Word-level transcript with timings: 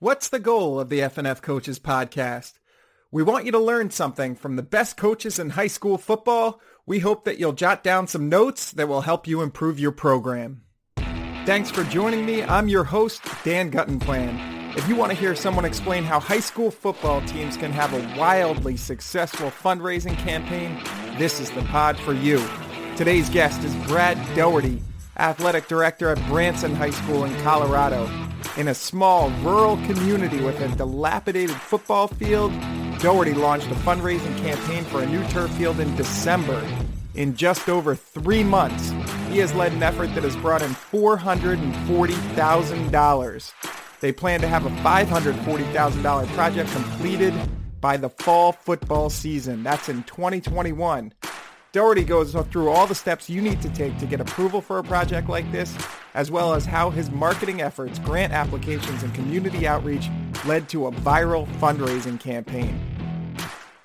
What's 0.00 0.28
the 0.28 0.38
goal 0.38 0.78
of 0.78 0.90
the 0.90 1.00
FNF 1.00 1.42
Coaches 1.42 1.80
Podcast? 1.80 2.52
We 3.10 3.24
want 3.24 3.46
you 3.46 3.50
to 3.50 3.58
learn 3.58 3.90
something 3.90 4.36
from 4.36 4.54
the 4.54 4.62
best 4.62 4.96
coaches 4.96 5.40
in 5.40 5.50
high 5.50 5.66
school 5.66 5.98
football. 5.98 6.60
We 6.86 7.00
hope 7.00 7.24
that 7.24 7.40
you'll 7.40 7.52
jot 7.52 7.82
down 7.82 8.06
some 8.06 8.28
notes 8.28 8.70
that 8.70 8.86
will 8.86 9.00
help 9.00 9.26
you 9.26 9.42
improve 9.42 9.80
your 9.80 9.90
program. 9.90 10.62
Thanks 11.46 11.72
for 11.72 11.82
joining 11.82 12.24
me. 12.24 12.44
I'm 12.44 12.68
your 12.68 12.84
host, 12.84 13.22
Dan 13.42 13.72
Guttenplan. 13.72 14.76
If 14.78 14.88
you 14.88 14.94
want 14.94 15.10
to 15.10 15.18
hear 15.18 15.34
someone 15.34 15.64
explain 15.64 16.04
how 16.04 16.20
high 16.20 16.38
school 16.38 16.70
football 16.70 17.20
teams 17.22 17.56
can 17.56 17.72
have 17.72 17.92
a 17.92 18.16
wildly 18.16 18.76
successful 18.76 19.50
fundraising 19.50 20.16
campaign, 20.18 20.80
this 21.18 21.40
is 21.40 21.50
the 21.50 21.62
pod 21.62 21.98
for 21.98 22.12
you. 22.12 22.40
Today's 22.94 23.28
guest 23.30 23.64
is 23.64 23.74
Brad 23.88 24.16
Doherty, 24.36 24.80
athletic 25.16 25.66
director 25.66 26.10
at 26.10 26.24
Branson 26.28 26.76
High 26.76 26.90
School 26.90 27.24
in 27.24 27.34
Colorado. 27.42 28.27
In 28.56 28.68
a 28.68 28.74
small 28.74 29.28
rural 29.42 29.76
community 29.86 30.40
with 30.40 30.58
a 30.60 30.68
dilapidated 30.76 31.56
football 31.56 32.06
field, 32.08 32.52
Doherty 32.98 33.34
launched 33.34 33.68
a 33.68 33.74
fundraising 33.76 34.36
campaign 34.38 34.84
for 34.84 35.02
a 35.02 35.06
new 35.06 35.22
turf 35.28 35.50
field 35.52 35.80
in 35.80 35.94
December. 35.96 36.62
In 37.14 37.36
just 37.36 37.68
over 37.68 37.94
three 37.94 38.42
months, 38.42 38.90
he 39.28 39.38
has 39.38 39.54
led 39.54 39.72
an 39.72 39.82
effort 39.82 40.14
that 40.14 40.24
has 40.24 40.36
brought 40.36 40.62
in 40.62 40.70
$440,000. 40.70 43.52
They 44.00 44.12
plan 44.12 44.40
to 44.40 44.48
have 44.48 44.66
a 44.66 44.70
$540,000 44.70 46.26
project 46.34 46.70
completed 46.70 47.34
by 47.80 47.96
the 47.96 48.08
fall 48.08 48.52
football 48.52 49.10
season. 49.10 49.62
That's 49.62 49.88
in 49.88 50.02
2021. 50.04 51.12
Doherty 51.72 52.02
goes 52.02 52.32
through 52.32 52.70
all 52.70 52.86
the 52.86 52.94
steps 52.94 53.28
you 53.28 53.42
need 53.42 53.60
to 53.60 53.68
take 53.70 53.98
to 53.98 54.06
get 54.06 54.22
approval 54.22 54.62
for 54.62 54.78
a 54.78 54.82
project 54.82 55.28
like 55.28 55.50
this, 55.52 55.76
as 56.14 56.30
well 56.30 56.54
as 56.54 56.64
how 56.64 56.88
his 56.88 57.10
marketing 57.10 57.60
efforts, 57.60 57.98
grant 57.98 58.32
applications, 58.32 59.02
and 59.02 59.14
community 59.14 59.66
outreach 59.66 60.08
led 60.46 60.66
to 60.70 60.86
a 60.86 60.92
viral 60.92 61.46
fundraising 61.58 62.18
campaign. 62.18 62.80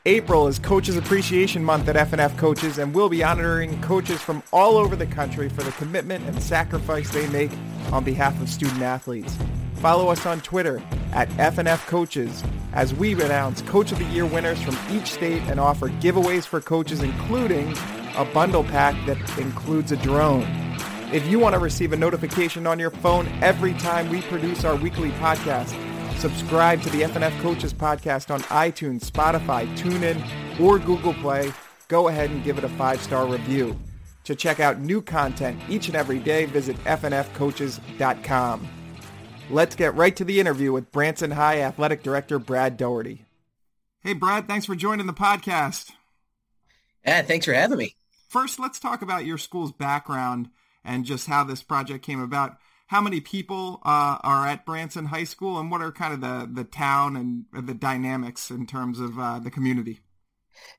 April 0.06 0.48
is 0.48 0.60
Coaches 0.60 0.96
Appreciation 0.96 1.62
Month 1.62 1.90
at 1.90 1.98
FNF 1.98 2.38
Coaches, 2.38 2.78
and 2.78 2.94
we'll 2.96 3.10
be 3.10 3.22
honoring 3.22 3.82
coaches 3.82 4.22
from 4.22 4.42
all 4.54 4.78
over 4.78 4.96
the 4.96 5.06
country 5.06 5.50
for 5.50 5.64
the 5.64 5.72
commitment 5.74 6.26
and 6.26 6.42
sacrifice 6.42 7.12
they 7.12 7.28
make 7.28 7.52
on 7.92 8.06
behalf 8.06 8.42
of 8.42 8.50
student 8.50 8.82
athletes. 8.82 9.38
Follow 9.76 10.08
us 10.08 10.26
on 10.26 10.40
Twitter 10.40 10.82
at 11.12 11.28
FNF 11.32 11.86
Coaches 11.88 12.44
as 12.74 12.94
we 12.94 13.14
announce 13.14 13.62
Coach 13.64 13.92
of 13.92 14.00
the 14.00 14.06
Year 14.06 14.26
winners 14.26 14.62
from 14.62 14.78
each 14.92 15.12
state 15.12 15.42
and 15.44 15.60
offer 15.60 15.90
giveaways 15.90 16.46
for 16.46 16.60
coaches, 16.60 17.02
including 17.02 17.76
a 18.18 18.26
bundle 18.34 18.64
pack 18.64 18.96
that 19.06 19.18
includes 19.38 19.92
a 19.92 19.98
drone. 19.98 20.48
If 21.12 21.28
you 21.28 21.38
want 21.38 21.54
to 21.54 21.60
receive 21.60 21.94
a 21.94 21.98
notification 21.98 22.66
on 22.66 22.80
your 22.80 22.90
phone 22.90 23.28
every 23.42 23.74
time 23.76 24.10
we 24.10 24.22
produce 24.24 24.66
our 24.66 24.76
weekly 24.76 25.12
podcast, 25.12 25.70
subscribe 26.18 26.82
to 26.82 26.90
the 26.90 27.02
FNF 27.02 27.40
Coaches 27.42 27.74
podcast 27.74 28.34
on 28.34 28.42
iTunes, 28.44 29.10
Spotify, 29.10 29.68
TuneIn, 29.78 30.60
or 30.60 30.80
Google 30.80 31.14
Play. 31.14 31.54
Go 31.88 32.08
ahead 32.08 32.32
and 32.32 32.44
give 32.44 32.58
it 32.58 32.64
a 32.64 32.70
five-star 32.70 33.28
review. 33.28 33.80
To 34.24 34.36
check 34.36 34.60
out 34.60 34.80
new 34.80 35.02
content 35.02 35.60
each 35.70 35.88
and 35.88 35.96
every 35.96 36.18
day, 36.18 36.46
visit 36.46 36.78
fnfcoaches.com. 36.86 38.83
Let's 39.50 39.76
get 39.76 39.96
right 39.96 40.16
to 40.16 40.24
the 40.24 40.40
interview 40.40 40.72
with 40.72 40.92
Branson 40.92 41.32
High 41.32 41.62
Athletic 41.62 42.02
Director 42.02 42.40
Brad 42.40 42.78
Doherty. 42.78 43.26
Hey, 44.02 44.14
Brad, 44.14 44.48
thanks 44.48 44.66
for 44.66 44.76
joining 44.76 45.06
the 45.06 45.14
podcast. 45.14 45.92
Yeah, 47.06 47.22
thanks 47.22 47.46
for 47.46 47.54
having 47.54 47.78
me. 47.78 47.96
First, 48.30 48.60
let's 48.60 48.80
talk 48.80 49.02
about 49.02 49.26
your 49.26 49.38
school's 49.38 49.74
background 49.74 50.50
and 50.84 51.06
just 51.06 51.28
how 51.28 51.44
this 51.44 51.62
project 51.62 52.06
came 52.06 52.22
about. 52.22 52.58
How 52.88 53.02
many 53.02 53.20
people 53.20 53.82
uh, 53.86 54.18
are 54.22 54.48
at 54.48 54.66
Branson 54.66 55.06
High 55.06 55.24
School, 55.26 55.60
and 55.60 55.70
what 55.70 55.82
are 55.82 55.92
kind 55.92 56.14
of 56.14 56.22
the, 56.22 56.50
the 56.62 56.68
town 56.68 57.16
and 57.16 57.46
the 57.68 57.74
dynamics 57.74 58.50
in 58.50 58.66
terms 58.66 59.00
of 59.00 59.20
uh, 59.20 59.40
the 59.40 59.52
community? 59.52 60.00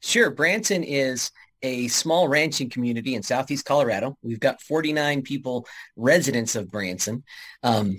Sure. 0.01 0.31
Branson 0.31 0.83
is 0.85 1.31
a 1.63 1.89
small 1.89 2.29
ranching 2.29 2.71
community 2.71 3.15
in 3.15 3.23
southeast 3.23 3.65
Colorado. 3.65 4.17
We've 4.23 4.41
got 4.41 4.61
49 4.63 5.23
people, 5.23 5.67
residents 5.97 6.57
of 6.57 6.71
Branson. 6.71 7.25
Um, 7.63 7.99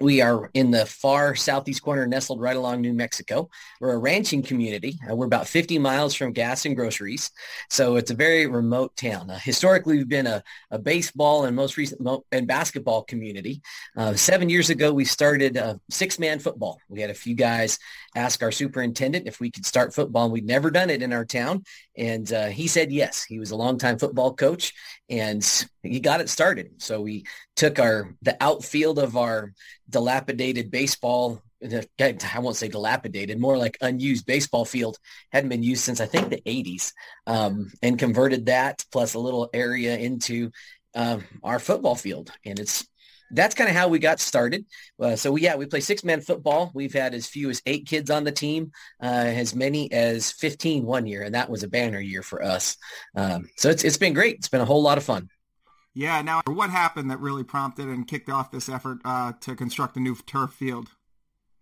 we 0.00 0.20
are 0.20 0.50
in 0.54 0.70
the 0.70 0.84
far 0.84 1.34
southeast 1.34 1.82
corner, 1.82 2.06
nestled 2.06 2.40
right 2.40 2.56
along 2.56 2.80
New 2.80 2.92
Mexico. 2.92 3.48
We're 3.80 3.94
a 3.94 3.98
ranching 3.98 4.42
community. 4.42 4.98
Uh, 5.10 5.16
we're 5.16 5.26
about 5.26 5.48
50 5.48 5.78
miles 5.78 6.14
from 6.14 6.32
gas 6.32 6.66
and 6.66 6.76
groceries. 6.76 7.30
So 7.70 7.96
it's 7.96 8.10
a 8.10 8.14
very 8.14 8.46
remote 8.46 8.96
town. 8.96 9.30
Uh, 9.30 9.38
historically, 9.38 9.96
we've 9.96 10.08
been 10.08 10.26
a, 10.26 10.42
a, 10.70 10.78
baseball 10.78 11.46
and 11.46 11.56
most 11.56 11.76
recent 11.76 12.00
mo- 12.00 12.24
and 12.30 12.46
basketball 12.46 13.02
community. 13.04 13.62
Uh, 13.96 14.14
seven 14.14 14.48
years 14.48 14.70
ago, 14.70 14.92
we 14.92 15.04
started 15.04 15.56
a 15.56 15.80
six-man 15.90 16.38
football. 16.38 16.78
We 16.88 17.00
had 17.00 17.10
a 17.10 17.14
few 17.14 17.34
guys 17.34 17.78
ask 18.14 18.42
our 18.42 18.52
superintendent 18.52 19.26
if 19.26 19.40
we 19.40 19.50
could 19.50 19.66
start 19.66 19.94
football. 19.94 20.30
We'd 20.30 20.46
never 20.46 20.70
done 20.70 20.90
it 20.90 21.02
in 21.02 21.12
our 21.12 21.24
town. 21.24 21.64
And 21.96 22.30
uh, 22.32 22.46
he 22.46 22.66
said 22.66 22.92
yes. 22.92 23.24
He 23.24 23.38
was 23.38 23.50
a 23.50 23.56
longtime 23.56 23.98
football 23.98 24.34
coach 24.34 24.72
and 25.08 25.46
he 25.82 26.00
got 26.00 26.20
it 26.20 26.28
started. 26.28 26.82
So 26.82 27.00
we 27.00 27.24
took 27.54 27.78
our 27.78 28.14
the 28.22 28.36
outfield 28.40 28.98
of 28.98 29.16
our 29.16 29.52
dilapidated 29.88 30.70
baseball 30.70 31.42
I 31.62 32.38
won't 32.38 32.56
say 32.56 32.68
dilapidated, 32.68 33.40
more 33.40 33.56
like 33.56 33.78
unused 33.80 34.26
baseball 34.26 34.64
field 34.64 34.98
hadn't 35.32 35.48
been 35.48 35.62
used 35.62 35.82
since 35.82 36.00
I 36.00 36.06
think 36.06 36.28
the 36.28 36.42
80s, 36.42 36.92
um, 37.26 37.72
and 37.82 37.98
converted 37.98 38.46
that 38.46 38.84
plus 38.92 39.14
a 39.14 39.18
little 39.18 39.48
area 39.54 39.96
into 39.96 40.50
uh, 40.94 41.18
our 41.42 41.58
football 41.58 41.94
field. 41.94 42.30
And 42.44 42.58
it's 42.58 42.86
that's 43.32 43.56
kind 43.56 43.68
of 43.68 43.74
how 43.74 43.88
we 43.88 43.98
got 43.98 44.20
started. 44.20 44.66
Uh, 45.00 45.16
so 45.16 45.32
we, 45.32 45.40
yeah, 45.40 45.56
we 45.56 45.66
play 45.66 45.80
six 45.80 46.04
man 46.04 46.20
football. 46.20 46.70
We've 46.74 46.92
had 46.92 47.12
as 47.12 47.26
few 47.26 47.50
as 47.50 47.60
eight 47.66 47.86
kids 47.86 48.08
on 48.10 48.22
the 48.22 48.30
team, 48.30 48.70
uh, 49.02 49.06
as 49.06 49.54
many 49.54 49.90
as 49.90 50.30
15 50.32 50.84
one 50.84 51.06
year. 51.06 51.22
And 51.22 51.34
that 51.34 51.50
was 51.50 51.64
a 51.64 51.68
banner 51.68 51.98
year 51.98 52.22
for 52.22 52.44
us. 52.44 52.76
Um, 53.16 53.48
so 53.56 53.68
it's, 53.70 53.82
it's 53.82 53.98
been 53.98 54.14
great. 54.14 54.36
It's 54.36 54.48
been 54.48 54.60
a 54.60 54.66
whole 54.66 54.82
lot 54.82 54.98
of 54.98 55.04
fun. 55.04 55.28
Yeah. 55.96 56.20
Now 56.20 56.42
what 56.46 56.68
happened 56.68 57.10
that 57.10 57.20
really 57.20 57.42
prompted 57.42 57.88
and 57.88 58.06
kicked 58.06 58.28
off 58.28 58.50
this 58.50 58.68
effort 58.68 58.98
uh, 59.06 59.32
to 59.40 59.56
construct 59.56 59.96
a 59.96 60.00
new 60.00 60.14
turf 60.14 60.52
field? 60.52 60.88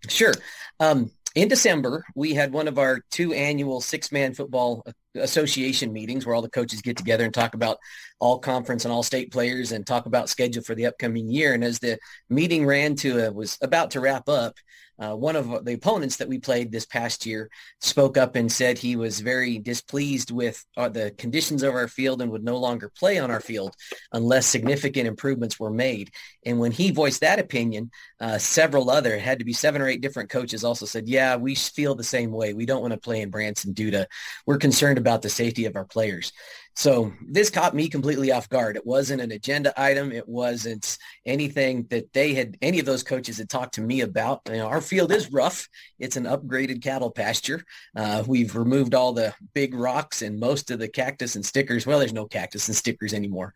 Sure. 0.08 0.34
Um, 0.80 1.12
in 1.36 1.46
December, 1.46 2.04
we 2.16 2.34
had 2.34 2.52
one 2.52 2.66
of 2.66 2.76
our 2.76 3.00
two 3.12 3.32
annual 3.32 3.80
six-man 3.80 4.34
football 4.34 4.84
association 5.14 5.92
meetings 5.92 6.26
where 6.26 6.34
all 6.34 6.42
the 6.42 6.50
coaches 6.50 6.82
get 6.82 6.96
together 6.96 7.24
and 7.24 7.32
talk 7.32 7.54
about 7.54 7.78
all 8.18 8.40
conference 8.40 8.84
and 8.84 8.92
all 8.92 9.04
state 9.04 9.30
players 9.32 9.70
and 9.70 9.86
talk 9.86 10.06
about 10.06 10.28
schedule 10.28 10.64
for 10.64 10.74
the 10.74 10.86
upcoming 10.86 11.30
year. 11.30 11.54
And 11.54 11.62
as 11.62 11.78
the 11.78 11.98
meeting 12.28 12.66
ran 12.66 12.96
to, 12.96 13.28
uh, 13.28 13.30
was 13.30 13.56
about 13.62 13.92
to 13.92 14.00
wrap 14.00 14.28
up, 14.28 14.56
uh, 14.98 15.14
one 15.14 15.36
of 15.36 15.64
the 15.64 15.74
opponents 15.74 16.16
that 16.16 16.28
we 16.28 16.38
played 16.38 16.70
this 16.70 16.86
past 16.86 17.26
year 17.26 17.50
spoke 17.80 18.16
up 18.16 18.36
and 18.36 18.50
said 18.50 18.78
he 18.78 18.96
was 18.96 19.20
very 19.20 19.58
displeased 19.58 20.30
with 20.30 20.64
uh, 20.76 20.88
the 20.88 21.10
conditions 21.18 21.62
of 21.62 21.74
our 21.74 21.88
field 21.88 22.22
and 22.22 22.30
would 22.30 22.44
no 22.44 22.56
longer 22.56 22.90
play 22.96 23.18
on 23.18 23.30
our 23.30 23.40
field 23.40 23.74
unless 24.12 24.46
significant 24.46 25.08
improvements 25.08 25.58
were 25.58 25.70
made. 25.70 26.10
And 26.44 26.58
when 26.58 26.72
he 26.72 26.90
voiced 26.90 27.20
that 27.22 27.38
opinion, 27.38 27.90
uh, 28.20 28.38
several 28.38 28.90
other, 28.90 29.18
had 29.18 29.38
to 29.40 29.44
be 29.44 29.52
seven 29.52 29.82
or 29.82 29.88
eight 29.88 30.00
different 30.00 30.30
coaches 30.30 30.64
also 30.64 30.86
said, 30.86 31.08
yeah, 31.08 31.36
we 31.36 31.54
feel 31.54 31.94
the 31.94 32.04
same 32.04 32.30
way. 32.30 32.54
We 32.54 32.66
don't 32.66 32.82
want 32.82 32.92
to 32.92 33.00
play 33.00 33.20
in 33.20 33.30
Branson 33.30 33.72
due 33.72 33.90
to, 33.90 34.06
we're 34.46 34.58
concerned 34.58 34.98
about 34.98 35.22
the 35.22 35.28
safety 35.28 35.64
of 35.64 35.76
our 35.76 35.84
players. 35.84 36.32
So 36.76 37.12
this 37.24 37.50
caught 37.50 37.74
me 37.74 37.88
completely 37.88 38.32
off 38.32 38.48
guard. 38.48 38.76
It 38.76 38.84
wasn't 38.84 39.20
an 39.20 39.30
agenda 39.30 39.72
item. 39.80 40.10
It 40.10 40.28
wasn't 40.28 40.98
anything 41.24 41.86
that 41.90 42.12
they 42.12 42.34
had, 42.34 42.56
any 42.62 42.80
of 42.80 42.86
those 42.86 43.04
coaches 43.04 43.38
had 43.38 43.48
talked 43.48 43.74
to 43.74 43.80
me 43.80 44.00
about. 44.00 44.40
You 44.48 44.56
know, 44.56 44.66
our 44.66 44.80
field 44.80 45.12
is 45.12 45.32
rough. 45.32 45.68
It's 46.00 46.16
an 46.16 46.24
upgraded 46.24 46.82
cattle 46.82 47.12
pasture. 47.12 47.64
Uh, 47.94 48.24
we've 48.26 48.56
removed 48.56 48.94
all 48.94 49.12
the 49.12 49.32
big 49.54 49.72
rocks 49.72 50.22
and 50.22 50.40
most 50.40 50.72
of 50.72 50.80
the 50.80 50.88
cactus 50.88 51.36
and 51.36 51.46
stickers. 51.46 51.86
Well, 51.86 52.00
there's 52.00 52.12
no 52.12 52.26
cactus 52.26 52.66
and 52.66 52.76
stickers 52.76 53.14
anymore. 53.14 53.54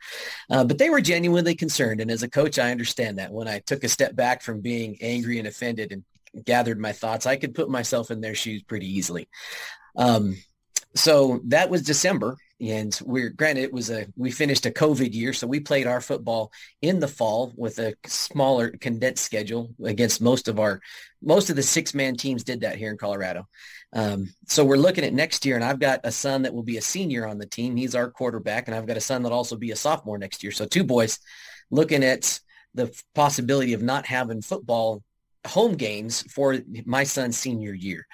Uh, 0.48 0.62
but 0.62 0.78
they 0.78 0.90
were 0.90 1.00
genuinely 1.00 1.56
concerned. 1.56 2.00
And 2.00 2.12
as 2.12 2.22
a 2.22 2.30
coach, 2.30 2.58
I 2.58 2.70
understand 2.70 3.18
that. 3.18 3.32
When 3.32 3.48
I 3.48 3.58
took 3.58 3.82
a 3.82 3.88
step 3.88 4.14
back 4.14 4.42
from 4.42 4.60
being 4.60 4.96
angry 5.00 5.38
and 5.38 5.48
offended 5.48 5.90
and 5.90 6.04
gathered 6.44 6.78
my 6.78 6.92
thoughts, 6.92 7.26
I 7.26 7.34
could 7.34 7.54
put 7.54 7.68
myself 7.68 8.12
in 8.12 8.20
their 8.20 8.36
shoes 8.36 8.62
pretty 8.62 8.86
easily. 8.86 9.28
Um, 9.96 10.36
so 10.94 11.40
that 11.46 11.68
was 11.68 11.82
December 11.82 12.38
and 12.60 12.98
we're 13.04 13.30
granted 13.30 13.62
it 13.62 13.72
was 13.72 13.90
a 13.90 14.06
we 14.16 14.30
finished 14.30 14.66
a 14.66 14.70
covid 14.70 15.14
year 15.14 15.32
so 15.32 15.46
we 15.46 15.60
played 15.60 15.86
our 15.86 16.00
football 16.00 16.50
in 16.82 16.98
the 16.98 17.06
fall 17.06 17.52
with 17.56 17.78
a 17.78 17.94
smaller 18.06 18.70
condensed 18.70 19.24
schedule 19.24 19.70
against 19.84 20.20
most 20.20 20.48
of 20.48 20.58
our 20.58 20.80
most 21.22 21.50
of 21.50 21.56
the 21.56 21.62
six 21.62 21.94
man 21.94 22.16
teams 22.16 22.44
did 22.44 22.60
that 22.60 22.76
here 22.76 22.90
in 22.90 22.98
colorado. 22.98 23.46
Um, 23.92 24.28
so 24.46 24.64
we're 24.64 24.76
looking 24.76 25.04
at 25.04 25.14
next 25.14 25.46
year 25.46 25.54
and 25.54 25.64
i've 25.64 25.78
got 25.78 26.00
a 26.04 26.12
son 26.12 26.42
that 26.42 26.54
will 26.54 26.62
be 26.62 26.76
a 26.76 26.82
senior 26.82 27.26
on 27.26 27.38
the 27.38 27.46
team. 27.46 27.76
He's 27.76 27.94
our 27.94 28.10
quarterback 28.10 28.66
and 28.66 28.76
i've 28.76 28.86
got 28.86 28.96
a 28.96 29.00
son 29.00 29.22
that'll 29.22 29.38
also 29.38 29.56
be 29.56 29.70
a 29.70 29.76
sophomore 29.76 30.18
next 30.18 30.42
year. 30.42 30.52
So 30.52 30.66
two 30.66 30.84
boys 30.84 31.18
looking 31.70 32.02
at 32.02 32.40
the 32.74 32.92
possibility 33.14 33.72
of 33.72 33.82
not 33.82 34.06
having 34.06 34.42
football 34.42 35.02
home 35.46 35.76
games 35.76 36.22
for 36.32 36.58
my 36.84 37.04
son's 37.04 37.38
senior 37.38 37.72
year 37.72 38.06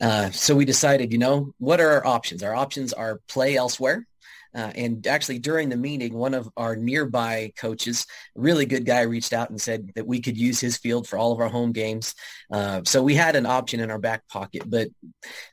uh, 0.00 0.30
so 0.30 0.54
we 0.54 0.64
decided, 0.64 1.12
you 1.12 1.18
know, 1.18 1.54
what 1.58 1.80
are 1.80 1.90
our 1.90 2.06
options? 2.06 2.42
Our 2.42 2.54
options 2.54 2.92
are 2.92 3.20
play 3.28 3.56
elsewhere. 3.56 4.06
Uh, 4.56 4.72
and 4.74 5.06
actually 5.06 5.38
during 5.38 5.68
the 5.68 5.76
meeting, 5.76 6.14
one 6.14 6.32
of 6.32 6.48
our 6.56 6.74
nearby 6.74 7.52
coaches, 7.58 8.06
really 8.34 8.64
good 8.64 8.86
guy, 8.86 9.02
reached 9.02 9.34
out 9.34 9.50
and 9.50 9.60
said 9.60 9.92
that 9.94 10.06
we 10.06 10.20
could 10.20 10.36
use 10.36 10.58
his 10.58 10.78
field 10.78 11.06
for 11.06 11.18
all 11.18 11.32
of 11.32 11.40
our 11.40 11.48
home 11.48 11.72
games. 11.72 12.14
Uh, 12.50 12.80
so 12.84 13.02
we 13.02 13.14
had 13.14 13.36
an 13.36 13.44
option 13.44 13.80
in 13.80 13.90
our 13.90 13.98
back 13.98 14.26
pocket, 14.28 14.62
but 14.66 14.88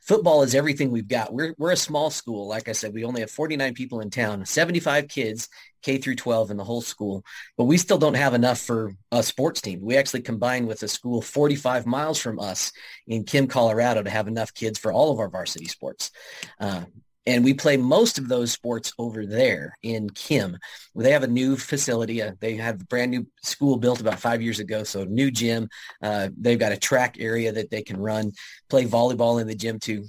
football 0.02 0.42
is 0.42 0.54
everything 0.54 0.90
we've 0.90 1.06
got. 1.08 1.34
We're, 1.34 1.54
we're 1.58 1.72
a 1.72 1.76
small 1.76 2.08
school. 2.08 2.48
Like 2.48 2.68
I 2.68 2.72
said, 2.72 2.94
we 2.94 3.04
only 3.04 3.20
have 3.20 3.30
49 3.30 3.74
people 3.74 4.00
in 4.00 4.08
town, 4.08 4.46
75 4.46 5.08
kids, 5.08 5.48
K 5.84 5.98
through 5.98 6.16
12 6.16 6.50
in 6.50 6.56
the 6.56 6.64
whole 6.64 6.80
school, 6.80 7.24
but 7.58 7.64
we 7.64 7.76
still 7.76 7.98
don't 7.98 8.14
have 8.14 8.32
enough 8.32 8.58
for 8.58 8.94
a 9.12 9.22
sports 9.22 9.60
team. 9.60 9.80
We 9.82 9.96
actually 9.96 10.22
combined 10.22 10.66
with 10.66 10.82
a 10.82 10.88
school 10.88 11.20
45 11.20 11.84
miles 11.84 12.18
from 12.18 12.40
us 12.40 12.72
in 13.06 13.24
Kim, 13.24 13.46
Colorado 13.46 14.02
to 14.02 14.08
have 14.10 14.26
enough 14.26 14.54
kids 14.54 14.78
for 14.78 14.90
all 14.90 15.12
of 15.12 15.18
our 15.18 15.28
varsity 15.28 15.66
sports. 15.66 16.10
Uh, 16.58 16.84
and 17.26 17.44
we 17.44 17.54
play 17.54 17.76
most 17.76 18.18
of 18.18 18.28
those 18.28 18.52
sports 18.52 18.92
over 18.98 19.24
there 19.26 19.74
in 19.82 20.10
Kim. 20.10 20.58
They 20.94 21.12
have 21.12 21.22
a 21.22 21.28
new 21.28 21.56
facility. 21.56 22.22
Uh, 22.22 22.32
they 22.40 22.56
have 22.56 22.80
a 22.80 22.84
brand 22.84 23.10
new 23.10 23.26
school 23.42 23.76
built 23.76 24.00
about 24.00 24.20
five 24.20 24.42
years 24.42 24.58
ago. 24.58 24.84
So 24.84 25.04
new 25.04 25.30
gym. 25.30 25.68
Uh, 26.02 26.28
they've 26.38 26.58
got 26.58 26.72
a 26.72 26.76
track 26.76 27.16
area 27.18 27.52
that 27.52 27.70
they 27.70 27.82
can 27.82 27.96
run, 27.96 28.32
play 28.68 28.84
volleyball 28.84 29.40
in 29.40 29.46
the 29.46 29.54
gym 29.54 29.78
too. 29.78 30.04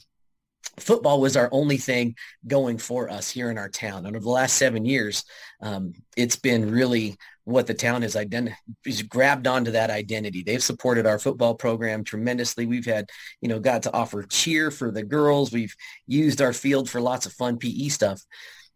Football 0.77 1.21
was 1.21 1.37
our 1.37 1.47
only 1.53 1.77
thing 1.77 2.15
going 2.45 2.77
for 2.77 3.09
us 3.09 3.29
here 3.29 3.49
in 3.49 3.57
our 3.57 3.69
town. 3.69 4.05
And 4.05 4.15
over 4.15 4.23
the 4.23 4.29
last 4.29 4.57
seven 4.57 4.83
years, 4.83 5.23
um, 5.61 5.93
it's 6.17 6.35
been 6.35 6.69
really 6.69 7.15
what 7.45 7.67
the 7.67 7.73
town 7.73 8.01
has 8.01 8.15
ident- 8.15 8.55
is 8.85 9.03
grabbed 9.03 9.47
onto 9.47 9.71
that 9.71 9.91
identity. 9.91 10.43
They've 10.43 10.61
supported 10.61 11.05
our 11.05 11.19
football 11.19 11.53
program 11.53 12.03
tremendously. 12.03 12.65
We've 12.65 12.85
had, 12.85 13.09
you 13.39 13.47
know, 13.47 13.59
got 13.59 13.83
to 13.83 13.93
offer 13.93 14.23
cheer 14.23 14.71
for 14.71 14.91
the 14.91 15.03
girls. 15.03 15.51
We've 15.51 15.75
used 16.07 16.41
our 16.41 16.53
field 16.53 16.89
for 16.89 16.99
lots 16.99 17.25
of 17.25 17.33
fun 17.33 17.57
PE 17.57 17.89
stuff. 17.89 18.21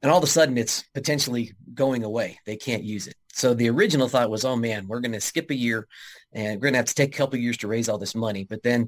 And 0.01 0.12
all 0.12 0.19
of 0.19 0.24
a 0.24 0.27
sudden 0.27 0.57
it's 0.57 0.83
potentially 0.94 1.51
going 1.74 2.04
away. 2.04 2.39
They 2.45 2.56
can't 2.56 2.83
use 2.83 3.07
it. 3.07 3.16
So 3.33 3.54
the 3.54 3.69
original 3.69 4.07
thought 4.07 4.30
was, 4.30 4.45
oh 4.45 4.56
man, 4.56 4.88
we're 4.88 5.01
going 5.01 5.13
to 5.13 5.21
skip 5.21 5.50
a 5.50 5.56
year 5.56 5.88
and 6.31 6.56
we're 6.56 6.68
going 6.68 6.74
to 6.74 6.80
have 6.80 6.86
to 6.86 6.95
take 6.95 7.13
a 7.13 7.18
couple 7.18 7.39
years 7.39 7.57
to 7.57 7.68
raise 7.68 7.89
all 7.89 7.98
this 7.98 8.16
money. 8.16 8.45
But 8.48 8.63
then 8.63 8.88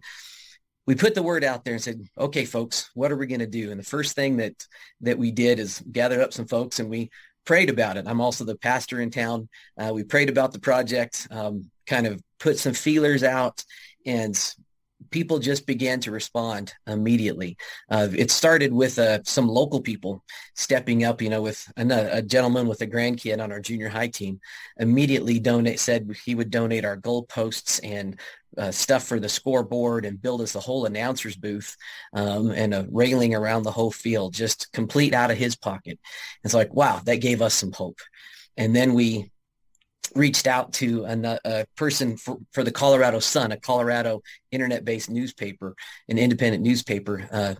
we 0.88 0.96
put 0.96 1.16
the 1.16 1.24
word 1.24 1.44
out 1.44 1.64
there 1.64 1.74
and 1.74 1.84
said, 1.84 2.02
okay, 2.18 2.46
folks, 2.46 2.90
what 2.94 3.12
are 3.12 3.18
we 3.18 3.28
going 3.28 3.40
to 3.40 3.48
do? 3.48 3.72
And 3.72 3.80
the 3.80 3.86
first 3.86 4.16
thing 4.16 4.38
that, 4.38 4.54
that 5.02 5.18
we 5.18 5.32
did 5.32 5.60
is 5.60 5.84
gathered 5.92 6.22
up 6.22 6.34
some 6.34 6.48
folks 6.48 6.80
and 6.80 6.90
we 6.90 7.10
prayed 7.46 7.70
about 7.70 7.98
it. 7.98 8.06
I'm 8.08 8.22
also 8.22 8.44
the 8.44 8.56
pastor 8.56 9.02
in 9.02 9.10
town. 9.10 9.50
Uh, 9.78 9.92
we 9.94 10.04
prayed 10.04 10.30
about 10.30 10.54
the 10.54 10.60
project, 10.60 11.28
um, 11.32 11.70
kind 11.88 12.08
of 12.08 12.22
put 12.40 12.58
some 12.60 12.74
feelers 12.74 13.24
out, 13.24 13.64
and 14.06 14.36
people 15.10 15.40
just 15.40 15.66
began 15.66 16.00
to 16.02 16.12
respond 16.12 16.74
immediately. 16.88 17.58
Uh, 17.90 18.08
it 18.16 18.32
started 18.32 18.72
with 18.72 19.00
uh, 19.00 19.20
some 19.24 19.48
local 19.48 19.82
people 19.82 20.24
stepping 20.56 21.04
up, 21.04 21.22
you 21.22 21.30
know, 21.30 21.42
with 21.42 21.72
a, 21.78 22.22
gentleman 22.22 22.68
with 22.68 22.82
a 22.82 22.88
grandkid 22.88 23.42
on 23.42 23.52
our 23.52 23.60
junior 23.60 23.90
high 23.90 24.08
team 24.08 24.40
immediately 24.78 25.40
donate, 25.40 25.80
said 25.80 26.10
he 26.26 26.36
would 26.36 26.52
donate 26.52 26.86
our 26.86 26.98
goalposts 26.98 27.80
and 27.84 28.20
uh, 28.58 28.72
stuff 28.72 29.04
for 29.04 29.20
the 29.20 29.30
scoreboard 29.30 30.06
and 30.06 30.22
build 30.22 30.42
us 30.42 30.56
a 30.56 30.60
whole 30.60 30.86
announcer's 30.86 31.36
booth 31.36 31.76
um, 32.14 32.52
and 32.52 32.74
a 32.74 32.86
railing 32.92 33.34
around 33.34 33.64
the 33.64 33.72
whole 33.72 33.92
field, 33.92 34.34
just 34.34 34.72
complete 34.74 35.14
out 35.14 35.32
of 35.32 35.38
his 35.38 35.56
pocket. 35.56 36.00
It's 36.44 36.54
like, 36.54 36.74
wow, 36.74 37.02
that 37.06 37.22
gave 37.22 37.42
us 37.42 37.54
some 37.54 37.72
hope. 37.72 38.00
And 38.58 38.76
then 38.76 38.94
we 38.94 39.32
reached 40.16 40.48
out 40.48 40.74
to 40.74 41.06
a, 41.06 41.40
a 41.46 41.66
person 41.76 42.18
for, 42.18 42.38
for, 42.52 42.64
the 42.64 42.72
Colorado 42.72 43.20
Sun, 43.20 43.52
a 43.52 43.58
Colorado 43.58 44.22
internet-based 44.52 45.10
newspaper, 45.10 45.76
an 46.10 46.18
independent 46.18 46.64
newspaper, 46.64 47.28
uh, 47.32 47.56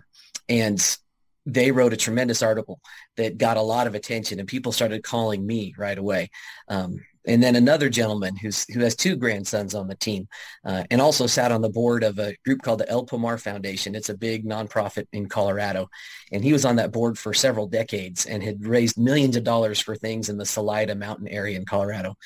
and 0.48 0.98
they 1.46 1.72
wrote 1.72 1.92
a 1.92 1.96
tremendous 1.96 2.42
article 2.42 2.80
that 3.16 3.38
got 3.38 3.56
a 3.56 3.62
lot 3.62 3.86
of 3.86 3.94
attention, 3.94 4.38
and 4.38 4.48
people 4.48 4.72
started 4.72 5.02
calling 5.02 5.44
me 5.44 5.74
right 5.76 5.98
away. 5.98 6.30
Um, 6.68 7.00
and 7.26 7.42
then 7.42 7.56
another 7.56 7.88
gentleman 7.88 8.36
who's 8.36 8.64
who 8.72 8.80
has 8.80 8.96
two 8.96 9.16
grandsons 9.16 9.74
on 9.74 9.88
the 9.88 9.94
team, 9.94 10.28
uh, 10.64 10.84
and 10.90 11.00
also 11.00 11.26
sat 11.26 11.52
on 11.52 11.62
the 11.62 11.70
board 11.70 12.02
of 12.02 12.18
a 12.18 12.34
group 12.44 12.62
called 12.62 12.80
the 12.80 12.88
El 12.88 13.06
Pomar 13.06 13.40
Foundation. 13.40 13.94
It's 13.94 14.08
a 14.08 14.16
big 14.16 14.44
nonprofit 14.44 15.06
in 15.12 15.28
Colorado, 15.28 15.88
and 16.32 16.42
he 16.42 16.52
was 16.52 16.64
on 16.64 16.76
that 16.76 16.92
board 16.92 17.18
for 17.18 17.32
several 17.34 17.66
decades 17.66 18.26
and 18.26 18.42
had 18.42 18.66
raised 18.66 18.98
millions 18.98 19.36
of 19.36 19.44
dollars 19.44 19.80
for 19.80 19.96
things 19.96 20.28
in 20.28 20.38
the 20.38 20.46
Salida 20.46 20.94
Mountain 20.94 21.28
area 21.28 21.56
in 21.56 21.64
Colorado. 21.64 22.16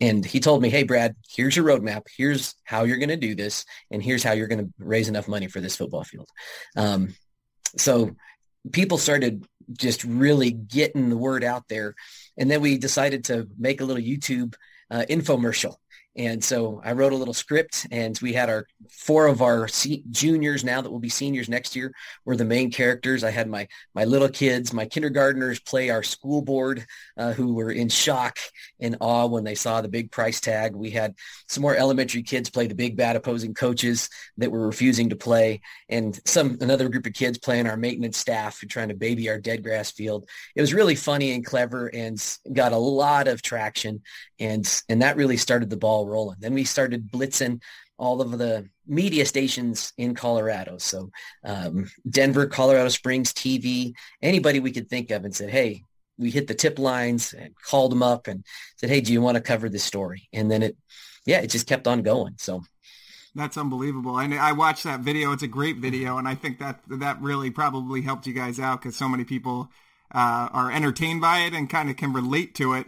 And 0.00 0.24
he 0.24 0.40
told 0.40 0.60
me, 0.60 0.70
"Hey, 0.70 0.82
Brad, 0.82 1.14
here's 1.34 1.56
your 1.56 1.64
roadmap. 1.64 2.02
Here's 2.16 2.54
how 2.64 2.84
you're 2.84 2.98
going 2.98 3.08
to 3.08 3.16
do 3.16 3.34
this, 3.34 3.64
and 3.90 4.02
here's 4.02 4.22
how 4.22 4.32
you're 4.32 4.48
going 4.48 4.66
to 4.66 4.72
raise 4.78 5.08
enough 5.08 5.28
money 5.28 5.46
for 5.46 5.60
this 5.60 5.76
football 5.76 6.04
field." 6.04 6.28
Um, 6.76 7.14
so 7.76 8.14
people 8.72 8.98
started 8.98 9.46
just 9.72 10.04
really 10.04 10.50
getting 10.50 11.08
the 11.08 11.16
word 11.16 11.44
out 11.44 11.64
there. 11.68 11.94
And 12.36 12.50
then 12.50 12.60
we 12.60 12.78
decided 12.78 13.24
to 13.24 13.48
make 13.58 13.80
a 13.80 13.84
little 13.84 14.02
YouTube 14.02 14.54
uh, 14.90 15.04
infomercial 15.08 15.76
and 16.16 16.42
so 16.42 16.80
I 16.84 16.92
wrote 16.92 17.12
a 17.12 17.16
little 17.16 17.34
script 17.34 17.88
and 17.90 18.16
we 18.22 18.32
had 18.32 18.48
our 18.48 18.66
four 18.88 19.26
of 19.26 19.42
our 19.42 19.68
juniors 20.10 20.62
now 20.62 20.80
that 20.80 20.90
will 20.90 21.00
be 21.00 21.08
seniors 21.08 21.48
next 21.48 21.74
year 21.74 21.92
were 22.24 22.36
the 22.36 22.44
main 22.44 22.70
characters. 22.70 23.24
I 23.24 23.30
had 23.30 23.48
my, 23.48 23.66
my 23.94 24.04
little 24.04 24.28
kids, 24.28 24.72
my 24.72 24.86
kindergartners 24.86 25.58
play 25.58 25.90
our 25.90 26.04
school 26.04 26.40
board 26.40 26.86
uh, 27.16 27.32
who 27.32 27.54
were 27.54 27.72
in 27.72 27.88
shock 27.88 28.38
and 28.80 28.96
awe 29.00 29.26
when 29.26 29.42
they 29.42 29.56
saw 29.56 29.80
the 29.80 29.88
big 29.88 30.12
price 30.12 30.40
tag. 30.40 30.76
We 30.76 30.90
had 30.90 31.14
some 31.48 31.62
more 31.62 31.74
elementary 31.74 32.22
kids 32.22 32.48
play 32.48 32.68
the 32.68 32.74
big 32.76 32.96
bad 32.96 33.16
opposing 33.16 33.54
coaches 33.54 34.08
that 34.38 34.52
were 34.52 34.66
refusing 34.66 35.08
to 35.08 35.16
play 35.16 35.62
and 35.88 36.18
some 36.24 36.58
another 36.60 36.88
group 36.88 37.06
of 37.06 37.12
kids 37.12 37.38
playing 37.38 37.66
our 37.66 37.76
maintenance 37.76 38.18
staff 38.18 38.60
who 38.60 38.68
trying 38.68 38.88
to 38.88 38.94
baby 38.94 39.28
our 39.28 39.40
dead 39.40 39.64
grass 39.64 39.90
field. 39.90 40.28
It 40.54 40.60
was 40.60 40.74
really 40.74 40.94
funny 40.94 41.32
and 41.32 41.44
clever 41.44 41.88
and 41.88 42.24
got 42.52 42.72
a 42.72 42.78
lot 42.78 43.26
of 43.26 43.42
traction 43.42 44.02
and, 44.38 44.82
and 44.88 45.02
that 45.02 45.16
really 45.16 45.36
started 45.36 45.70
the 45.70 45.76
ball 45.76 46.03
rolling. 46.04 46.36
Then 46.40 46.54
we 46.54 46.64
started 46.64 47.10
blitzing 47.10 47.60
all 47.98 48.20
of 48.20 48.38
the 48.38 48.68
media 48.86 49.24
stations 49.24 49.92
in 49.96 50.14
Colorado. 50.14 50.78
So 50.78 51.10
um, 51.44 51.90
Denver, 52.08 52.46
Colorado 52.46 52.88
Springs 52.88 53.32
TV, 53.32 53.94
anybody 54.20 54.60
we 54.60 54.72
could 54.72 54.88
think 54.88 55.10
of 55.10 55.24
and 55.24 55.34
said, 55.34 55.50
hey, 55.50 55.82
we 56.18 56.30
hit 56.30 56.46
the 56.46 56.54
tip 56.54 56.78
lines 56.78 57.32
and 57.32 57.54
called 57.56 57.92
them 57.92 58.02
up 58.02 58.26
and 58.26 58.44
said, 58.76 58.90
hey, 58.90 59.00
do 59.00 59.12
you 59.12 59.20
want 59.20 59.36
to 59.36 59.40
cover 59.40 59.68
this 59.68 59.84
story? 59.84 60.28
And 60.32 60.50
then 60.50 60.62
it, 60.62 60.76
yeah, 61.26 61.40
it 61.40 61.50
just 61.50 61.66
kept 61.66 61.86
on 61.86 62.02
going. 62.02 62.34
So 62.38 62.62
that's 63.34 63.56
unbelievable. 63.56 64.18
And 64.18 64.34
I 64.34 64.52
watched 64.52 64.84
that 64.84 65.00
video. 65.00 65.32
It's 65.32 65.42
a 65.42 65.48
great 65.48 65.78
video, 65.78 66.18
and 66.18 66.28
I 66.28 66.34
think 66.34 66.58
that 66.60 66.80
that 66.88 67.20
really 67.20 67.50
probably 67.50 68.00
helped 68.02 68.26
you 68.26 68.32
guys 68.32 68.60
out 68.60 68.80
because 68.80 68.96
so 68.96 69.08
many 69.08 69.24
people 69.24 69.70
uh, 70.14 70.48
are 70.52 70.70
entertained 70.70 71.20
by 71.20 71.40
it 71.40 71.52
and 71.52 71.68
kind 71.68 71.90
of 71.90 71.96
can 71.96 72.12
relate 72.12 72.54
to 72.56 72.74
it. 72.74 72.86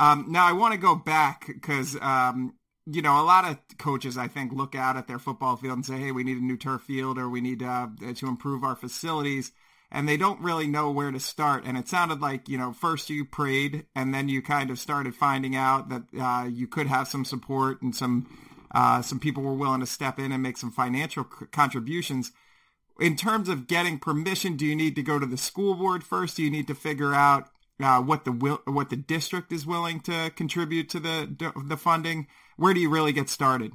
Um, 0.00 0.24
now 0.30 0.46
I 0.46 0.52
want 0.52 0.72
to 0.72 0.80
go 0.80 0.94
back 0.94 1.46
because 1.46 1.94
um, 2.00 2.54
you 2.86 3.02
know 3.02 3.20
a 3.20 3.22
lot 3.22 3.44
of 3.44 3.58
coaches 3.76 4.16
I 4.16 4.28
think 4.28 4.50
look 4.50 4.74
out 4.74 4.96
at 4.96 5.06
their 5.06 5.18
football 5.18 5.56
field 5.56 5.74
and 5.74 5.86
say, 5.86 5.98
"Hey, 5.98 6.10
we 6.10 6.24
need 6.24 6.38
a 6.38 6.44
new 6.44 6.56
turf 6.56 6.82
field 6.82 7.18
or 7.18 7.28
we 7.28 7.42
need 7.42 7.62
uh, 7.62 7.88
to 8.14 8.26
improve 8.26 8.64
our 8.64 8.74
facilities," 8.74 9.52
and 9.92 10.08
they 10.08 10.16
don't 10.16 10.40
really 10.40 10.66
know 10.66 10.90
where 10.90 11.10
to 11.10 11.20
start. 11.20 11.64
And 11.66 11.76
it 11.76 11.86
sounded 11.86 12.22
like 12.22 12.48
you 12.48 12.56
know 12.56 12.72
first 12.72 13.10
you 13.10 13.26
prayed 13.26 13.84
and 13.94 14.14
then 14.14 14.30
you 14.30 14.40
kind 14.40 14.70
of 14.70 14.78
started 14.78 15.14
finding 15.14 15.54
out 15.54 15.90
that 15.90 16.02
uh, 16.18 16.46
you 16.48 16.66
could 16.66 16.86
have 16.86 17.06
some 17.06 17.26
support 17.26 17.82
and 17.82 17.94
some 17.94 18.26
uh, 18.72 19.02
some 19.02 19.20
people 19.20 19.42
were 19.42 19.52
willing 19.52 19.80
to 19.80 19.86
step 19.86 20.18
in 20.18 20.32
and 20.32 20.42
make 20.42 20.56
some 20.56 20.72
financial 20.72 21.24
c- 21.24 21.44
contributions. 21.52 22.32
In 22.98 23.16
terms 23.16 23.50
of 23.50 23.66
getting 23.66 23.98
permission, 23.98 24.56
do 24.56 24.64
you 24.64 24.74
need 24.74 24.96
to 24.96 25.02
go 25.02 25.18
to 25.18 25.26
the 25.26 25.36
school 25.36 25.74
board 25.74 26.02
first? 26.04 26.38
Do 26.38 26.42
you 26.42 26.50
need 26.50 26.68
to 26.68 26.74
figure 26.74 27.12
out 27.12 27.50
uh, 27.82 28.00
what 28.00 28.24
the 28.24 28.32
will, 28.32 28.60
what 28.66 28.90
the 28.90 28.96
district 28.96 29.52
is 29.52 29.66
willing 29.66 30.00
to 30.00 30.30
contribute 30.36 30.88
to 30.90 31.00
the 31.00 31.52
the 31.66 31.76
funding. 31.76 32.26
Where 32.56 32.74
do 32.74 32.80
you 32.80 32.90
really 32.90 33.12
get 33.12 33.28
started? 33.28 33.72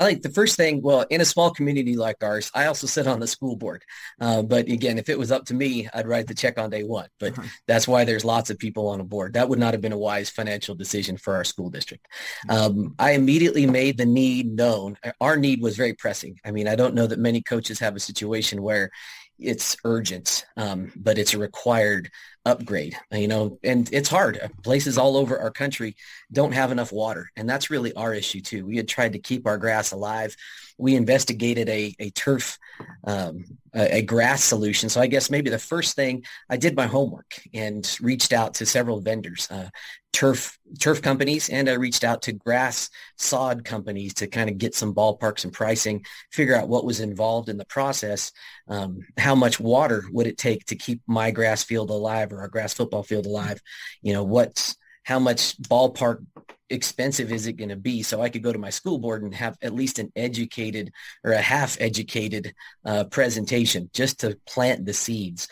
I 0.00 0.04
think 0.04 0.22
the 0.22 0.30
first 0.30 0.56
thing, 0.56 0.80
well, 0.80 1.04
in 1.10 1.20
a 1.20 1.26
small 1.26 1.50
community 1.50 1.94
like 1.94 2.24
ours, 2.24 2.50
I 2.54 2.64
also 2.64 2.86
sit 2.86 3.06
on 3.06 3.20
the 3.20 3.26
school 3.26 3.54
board. 3.54 3.84
Uh, 4.18 4.40
but 4.40 4.66
again, 4.66 4.96
if 4.96 5.10
it 5.10 5.18
was 5.18 5.30
up 5.30 5.44
to 5.46 5.54
me, 5.54 5.90
I'd 5.92 6.08
write 6.08 6.26
the 6.26 6.34
check 6.34 6.58
on 6.58 6.70
day 6.70 6.84
one. 6.84 7.08
But 7.18 7.34
that's 7.66 7.86
why 7.86 8.04
there's 8.04 8.24
lots 8.24 8.48
of 8.48 8.58
people 8.58 8.88
on 8.88 9.00
a 9.00 9.04
board. 9.04 9.34
That 9.34 9.50
would 9.50 9.58
not 9.58 9.74
have 9.74 9.82
been 9.82 9.92
a 9.92 9.98
wise 9.98 10.30
financial 10.30 10.74
decision 10.74 11.18
for 11.18 11.34
our 11.34 11.44
school 11.44 11.68
district. 11.68 12.06
Um, 12.48 12.94
I 12.98 13.10
immediately 13.10 13.66
made 13.66 13.98
the 13.98 14.06
need 14.06 14.56
known. 14.56 14.96
Our 15.20 15.36
need 15.36 15.60
was 15.60 15.76
very 15.76 15.92
pressing. 15.92 16.40
I 16.46 16.50
mean, 16.50 16.66
I 16.66 16.76
don't 16.76 16.94
know 16.94 17.06
that 17.06 17.18
many 17.18 17.42
coaches 17.42 17.78
have 17.80 17.94
a 17.94 18.00
situation 18.00 18.62
where 18.62 18.90
it's 19.38 19.76
urgent, 19.84 20.46
um, 20.56 20.92
but 20.96 21.18
it's 21.18 21.34
a 21.34 21.38
required 21.38 22.10
upgrade, 22.44 22.96
you 23.12 23.28
know, 23.28 23.58
and 23.62 23.88
it's 23.92 24.08
hard. 24.08 24.40
Places 24.62 24.96
all 24.98 25.16
over 25.16 25.38
our 25.38 25.50
country 25.50 25.96
don't 26.32 26.52
have 26.52 26.72
enough 26.72 26.92
water. 26.92 27.30
And 27.36 27.48
that's 27.48 27.70
really 27.70 27.92
our 27.94 28.14
issue 28.14 28.40
too. 28.40 28.66
We 28.66 28.76
had 28.76 28.88
tried 28.88 29.12
to 29.12 29.18
keep 29.18 29.46
our 29.46 29.58
grass 29.58 29.92
alive. 29.92 30.34
We 30.80 30.96
investigated 30.96 31.68
a, 31.68 31.94
a 31.98 32.10
turf, 32.10 32.58
um, 33.04 33.44
a, 33.74 33.96
a, 33.98 34.02
grass 34.02 34.42
solution. 34.42 34.88
So 34.88 35.00
I 35.00 35.06
guess 35.06 35.30
maybe 35.30 35.50
the 35.50 35.58
first 35.58 35.94
thing 35.94 36.24
I 36.48 36.56
did 36.56 36.74
my 36.76 36.86
homework 36.86 37.40
and 37.52 37.96
reached 38.00 38.32
out 38.32 38.54
to 38.54 38.66
several 38.66 39.00
vendors, 39.00 39.48
uh, 39.50 39.68
turf 40.12 40.58
turf 40.80 41.00
companies 41.02 41.48
and 41.48 41.68
I 41.68 41.74
reached 41.74 42.02
out 42.02 42.22
to 42.22 42.32
grass 42.32 42.90
sod 43.16 43.64
companies 43.64 44.14
to 44.14 44.26
kind 44.26 44.50
of 44.50 44.58
get 44.58 44.74
some 44.74 44.94
ballparks 44.94 45.44
and 45.44 45.52
pricing, 45.52 46.04
figure 46.32 46.56
out 46.56 46.68
what 46.68 46.84
was 46.84 47.00
involved 47.00 47.48
in 47.48 47.56
the 47.56 47.64
process, 47.66 48.32
um, 48.68 49.00
how 49.18 49.34
much 49.34 49.60
water 49.60 50.04
would 50.10 50.26
it 50.26 50.38
take 50.38 50.64
to 50.66 50.76
keep 50.76 51.00
my 51.06 51.30
grass 51.30 51.62
field 51.62 51.90
alive 51.90 52.32
or 52.32 52.40
our 52.40 52.48
grass 52.48 52.74
football 52.74 53.02
field 53.02 53.26
alive? 53.26 53.60
You 54.02 54.12
know, 54.12 54.24
what's 54.24 54.76
how 55.04 55.18
much 55.18 55.60
ballpark 55.62 56.24
expensive 56.70 57.32
is 57.32 57.46
it 57.46 57.54
going 57.54 57.68
to 57.68 57.76
be? 57.76 58.02
So 58.02 58.22
I 58.22 58.28
could 58.28 58.42
go 58.42 58.52
to 58.52 58.58
my 58.58 58.70
school 58.70 58.98
board 58.98 59.22
and 59.22 59.34
have 59.34 59.58
at 59.62 59.74
least 59.74 59.98
an 59.98 60.12
educated 60.14 60.92
or 61.24 61.32
a 61.32 61.40
half 61.40 61.76
educated 61.80 62.54
uh, 62.84 63.04
presentation 63.04 63.90
just 63.92 64.20
to 64.20 64.38
plant 64.46 64.86
the 64.86 64.92
seeds. 64.92 65.48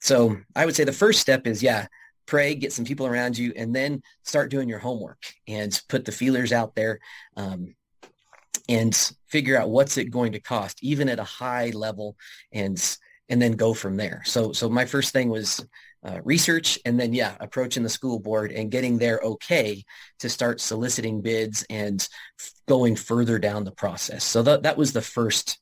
So 0.00 0.36
I 0.56 0.64
would 0.64 0.74
say 0.74 0.84
the 0.84 0.92
first 0.92 1.20
step 1.20 1.46
is, 1.46 1.62
yeah, 1.62 1.86
pray, 2.26 2.54
get 2.54 2.72
some 2.72 2.84
people 2.84 3.06
around 3.06 3.36
you, 3.36 3.52
and 3.56 3.74
then 3.74 4.02
start 4.22 4.50
doing 4.50 4.68
your 4.68 4.78
homework 4.78 5.22
and 5.46 5.78
put 5.88 6.04
the 6.04 6.12
feelers 6.12 6.52
out 6.52 6.74
there. 6.74 7.00
Um, 7.36 7.74
and 8.68 9.12
figure 9.26 9.60
out 9.60 9.70
what's 9.70 9.96
it 9.96 10.10
going 10.10 10.32
to 10.32 10.40
cost, 10.40 10.78
even 10.82 11.08
at 11.08 11.18
a 11.18 11.24
high 11.24 11.70
level, 11.70 12.16
and 12.52 12.96
and 13.28 13.42
then 13.42 13.52
go 13.52 13.74
from 13.74 13.96
there. 13.96 14.22
So 14.24 14.52
so 14.52 14.68
my 14.68 14.84
first 14.84 15.12
thing 15.12 15.28
was 15.28 15.66
uh, 16.04 16.20
research 16.24 16.78
and 16.84 16.98
then 16.98 17.12
yeah 17.12 17.36
approaching 17.40 17.82
the 17.82 17.88
school 17.88 18.18
board 18.18 18.52
and 18.52 18.70
getting 18.70 18.98
their 18.98 19.20
okay 19.20 19.84
to 20.18 20.28
start 20.28 20.60
soliciting 20.60 21.20
bids 21.20 21.64
and 21.70 22.08
f- 22.40 22.52
going 22.66 22.96
further 22.96 23.38
down 23.38 23.64
the 23.64 23.72
process. 23.72 24.24
So 24.24 24.42
that, 24.42 24.64
that 24.64 24.76
was 24.76 24.92
the 24.92 25.02
first 25.02 25.58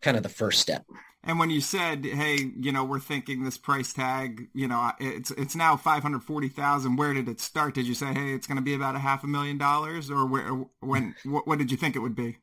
kind 0.00 0.16
of 0.16 0.22
the 0.22 0.28
first 0.28 0.60
step. 0.60 0.84
And 1.24 1.38
when 1.38 1.50
you 1.50 1.60
said 1.60 2.04
hey 2.04 2.52
you 2.58 2.72
know 2.72 2.84
we're 2.84 3.00
thinking 3.00 3.44
this 3.44 3.58
price 3.58 3.92
tag 3.92 4.48
you 4.54 4.68
know 4.68 4.92
it's 5.00 5.30
it's 5.32 5.56
now 5.56 5.76
540000 5.76 6.96
where 6.96 7.12
did 7.12 7.28
it 7.28 7.40
start? 7.40 7.74
Did 7.74 7.86
you 7.86 7.94
say 7.94 8.14
hey 8.14 8.32
it's 8.32 8.46
going 8.46 8.56
to 8.56 8.62
be 8.62 8.74
about 8.74 8.94
a 8.94 9.00
half 9.00 9.24
a 9.24 9.26
million 9.26 9.58
dollars 9.58 10.10
or 10.10 10.26
where, 10.26 10.48
when 10.80 11.14
what, 11.24 11.46
what 11.46 11.58
did 11.58 11.70
you 11.70 11.76
think 11.76 11.96
it 11.96 12.00
would 12.00 12.16
be 12.16 12.38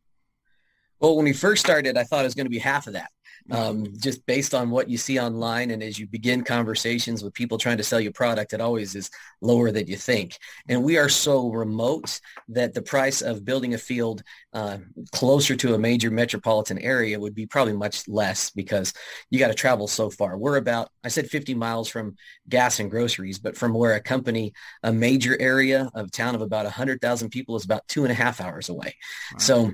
well 1.03 1.15
when 1.15 1.25
we 1.25 1.33
first 1.33 1.63
started 1.63 1.98
i 1.98 2.03
thought 2.03 2.22
it 2.22 2.24
was 2.24 2.33
going 2.33 2.48
to 2.48 2.50
be 2.50 2.57
half 2.57 2.88
of 2.88 2.93
that 2.93 3.12
um, 3.51 3.86
just 3.98 4.25
based 4.25 4.53
on 4.53 4.69
what 4.69 4.89
you 4.89 4.98
see 4.98 5.19
online 5.19 5.72
and 5.72 5.83
as 5.83 6.00
you 6.00 6.07
begin 6.07 6.43
conversations 6.43 7.24
with 7.24 7.33
people 7.33 7.57
trying 7.57 7.77
to 7.77 7.83
sell 7.83 8.00
you 8.00 8.12
product 8.12 8.53
it 8.53 8.62
always 8.62 8.95
is 8.95 9.10
lower 9.41 9.72
than 9.72 9.88
you 9.88 9.98
think. 9.98 10.38
And 10.69 10.83
we 10.83 10.98
are 10.98 11.10
so 11.10 11.50
remote 11.50 12.19
that 12.50 12.74
the 12.74 12.81
price 12.81 13.22
of 13.22 13.43
building 13.43 13.74
a 13.74 13.77
field 13.77 14.24
uh, 14.53 14.77
closer 15.12 15.55
to 15.57 15.74
a 15.74 15.79
major 15.79 16.10
metropolitan 16.10 16.79
area 16.79 17.19
would 17.19 17.36
be 17.36 17.45
probably 17.45 17.74
much 17.74 18.07
less 18.07 18.50
because 18.51 18.93
you 19.29 19.39
got 19.39 19.50
to 19.50 19.53
travel 19.53 19.88
so 19.88 20.10
far. 20.10 20.38
We're 20.38 20.57
about 20.57 20.89
i 21.03 21.10
said 21.10 21.27
50 21.29 21.53
miles 21.53 21.89
from 21.89 22.15
gas 22.48 22.79
and 22.79 22.89
groceries 22.89 23.39
but 23.39 23.57
from 23.57 23.74
where 23.74 23.93
a 23.93 24.01
company 24.01 24.53
a 24.83 24.93
major 24.93 25.39
area 25.39 25.89
of 25.95 26.12
town 26.12 26.36
of 26.36 26.41
about 26.41 26.65
100000 26.65 27.29
people 27.29 27.55
is 27.55 27.65
about 27.65 27.88
two 27.88 28.03
and 28.03 28.12
a 28.12 28.15
half 28.15 28.39
hours 28.39 28.69
away. 28.69 28.95
Wow. 29.33 29.39
so 29.39 29.72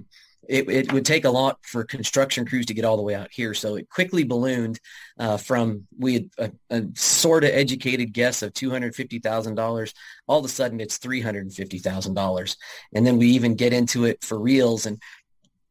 it, 0.48 0.70
it 0.70 0.94
would 0.94 1.06
take 1.06 1.26
a 1.26 1.30
lot 1.30 1.60
for 1.64 1.84
construction 1.84 2.46
crews 2.46 2.66
to 2.68 2.74
get 2.74 2.86
all 2.86 2.98
the 2.98 3.04
way 3.04 3.14
out 3.14 3.30
here. 3.32 3.54
So 3.54 3.76
it 3.76 3.90
quickly 3.90 4.24
ballooned 4.24 4.80
uh, 5.20 5.38
from 5.38 5.86
we 5.98 6.14
had 6.14 6.30
a, 6.38 6.52
a 6.70 6.84
sort 6.96 7.44
of 7.44 7.52
educated 7.52 8.14
guess 8.14 8.42
of 8.42 8.54
$250,000. 8.54 9.94
All 10.28 10.40
of 10.40 10.46
a 10.46 10.50
sudden 10.50 10.80
it's 10.80 10.98
$350,000. 10.98 12.56
And 12.94 13.06
then 13.06 13.18
we 13.18 13.28
even 13.28 13.56
get 13.56 13.74
into 13.74 14.06
it 14.06 14.24
for 14.24 14.40
reals 14.40 14.86
and 14.86 15.02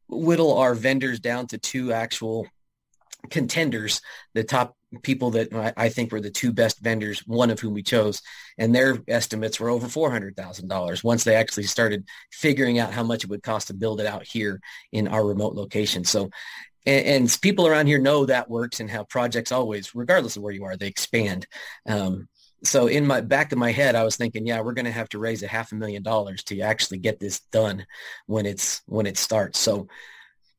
whittle 0.08 0.56
our 0.56 0.74
vendors 0.74 1.20
down 1.20 1.46
to 1.48 1.58
two 1.58 1.92
actual 1.92 2.46
contenders, 3.30 4.00
the 4.34 4.44
top 4.44 4.76
people 5.02 5.30
that 5.32 5.74
I 5.76 5.88
think 5.90 6.12
were 6.12 6.20
the 6.20 6.30
two 6.30 6.52
best 6.52 6.80
vendors, 6.80 7.20
one 7.26 7.50
of 7.50 7.60
whom 7.60 7.74
we 7.74 7.82
chose, 7.82 8.22
and 8.56 8.74
their 8.74 8.98
estimates 9.06 9.60
were 9.60 9.68
over 9.68 9.86
$400,000 9.86 11.04
once 11.04 11.24
they 11.24 11.34
actually 11.34 11.64
started 11.64 12.06
figuring 12.32 12.78
out 12.78 12.92
how 12.92 13.02
much 13.02 13.24
it 13.24 13.30
would 13.30 13.42
cost 13.42 13.66
to 13.66 13.74
build 13.74 14.00
it 14.00 14.06
out 14.06 14.26
here 14.26 14.60
in 14.92 15.08
our 15.08 15.26
remote 15.26 15.54
location. 15.54 16.04
So, 16.04 16.30
and, 16.86 17.06
and 17.06 17.38
people 17.42 17.66
around 17.66 17.86
here 17.86 18.00
know 18.00 18.24
that 18.26 18.48
works 18.48 18.80
and 18.80 18.90
how 18.90 19.04
projects 19.04 19.52
always, 19.52 19.94
regardless 19.94 20.36
of 20.36 20.42
where 20.42 20.52
you 20.52 20.64
are, 20.64 20.76
they 20.76 20.86
expand. 20.86 21.46
Um, 21.86 22.28
so 22.64 22.86
in 22.86 23.06
my 23.06 23.20
back 23.20 23.52
of 23.52 23.58
my 23.58 23.72
head, 23.72 23.94
I 23.94 24.04
was 24.04 24.16
thinking, 24.16 24.46
yeah, 24.46 24.60
we're 24.60 24.72
going 24.72 24.84
to 24.86 24.90
have 24.90 25.08
to 25.10 25.18
raise 25.18 25.42
a 25.42 25.48
half 25.48 25.70
a 25.72 25.76
million 25.76 26.02
dollars 26.02 26.42
to 26.44 26.60
actually 26.60 26.98
get 26.98 27.20
this 27.20 27.40
done 27.52 27.86
when 28.26 28.46
it's, 28.46 28.80
when 28.86 29.06
it 29.06 29.18
starts. 29.18 29.58
So 29.58 29.86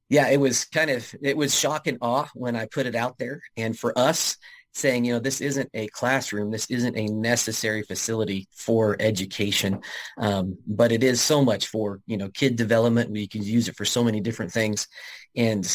yeah, 0.10 0.30
it 0.30 0.40
was 0.40 0.66
kind 0.66 0.90
of, 0.90 1.14
it 1.22 1.38
was 1.38 1.58
shock 1.58 1.88
and 1.88 1.98
awe 2.02 2.28
when 2.34 2.56
I 2.56 2.66
put 2.66 2.86
it 2.88 2.96
out 2.96 3.18
there. 3.18 3.42
And 3.56 3.78
for 3.78 3.98
us 3.98 4.38
saying, 4.74 5.06
you 5.06 5.14
know, 5.14 5.20
this 5.20 5.42
isn't 5.42 5.70
a 5.74 5.88
classroom, 5.88 6.52
this 6.52 6.70
isn't 6.70 6.98
a 6.98 7.06
necessary 7.08 7.84
facility 7.84 8.48
for 8.52 8.96
education, 9.00 9.82
um, 10.18 10.58
but 10.68 10.92
it 10.92 11.04
is 11.04 11.22
so 11.22 11.44
much 11.44 11.68
for, 11.68 12.02
you 12.06 12.18
know, 12.18 12.30
kid 12.30 12.56
development. 12.56 13.12
We 13.12 13.28
can 13.28 13.44
use 13.44 13.68
it 13.68 13.76
for 13.76 13.86
so 13.86 14.04
many 14.04 14.20
different 14.20 14.52
things. 14.52 14.88
And 15.36 15.66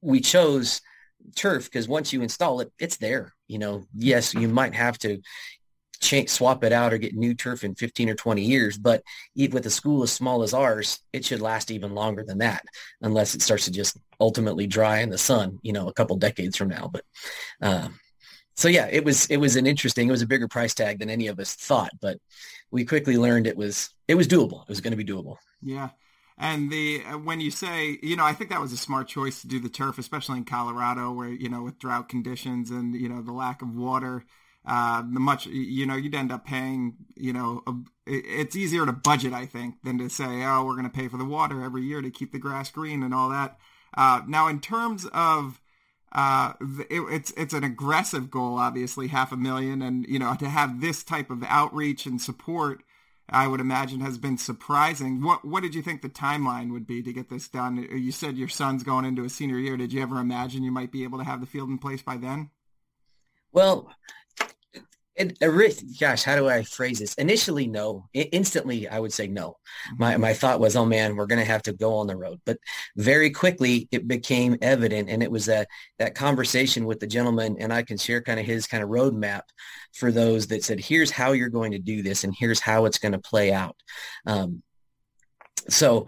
we 0.00 0.20
chose 0.20 0.80
turf 1.36 1.64
because 1.64 1.88
once 1.88 2.12
you 2.12 2.22
install 2.22 2.60
it, 2.60 2.72
it's 2.78 2.98
there. 2.98 3.34
You 3.48 3.58
know, 3.58 3.84
yes, 3.94 4.34
you 4.34 4.48
might 4.48 4.74
have 4.74 4.98
to 4.98 5.20
change, 6.00 6.28
swap 6.30 6.64
it 6.64 6.72
out 6.72 6.92
or 6.92 6.98
get 6.98 7.14
new 7.14 7.34
turf 7.34 7.64
in 7.64 7.74
15 7.74 8.10
or 8.10 8.14
20 8.14 8.42
years. 8.42 8.78
But 8.78 9.02
even 9.34 9.54
with 9.54 9.66
a 9.66 9.70
school 9.70 10.02
as 10.02 10.12
small 10.12 10.42
as 10.42 10.54
ours, 10.54 11.00
it 11.12 11.24
should 11.24 11.40
last 11.40 11.70
even 11.70 11.94
longer 11.94 12.24
than 12.24 12.38
that, 12.38 12.64
unless 13.00 13.34
it 13.34 13.42
starts 13.42 13.64
to 13.66 13.70
just 13.70 13.96
ultimately 14.20 14.66
dry 14.66 15.00
in 15.00 15.10
the 15.10 15.18
sun, 15.18 15.58
you 15.62 15.72
know, 15.72 15.88
a 15.88 15.92
couple 15.92 16.16
decades 16.16 16.56
from 16.56 16.68
now. 16.68 16.90
But 16.92 17.04
uh, 17.60 17.88
so 18.56 18.68
yeah, 18.68 18.88
it 18.90 19.04
was 19.04 19.26
it 19.26 19.38
was 19.38 19.56
an 19.56 19.66
interesting. 19.66 20.08
It 20.08 20.12
was 20.12 20.22
a 20.22 20.26
bigger 20.26 20.48
price 20.48 20.74
tag 20.74 20.98
than 21.00 21.10
any 21.10 21.26
of 21.26 21.38
us 21.40 21.54
thought, 21.54 21.90
but 22.00 22.18
we 22.70 22.84
quickly 22.84 23.16
learned 23.16 23.46
it 23.46 23.56
was 23.56 23.90
it 24.08 24.14
was 24.14 24.28
doable. 24.28 24.62
It 24.62 24.68
was 24.68 24.80
going 24.80 24.96
to 24.96 25.02
be 25.02 25.04
doable. 25.04 25.36
Yeah. 25.62 25.90
And 26.36 26.70
the 26.70 27.00
when 27.22 27.40
you 27.40 27.50
say, 27.50 27.98
you 28.02 28.16
know, 28.16 28.24
I 28.24 28.32
think 28.32 28.50
that 28.50 28.60
was 28.60 28.72
a 28.72 28.76
smart 28.76 29.06
choice 29.08 29.40
to 29.40 29.46
do 29.46 29.60
the 29.60 29.68
turf, 29.68 29.98
especially 29.98 30.38
in 30.38 30.44
Colorado, 30.44 31.12
where 31.12 31.28
you 31.28 31.48
know 31.48 31.62
with 31.62 31.78
drought 31.78 32.08
conditions 32.08 32.70
and 32.70 32.94
you 32.94 33.08
know 33.08 33.22
the 33.22 33.32
lack 33.32 33.62
of 33.62 33.74
water 33.74 34.24
uh, 34.66 35.02
the 35.02 35.20
much 35.20 35.46
you 35.46 35.86
know 35.86 35.96
you'd 35.96 36.14
end 36.14 36.32
up 36.32 36.44
paying 36.44 36.94
you 37.16 37.32
know 37.32 37.62
a, 37.66 37.72
it's 38.06 38.56
easier 38.56 38.86
to 38.86 38.92
budget 38.92 39.32
I 39.32 39.46
think 39.46 39.82
than 39.82 39.98
to 39.98 40.08
say 40.08 40.44
oh 40.44 40.64
we're 40.64 40.76
going 40.76 40.90
to 40.90 40.96
pay 40.96 41.08
for 41.08 41.16
the 41.16 41.24
water 41.24 41.62
every 41.62 41.82
year 41.82 42.00
to 42.00 42.10
keep 42.10 42.32
the 42.32 42.38
grass 42.38 42.70
green 42.70 43.02
and 43.02 43.14
all 43.14 43.28
that. 43.30 43.58
Uh, 43.96 44.22
now 44.26 44.48
in 44.48 44.60
terms 44.60 45.06
of 45.12 45.60
uh, 46.12 46.52
it, 46.90 47.02
it's 47.10 47.32
it's 47.36 47.54
an 47.54 47.64
aggressive 47.64 48.30
goal 48.30 48.58
obviously 48.58 49.08
half 49.08 49.32
a 49.32 49.36
million 49.36 49.82
and 49.82 50.06
you 50.08 50.18
know 50.18 50.34
to 50.36 50.48
have 50.48 50.80
this 50.80 51.02
type 51.02 51.30
of 51.30 51.42
outreach 51.44 52.06
and 52.06 52.20
support 52.20 52.82
I 53.28 53.46
would 53.48 53.60
imagine 53.60 54.00
has 54.00 54.18
been 54.18 54.36
surprising. 54.36 55.22
What 55.22 55.44
what 55.44 55.62
did 55.62 55.74
you 55.74 55.82
think 55.82 56.02
the 56.02 56.08
timeline 56.08 56.72
would 56.72 56.86
be 56.86 57.02
to 57.02 57.12
get 57.12 57.30
this 57.30 57.48
done? 57.48 57.76
You 57.76 58.12
said 58.12 58.36
your 58.36 58.48
son's 58.48 58.82
going 58.82 59.04
into 59.04 59.24
a 59.24 59.30
senior 59.30 59.58
year. 59.58 59.76
Did 59.76 59.92
you 59.92 60.02
ever 60.02 60.20
imagine 60.20 60.62
you 60.62 60.72
might 60.72 60.92
be 60.92 61.04
able 61.04 61.18
to 61.18 61.24
have 61.24 61.40
the 61.40 61.46
field 61.46 61.70
in 61.70 61.78
place 61.78 62.02
by 62.02 62.16
then? 62.16 62.50
Well, 63.50 63.90
it, 65.16 65.98
gosh, 66.00 66.22
how 66.22 66.36
do 66.36 66.48
I 66.48 66.62
phrase 66.62 66.98
this? 66.98 67.14
Initially, 67.14 67.66
no. 67.66 68.08
I, 68.14 68.20
instantly, 68.32 68.88
I 68.88 68.98
would 68.98 69.12
say 69.12 69.26
no. 69.28 69.56
My 69.96 70.12
mm-hmm. 70.12 70.22
my 70.22 70.34
thought 70.34 70.60
was, 70.60 70.76
oh 70.76 70.84
man, 70.84 71.16
we're 71.16 71.26
going 71.26 71.40
to 71.40 71.44
have 71.44 71.62
to 71.62 71.72
go 71.72 71.94
on 71.96 72.06
the 72.06 72.16
road. 72.16 72.40
But 72.44 72.58
very 72.96 73.30
quickly, 73.30 73.88
it 73.92 74.08
became 74.08 74.56
evident, 74.60 75.08
and 75.08 75.22
it 75.22 75.30
was 75.30 75.46
that 75.46 75.68
that 75.98 76.14
conversation 76.14 76.84
with 76.84 77.00
the 77.00 77.06
gentleman, 77.06 77.56
and 77.60 77.72
I 77.72 77.82
can 77.82 77.96
share 77.96 78.22
kind 78.22 78.40
of 78.40 78.46
his 78.46 78.66
kind 78.66 78.82
of 78.82 78.90
roadmap 78.90 79.42
for 79.94 80.10
those 80.10 80.48
that 80.48 80.64
said, 80.64 80.80
here's 80.80 81.10
how 81.10 81.32
you're 81.32 81.48
going 81.48 81.72
to 81.72 81.78
do 81.78 82.02
this, 82.02 82.24
and 82.24 82.34
here's 82.36 82.60
how 82.60 82.84
it's 82.84 82.98
going 82.98 83.12
to 83.12 83.18
play 83.18 83.52
out. 83.52 83.76
Um, 84.26 84.62
so 85.68 86.06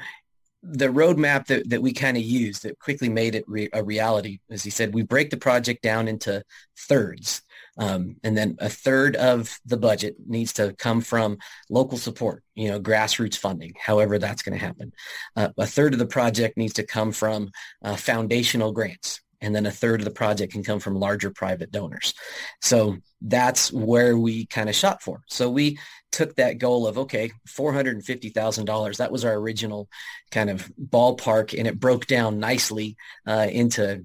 the 0.68 0.88
roadmap 0.88 1.46
that, 1.46 1.68
that 1.70 1.82
we 1.82 1.92
kind 1.92 2.16
of 2.16 2.23
used 2.23 2.64
that 2.64 2.78
quickly 2.78 3.08
made 3.08 3.35
it 3.35 3.44
re- 3.46 3.68
a 3.73 3.82
reality, 3.85 4.40
as 4.50 4.64
he 4.64 4.70
said, 4.70 4.92
we 4.92 5.02
break 5.02 5.30
the 5.30 5.37
project 5.37 5.82
down 5.82 6.08
into 6.08 6.42
thirds. 6.76 7.42
Um, 7.78 8.16
and 8.25 8.37
then 8.37 8.56
a 8.58 8.68
third 8.68 9.16
of 9.16 9.58
the 9.66 9.76
budget 9.76 10.16
needs 10.26 10.54
to 10.54 10.73
come 10.73 11.02
from 11.02 11.38
local 11.68 11.99
support, 11.99 12.42
you 12.54 12.68
know, 12.68 12.80
grassroots 12.80 13.37
funding, 13.37 13.75
however 13.78 14.18
that's 14.18 14.42
going 14.42 14.58
to 14.58 14.64
happen. 14.64 14.92
Uh, 15.37 15.50
a 15.58 15.66
third 15.66 15.92
of 15.92 15.99
the 15.99 16.06
project 16.06 16.56
needs 16.56 16.73
to 16.75 16.87
come 16.87 17.12
from 17.12 17.50
uh, 17.85 17.96
foundational 17.96 18.73
grants. 18.73 19.20
And 19.40 19.55
then 19.55 19.66
a 19.66 19.71
third 19.71 20.00
of 20.00 20.05
the 20.05 20.11
project 20.11 20.52
can 20.52 20.62
come 20.62 20.81
from 20.81 20.97
larger 20.97 21.31
private 21.31 21.71
donors. 21.71 22.14
So 22.62 22.97
that's 23.21 23.73
where 23.73 24.16
we 24.16 24.47
kind 24.47 24.69
of 24.69 24.75
shot 24.75 25.02
for. 25.02 25.23
So 25.28 25.50
we 25.50 25.78
took 26.12 26.37
that 26.37 26.59
goal 26.59 26.87
of, 26.87 26.99
okay, 26.99 27.31
$450,000. 27.49 28.97
That 28.97 29.12
was 29.12 29.25
our 29.25 29.35
original 29.35 29.88
kind 30.31 30.50
of 30.50 30.71
ballpark. 30.81 31.57
And 31.59 31.66
it 31.66 31.81
broke 31.81 32.07
down 32.07 32.38
nicely 32.38 32.97
uh, 33.26 33.49
into 33.50 34.05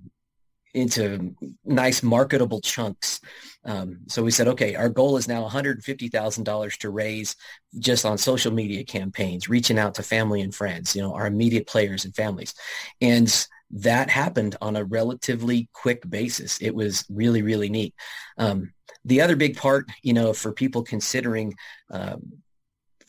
into 0.74 1.36
nice 1.66 2.02
marketable 2.02 2.62
chunks. 2.62 3.20
Um, 3.66 4.00
so 4.08 4.24
we 4.24 4.32
said, 4.32 4.48
okay, 4.48 4.76
our 4.76 4.90
goal 4.90 5.18
is 5.18 5.28
now 5.28 5.48
$150,000 5.48 6.78
to 6.78 6.90
raise 6.90 7.36
just 7.80 8.06
on 8.06 8.18
social 8.18 8.52
media 8.52 8.84
campaigns, 8.84 9.50
reaching 9.50 9.78
out 9.78 9.96
to 9.96 10.04
family 10.04 10.42
and 10.42 10.54
friends, 10.54 10.96
you 10.96 11.02
know, 11.02 11.14
our 11.14 11.28
immediate 11.28 11.68
players 11.68 12.06
and 12.06 12.16
families. 12.16 12.54
And 13.02 13.48
that 13.74 14.10
happened 14.10 14.56
on 14.62 14.76
a 14.76 14.84
relatively 14.84 15.70
quick 15.74 16.08
basis. 16.10 16.62
It 16.62 16.76
was 16.76 17.06
really, 17.10 17.42
really 17.42 17.70
neat. 17.70 17.94
Um, 18.38 18.74
the 19.06 19.22
other 19.22 19.36
big 19.36 19.58
part, 19.58 19.90
you 20.04 20.14
know, 20.14 20.34
for 20.34 20.52
people 20.52 20.84
considering 20.84 21.56
um, 21.90 22.42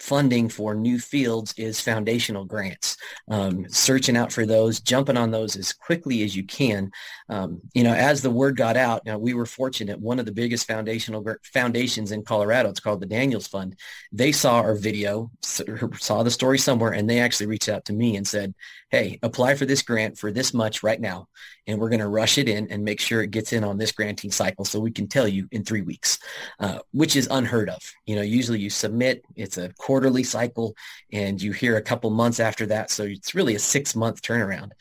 funding 0.02 0.48
for 0.48 0.74
new 0.74 0.98
fields 0.98 1.54
is 1.56 1.80
foundational 1.80 2.44
grants. 2.44 2.96
Um, 3.28 3.68
searching 3.68 4.16
out 4.16 4.32
for 4.32 4.44
those, 4.44 4.80
jumping 4.80 5.16
on 5.16 5.30
those 5.30 5.56
as 5.56 5.72
quickly 5.72 6.24
as 6.24 6.34
you 6.34 6.44
can. 6.44 6.90
Um, 7.32 7.62
you 7.72 7.82
know, 7.82 7.94
as 7.94 8.20
the 8.20 8.30
word 8.30 8.58
got 8.58 8.76
out, 8.76 9.06
now 9.06 9.16
we 9.16 9.32
were 9.32 9.46
fortunate. 9.46 9.98
One 9.98 10.18
of 10.18 10.26
the 10.26 10.32
biggest 10.32 10.66
foundational 10.66 11.24
foundations 11.44 12.12
in 12.12 12.24
Colorado, 12.24 12.68
it's 12.68 12.78
called 12.78 13.00
the 13.00 13.06
Daniels 13.06 13.46
Fund. 13.46 13.74
They 14.12 14.32
saw 14.32 14.56
our 14.56 14.74
video, 14.74 15.30
saw 15.42 16.22
the 16.22 16.30
story 16.30 16.58
somewhere, 16.58 16.92
and 16.92 17.08
they 17.08 17.20
actually 17.20 17.46
reached 17.46 17.70
out 17.70 17.86
to 17.86 17.94
me 17.94 18.16
and 18.16 18.28
said, 18.28 18.54
"Hey, 18.90 19.18
apply 19.22 19.54
for 19.54 19.64
this 19.64 19.80
grant 19.80 20.18
for 20.18 20.30
this 20.30 20.52
much 20.52 20.82
right 20.82 21.00
now, 21.00 21.28
and 21.66 21.78
we're 21.78 21.88
going 21.88 22.00
to 22.00 22.08
rush 22.08 22.36
it 22.36 22.50
in 22.50 22.70
and 22.70 22.84
make 22.84 23.00
sure 23.00 23.22
it 23.22 23.30
gets 23.30 23.54
in 23.54 23.64
on 23.64 23.78
this 23.78 23.92
granting 23.92 24.30
cycle, 24.30 24.66
so 24.66 24.78
we 24.78 24.92
can 24.92 25.08
tell 25.08 25.26
you 25.26 25.48
in 25.52 25.64
three 25.64 25.80
weeks," 25.80 26.18
uh, 26.60 26.80
which 26.90 27.16
is 27.16 27.28
unheard 27.30 27.70
of. 27.70 27.80
You 28.04 28.16
know, 28.16 28.22
usually 28.22 28.60
you 28.60 28.68
submit, 28.68 29.24
it's 29.36 29.56
a 29.56 29.72
quarterly 29.78 30.22
cycle 30.22 30.76
and 31.10 31.40
you 31.40 31.52
hear 31.52 31.78
a 31.78 31.82
couple 31.82 32.10
months 32.10 32.40
after 32.40 32.66
that. 32.66 32.90
So 32.90 33.04
it's 33.04 33.34
really 33.34 33.54
a 33.54 33.58
six 33.58 33.96
month 33.96 34.20
turnaround. 34.20 34.72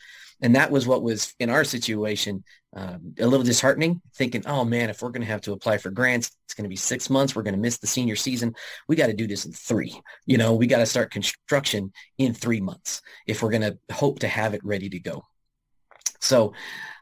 And 0.42 0.56
that 0.56 0.70
was 0.70 0.86
what 0.86 1.02
was 1.02 1.34
in 1.38 1.50
our 1.50 1.64
situation 1.64 2.44
um, 2.74 3.14
a 3.18 3.26
little 3.26 3.44
disheartening, 3.44 4.00
thinking, 4.14 4.44
oh 4.46 4.64
man, 4.64 4.90
if 4.90 5.02
we're 5.02 5.10
going 5.10 5.22
to 5.22 5.28
have 5.28 5.42
to 5.42 5.52
apply 5.52 5.76
for 5.78 5.90
grants, 5.90 6.32
it's 6.46 6.54
going 6.54 6.64
to 6.64 6.70
be 6.70 6.76
six 6.76 7.10
months. 7.10 7.36
We're 7.36 7.42
going 7.42 7.54
to 7.54 7.60
miss 7.60 7.78
the 7.78 7.86
senior 7.86 8.16
season. 8.16 8.54
We 8.88 8.96
got 8.96 9.08
to 9.08 9.12
do 9.12 9.26
this 9.26 9.44
in 9.44 9.52
three. 9.52 10.00
You 10.26 10.38
know, 10.38 10.54
we 10.54 10.66
got 10.66 10.78
to 10.78 10.86
start 10.86 11.10
construction 11.10 11.92
in 12.16 12.32
three 12.32 12.60
months 12.60 13.02
if 13.26 13.42
we're 13.42 13.50
going 13.50 13.62
to 13.62 13.78
hope 13.94 14.20
to 14.20 14.28
have 14.28 14.54
it 14.54 14.64
ready 14.64 14.88
to 14.88 14.98
go. 14.98 15.22
So, 16.20 16.54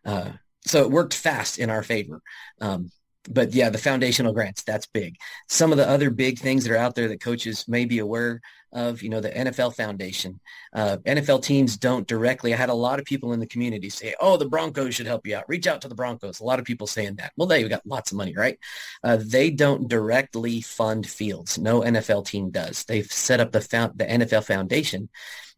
uh, 0.04 0.32
so 0.66 0.82
it 0.82 0.90
worked 0.90 1.14
fast 1.14 1.58
in 1.58 1.70
our 1.70 1.82
favor. 1.82 2.20
Um, 2.60 2.90
but 3.28 3.52
yeah, 3.52 3.68
the 3.68 3.78
foundational 3.78 4.32
grants, 4.32 4.62
that's 4.62 4.86
big. 4.86 5.16
Some 5.48 5.72
of 5.72 5.78
the 5.78 5.88
other 5.88 6.10
big 6.10 6.38
things 6.38 6.64
that 6.64 6.72
are 6.72 6.78
out 6.78 6.94
there 6.94 7.08
that 7.08 7.20
coaches 7.20 7.66
may 7.68 7.84
be 7.84 7.98
aware 7.98 8.40
of, 8.72 9.02
you 9.02 9.08
know, 9.08 9.20
the 9.20 9.30
NFL 9.30 9.74
Foundation. 9.74 10.40
Uh, 10.72 10.98
NFL 11.04 11.42
teams 11.42 11.76
don't 11.76 12.06
directly. 12.06 12.54
I 12.54 12.56
had 12.56 12.68
a 12.68 12.74
lot 12.74 12.98
of 12.98 13.04
people 13.04 13.32
in 13.32 13.40
the 13.40 13.46
community 13.46 13.90
say, 13.90 14.14
oh, 14.20 14.36
the 14.36 14.48
Broncos 14.48 14.94
should 14.94 15.06
help 15.06 15.26
you 15.26 15.36
out. 15.36 15.48
Reach 15.48 15.66
out 15.66 15.82
to 15.82 15.88
the 15.88 15.94
Broncos. 15.94 16.40
A 16.40 16.44
lot 16.44 16.60
of 16.60 16.64
people 16.64 16.86
saying 16.86 17.16
that. 17.16 17.32
Well, 17.36 17.48
they've 17.48 17.68
got 17.68 17.86
lots 17.86 18.12
of 18.12 18.16
money, 18.16 18.34
right? 18.36 18.58
Uh, 19.02 19.18
they 19.20 19.50
don't 19.50 19.88
directly 19.88 20.60
fund 20.60 21.06
fields. 21.06 21.58
No 21.58 21.80
NFL 21.80 22.26
team 22.26 22.50
does. 22.50 22.84
They've 22.84 23.10
set 23.10 23.40
up 23.40 23.52
the, 23.52 23.60
found, 23.60 23.98
the 23.98 24.06
NFL 24.06 24.44
Foundation 24.44 25.08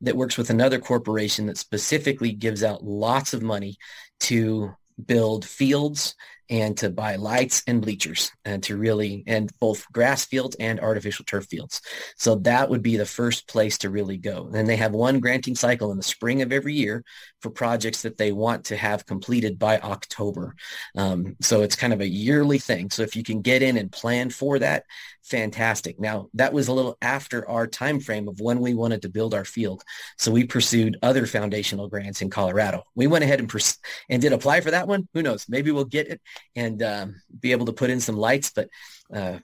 that 0.01 0.17
works 0.17 0.37
with 0.37 0.51
another 0.51 0.79
corporation 0.79 1.47
that 1.47 1.59
specifically 1.59 2.33
gives 2.33 2.65
out 2.65 2.83
lots 2.83 3.35
of 3.35 3.43
money 3.43 3.77
to 4.21 4.75
build 5.07 5.45
fields 5.45 6.15
and 6.53 6.77
to 6.77 6.91
buy 6.91 7.17
lights 7.17 7.63
and 7.67 7.81
bleachers 7.81 8.31
and 8.45 8.63
to 8.63 8.77
really 8.77 9.25
and 9.27 9.51
both 9.59 9.91
grass 9.91 10.27
fields 10.27 10.55
and 10.61 10.79
artificial 10.81 11.25
turf 11.25 11.47
fields 11.47 11.81
so 12.19 12.35
that 12.35 12.69
would 12.69 12.83
be 12.83 12.99
the 12.99 13.07
first 13.07 13.49
place 13.49 13.79
to 13.79 13.89
really 13.89 14.19
go 14.19 14.51
and 14.55 14.69
they 14.69 14.77
have 14.77 14.93
one 14.93 15.19
granting 15.19 15.55
cycle 15.55 15.91
in 15.91 15.97
the 15.97 16.03
spring 16.03 16.43
of 16.43 16.53
every 16.53 16.75
year 16.75 17.03
for 17.41 17.49
projects 17.49 18.03
that 18.03 18.19
they 18.19 18.33
want 18.33 18.67
to 18.67 18.77
have 18.77 19.07
completed 19.07 19.59
by 19.59 19.79
october 19.79 20.55
um, 20.95 21.35
so 21.41 21.63
it's 21.63 21.75
kind 21.75 21.95
of 21.95 22.03
a 22.03 22.09
yearly 22.09 22.59
thing 22.59 22.91
so 22.91 23.03
if 23.03 23.17
you 23.17 23.23
can 23.23 23.41
get 23.41 23.63
in 23.63 23.79
and 23.79 23.91
plan 23.91 24.29
for 24.29 24.59
that 24.59 24.85
fantastic. 25.23 26.01
Now 26.01 26.29
that 26.35 26.53
was 26.53 26.69
a 26.69 26.73
little 26.73 26.97
after 27.01 27.49
our 27.49 27.67
time 27.67 28.01
frame 28.01 28.29
of 28.29 28.41
when 28.41 28.61
we 28.61 28.75
wanted 28.75 29.03
to 29.03 29.09
build 29.09 29.35
our 29.35 29.45
field. 29.45 29.83
So 30.19 30.31
we 30.33 30.45
pursued 30.45 30.99
other 31.03 31.27
foundational 31.27 31.89
grants 31.89 32.23
in 32.23 32.31
Colorado. 32.31 32.83
We 32.95 33.07
went 33.07 33.25
ahead 33.25 33.41
and 33.41 33.49
pers- 33.49 33.79
and 34.09 34.21
did 34.21 34.33
apply 34.33 34.61
for 34.61 34.73
that 34.73 34.89
one. 34.89 35.09
Who 35.15 35.23
knows? 35.23 35.47
Maybe 35.49 35.71
we'll 35.71 35.85
get 35.85 36.09
it 36.09 36.21
and 36.57 36.83
um, 36.83 37.23
be 37.39 37.53
able 37.53 37.67
to 37.67 37.73
put 37.73 37.91
in 37.91 38.01
some 38.01 38.17
lights, 38.17 38.53
but 38.55 38.69
uh, 39.13 39.39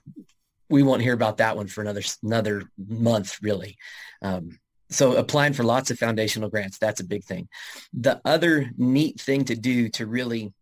we 0.69 0.83
won't 0.83 1.01
hear 1.01 1.13
about 1.13 1.37
that 1.37 1.57
one 1.57 1.67
for 1.67 1.81
another 1.81 2.01
another 2.23 2.63
month, 2.77 3.39
really. 3.41 3.77
Um, 4.21 4.59
so 4.91 5.15
applying 5.15 5.53
for 5.53 5.63
lots 5.63 5.91
of 5.91 5.99
foundational 5.99 6.49
grants, 6.49 6.77
that's 6.77 6.99
a 6.99 7.05
big 7.05 7.23
thing. 7.23 7.47
The 7.93 8.19
other 8.25 8.71
neat 8.77 9.19
thing 9.21 9.45
to 9.45 9.55
do 9.55 9.89
to 9.89 10.07
really 10.07 10.53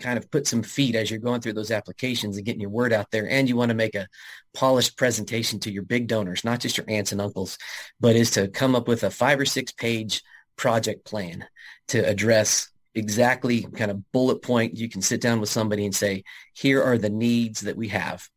kind 0.00 0.18
of 0.18 0.30
put 0.30 0.46
some 0.46 0.62
feet 0.62 0.94
as 0.94 1.10
you're 1.10 1.20
going 1.20 1.40
through 1.40 1.52
those 1.52 1.70
applications 1.70 2.36
and 2.36 2.46
getting 2.46 2.60
your 2.60 2.70
word 2.70 2.92
out 2.92 3.10
there. 3.10 3.28
And 3.28 3.48
you 3.48 3.56
want 3.56 3.70
to 3.70 3.74
make 3.74 3.94
a 3.94 4.08
polished 4.54 4.96
presentation 4.96 5.60
to 5.60 5.72
your 5.72 5.82
big 5.82 6.08
donors, 6.08 6.44
not 6.44 6.60
just 6.60 6.76
your 6.76 6.86
aunts 6.88 7.12
and 7.12 7.20
uncles, 7.20 7.58
but 8.00 8.16
is 8.16 8.30
to 8.32 8.48
come 8.48 8.74
up 8.74 8.88
with 8.88 9.02
a 9.04 9.10
five 9.10 9.38
or 9.38 9.46
six 9.46 9.72
page 9.72 10.22
project 10.56 11.04
plan 11.04 11.46
to 11.88 11.98
address 11.98 12.71
exactly 12.94 13.62
kind 13.62 13.90
of 13.90 14.12
bullet 14.12 14.42
point. 14.42 14.76
You 14.76 14.88
can 14.88 15.02
sit 15.02 15.20
down 15.20 15.40
with 15.40 15.48
somebody 15.48 15.84
and 15.84 15.94
say, 15.94 16.24
here 16.54 16.82
are 16.82 16.98
the 16.98 17.10
needs 17.10 17.62
that 17.62 17.76
we 17.76 17.88
have. 17.88 18.28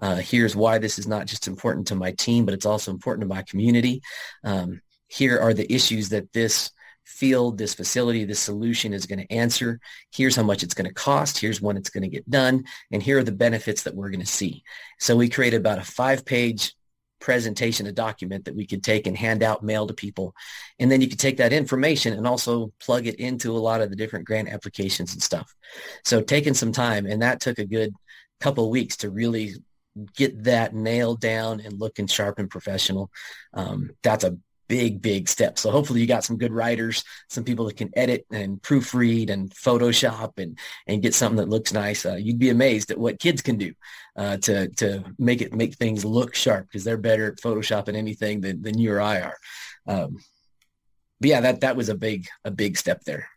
Uh, 0.00 0.16
here's 0.16 0.56
why 0.56 0.78
this 0.78 0.98
is 0.98 1.06
not 1.06 1.26
just 1.26 1.46
important 1.46 1.86
to 1.88 1.94
my 1.94 2.12
team, 2.12 2.44
but 2.44 2.54
it's 2.54 2.66
also 2.66 2.90
important 2.90 3.22
to 3.22 3.34
my 3.34 3.42
community. 3.42 4.02
Um, 4.44 4.80
here 5.08 5.38
are 5.38 5.54
the 5.54 5.70
issues 5.72 6.08
that 6.10 6.32
this 6.32 6.70
field, 7.04 7.58
this 7.58 7.74
facility, 7.74 8.24
this 8.24 8.40
solution 8.40 8.94
is 8.94 9.06
going 9.06 9.18
to 9.18 9.32
answer. 9.32 9.80
Here's 10.12 10.36
how 10.36 10.44
much 10.44 10.62
it's 10.62 10.74
going 10.74 10.88
to 10.88 10.94
cost. 10.94 11.38
Here's 11.38 11.60
when 11.60 11.76
it's 11.76 11.90
going 11.90 12.02
to 12.02 12.08
get 12.08 12.28
done. 12.30 12.64
And 12.92 13.02
here 13.02 13.18
are 13.18 13.24
the 13.24 13.32
benefits 13.32 13.82
that 13.82 13.94
we're 13.94 14.10
going 14.10 14.20
to 14.20 14.26
see. 14.26 14.62
So 14.98 15.16
we 15.16 15.28
created 15.28 15.60
about 15.60 15.78
a 15.78 15.84
five 15.84 16.24
page 16.24 16.74
presentation, 17.20 17.86
a 17.86 17.92
document 17.92 18.44
that 18.44 18.56
we 18.56 18.66
could 18.66 18.82
take 18.82 19.06
and 19.06 19.16
hand 19.16 19.42
out, 19.42 19.62
mail 19.62 19.86
to 19.86 19.94
people. 19.94 20.34
And 20.78 20.90
then 20.90 21.00
you 21.00 21.08
could 21.08 21.18
take 21.18 21.36
that 21.36 21.52
information 21.52 22.14
and 22.14 22.26
also 22.26 22.72
plug 22.80 23.06
it 23.06 23.16
into 23.16 23.52
a 23.52 23.58
lot 23.58 23.80
of 23.80 23.90
the 23.90 23.96
different 23.96 24.26
grant 24.26 24.48
applications 24.48 25.12
and 25.12 25.22
stuff. 25.22 25.54
So 26.04 26.22
taking 26.22 26.54
some 26.54 26.72
time 26.72 27.06
and 27.06 27.22
that 27.22 27.40
took 27.40 27.58
a 27.58 27.66
good 27.66 27.94
couple 28.40 28.70
weeks 28.70 28.96
to 28.98 29.10
really 29.10 29.54
get 30.16 30.44
that 30.44 30.74
nailed 30.74 31.20
down 31.20 31.60
and 31.60 31.78
looking 31.78 32.06
sharp 32.06 32.38
and 32.38 32.50
professional. 32.50 33.10
Um, 33.54 33.90
that's 34.02 34.24
a 34.24 34.36
big, 34.70 35.02
big 35.02 35.28
step. 35.28 35.58
So 35.58 35.72
hopefully 35.72 36.00
you 36.00 36.06
got 36.06 36.22
some 36.22 36.38
good 36.38 36.52
writers, 36.52 37.02
some 37.28 37.42
people 37.42 37.64
that 37.66 37.76
can 37.76 37.90
edit 37.96 38.24
and 38.30 38.62
proofread 38.62 39.28
and 39.28 39.50
Photoshop 39.50 40.38
and, 40.38 40.56
and 40.86 41.02
get 41.02 41.12
something 41.12 41.38
that 41.38 41.48
looks 41.48 41.72
nice. 41.72 42.06
Uh, 42.06 42.14
you'd 42.14 42.38
be 42.38 42.50
amazed 42.50 42.92
at 42.92 42.96
what 42.96 43.18
kids 43.18 43.42
can 43.42 43.58
do 43.58 43.74
uh, 44.14 44.36
to, 44.36 44.68
to 44.68 45.02
make 45.18 45.42
it, 45.42 45.52
make 45.52 45.74
things 45.74 46.04
look 46.04 46.36
sharp 46.36 46.68
because 46.68 46.84
they're 46.84 46.96
better 46.96 47.32
at 47.32 47.38
Photoshop 47.38 47.88
and 47.88 47.96
anything 47.96 48.40
than, 48.42 48.62
than 48.62 48.78
you 48.78 48.92
or 48.92 49.00
I 49.00 49.22
are. 49.22 49.36
Um, 49.88 50.18
but 51.20 51.30
yeah, 51.30 51.40
that, 51.40 51.62
that 51.62 51.74
was 51.74 51.88
a 51.88 51.96
big, 51.96 52.28
a 52.44 52.52
big 52.52 52.78
step 52.78 53.02
there. 53.02 53.28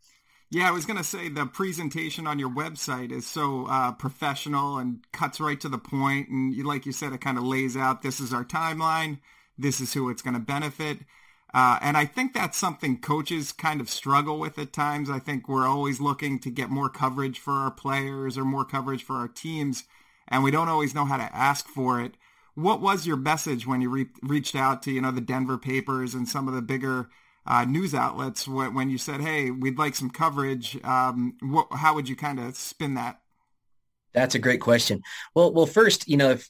Yeah, 0.51 0.67
I 0.67 0.71
was 0.71 0.85
going 0.85 0.97
to 0.97 1.03
say 1.03 1.29
the 1.29 1.47
presentation 1.47 2.27
on 2.27 2.37
your 2.37 2.51
website 2.51 3.11
is 3.11 3.25
so 3.25 3.65
uh, 3.67 3.91
professional 3.93 4.77
and 4.77 5.03
cuts 5.11 5.39
right 5.39 5.59
to 5.61 5.67
the 5.67 5.79
point. 5.79 6.29
And 6.29 6.53
you, 6.53 6.63
like 6.63 6.85
you 6.85 6.91
said, 6.91 7.11
it 7.11 7.21
kind 7.21 7.39
of 7.39 7.43
lays 7.43 7.75
out, 7.75 8.03
this 8.03 8.19
is 8.19 8.31
our 8.31 8.45
timeline. 8.45 9.17
This 9.57 9.81
is 9.81 9.93
who 9.93 10.11
it's 10.11 10.21
going 10.21 10.35
to 10.35 10.39
benefit. 10.39 10.99
Uh, 11.53 11.77
and 11.81 11.95
I 11.95 12.05
think 12.05 12.33
that's 12.33 12.57
something 12.57 12.99
coaches 12.99 13.51
kind 13.51 13.79
of 13.79 13.89
struggle 13.89 14.39
with 14.39 14.57
at 14.57 14.73
times. 14.73 15.09
I 15.09 15.19
think 15.19 15.47
we're 15.47 15.67
always 15.67 16.01
looking 16.01 16.39
to 16.39 16.49
get 16.49 16.69
more 16.69 16.89
coverage 16.89 17.37
for 17.37 17.53
our 17.53 17.69
players 17.69 18.37
or 18.37 18.43
more 18.43 18.65
coverage 18.65 19.03
for 19.03 19.17
our 19.17 19.27
teams, 19.27 19.83
and 20.27 20.43
we 20.43 20.51
don't 20.51 20.69
always 20.69 20.95
know 20.95 21.05
how 21.05 21.17
to 21.17 21.35
ask 21.35 21.67
for 21.67 22.01
it. 22.01 22.15
What 22.55 22.81
was 22.81 23.05
your 23.05 23.17
message 23.17 23.67
when 23.67 23.81
you 23.81 23.89
re- 23.89 24.09
reached 24.21 24.55
out 24.55 24.81
to, 24.83 24.91
you 24.91 25.01
know, 25.01 25.11
the 25.11 25.21
Denver 25.21 25.57
papers 25.57 26.13
and 26.13 26.27
some 26.27 26.47
of 26.47 26.53
the 26.53 26.61
bigger 26.61 27.09
uh, 27.45 27.65
news 27.65 27.93
outlets 27.93 28.47
when 28.47 28.89
you 28.89 28.97
said, 28.97 29.21
hey, 29.21 29.51
we'd 29.51 29.77
like 29.77 29.95
some 29.95 30.09
coverage? 30.09 30.77
Um, 30.83 31.35
what, 31.41 31.67
how 31.71 31.93
would 31.93 32.07
you 32.07 32.15
kind 32.15 32.39
of 32.39 32.55
spin 32.55 32.93
that? 32.95 33.19
That's 34.13 34.35
a 34.35 34.39
great 34.39 34.61
question. 34.61 35.01
Well, 35.33 35.51
well, 35.51 35.65
first, 35.65 36.07
you 36.07 36.17
know, 36.17 36.29
if 36.29 36.49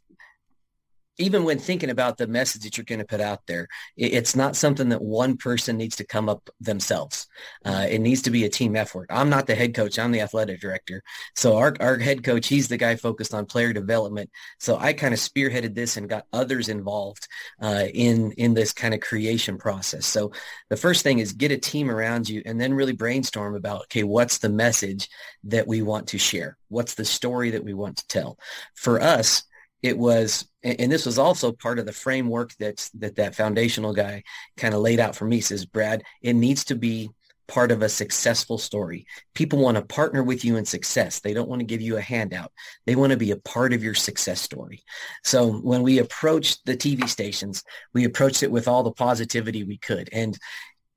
even 1.18 1.44
when 1.44 1.60
thinking 1.60 1.92
about 1.92 2.18
the 2.18 2.28
message 2.28 2.64
that 2.64 2.78
you're 2.78 2.86
going 2.86 3.00
to 3.00 3.06
put 3.06 3.22
out 3.22 3.46
there, 3.46 3.68
it's 3.96 4.36
not 4.36 4.56
something 4.56 4.90
that 4.90 5.02
one 5.02 5.38
person 5.38 5.78
needs 5.78 5.96
to 5.98 6.06
come 6.06 6.28
up 6.28 6.50
themselves. 6.60 7.28
Uh, 7.64 7.86
it 7.90 8.00
needs 8.00 8.24
to 8.24 8.32
be 8.32 8.46
a 8.46 8.50
team 8.50 8.76
effort. 8.76 9.08
I'm 9.12 9.30
not 9.30 9.46
the 9.46 9.54
head 9.54 9.76
coach. 9.76 10.00
I'm 10.00 10.12
the 10.12 10.22
athletic 10.22 10.60
director. 10.60 11.04
So 11.36 11.58
our, 11.58 11.76
our 11.80 12.00
head 12.00 12.24
coach, 12.24 12.48
he's 12.48 12.68
the 12.68 12.78
guy 12.78 12.96
focused 12.96 13.34
on 13.34 13.46
player 13.46 13.74
development. 13.74 14.32
So 14.60 14.78
I 14.78 14.94
kind 14.94 15.14
of 15.14 15.20
spearheaded 15.20 15.76
this 15.76 15.98
and 15.98 16.10
got 16.10 16.26
others 16.34 16.68
involved 16.68 17.28
uh, 17.62 17.86
in, 17.94 18.32
in 18.34 18.56
this 18.56 18.74
kind 18.74 18.94
of 18.94 19.00
creation 19.00 19.58
process. 19.58 20.08
So 20.08 20.32
the 20.70 20.78
first 20.78 21.04
thing 21.04 21.20
is 21.20 21.34
get 21.34 21.52
a 21.52 21.58
team 21.58 21.92
around 21.92 22.28
you 22.28 22.42
and 22.46 22.60
then 22.60 22.74
really 22.74 22.94
brainstorm 22.94 23.56
about, 23.56 23.84
okay, 23.84 24.04
what's 24.04 24.40
the 24.40 24.50
message 24.50 25.10
that 25.44 25.68
we 25.68 25.84
want 25.84 26.08
to 26.08 26.18
share? 26.18 26.58
What's 26.70 26.96
the 26.96 27.06
story 27.06 27.52
that 27.52 27.64
we 27.64 27.76
want 27.76 27.98
to 27.98 28.08
tell? 28.08 28.40
For 28.74 29.00
us, 29.00 29.44
it 29.84 29.98
was 29.98 30.48
and 30.64 30.90
this 30.90 31.06
was 31.06 31.20
also 31.20 31.52
part 31.52 31.78
of 31.78 31.86
the 31.86 31.92
framework 31.92 32.54
that's 32.58 32.90
that 32.92 33.18
that 33.18 33.36
foundational 33.36 33.94
guy 33.94 34.24
kind 34.58 34.74
of 34.74 34.80
laid 34.80 35.00
out 35.00 35.16
for 35.16 35.26
me. 35.26 35.42
Says 35.42 35.66
brad 35.66 36.04
it 36.22 36.34
needs 36.34 36.64
to 36.66 36.76
be 36.76 37.10
part 37.50 37.72
of 37.72 37.82
a 37.82 37.90
successful 37.90 38.58
story. 38.58 39.06
People 39.36 39.60
want 39.60 39.76
to 39.76 39.84
partner 39.84 40.24
with 40.24 40.46
you 40.46 40.56
in 40.56 40.64
success. 40.64 41.20
They 41.20 41.34
don't 41.34 41.50
want 41.50 41.60
to 41.60 41.66
give 41.66 41.82
you 41.82 41.98
a 41.98 42.02
handout. 42.02 42.54
They 42.86 42.96
want 42.96 43.12
to 43.12 43.18
be 43.18 43.32
a 43.32 43.38
part 43.38 43.74
of 43.74 43.84
your 43.84 43.94
success 43.94 44.40
story. 44.40 44.82
So 45.26 45.52
when 45.52 45.84
we 45.84 46.00
approached 46.00 46.66
the 46.66 46.78
tv 46.78 47.08
stations 47.08 47.64
we 47.94 48.06
approached 48.06 48.42
it 48.42 48.52
with 48.52 48.68
all 48.68 48.84
the 48.84 48.92
positivity 48.92 49.64
we 49.64 49.78
could. 49.78 50.10
And 50.14 50.38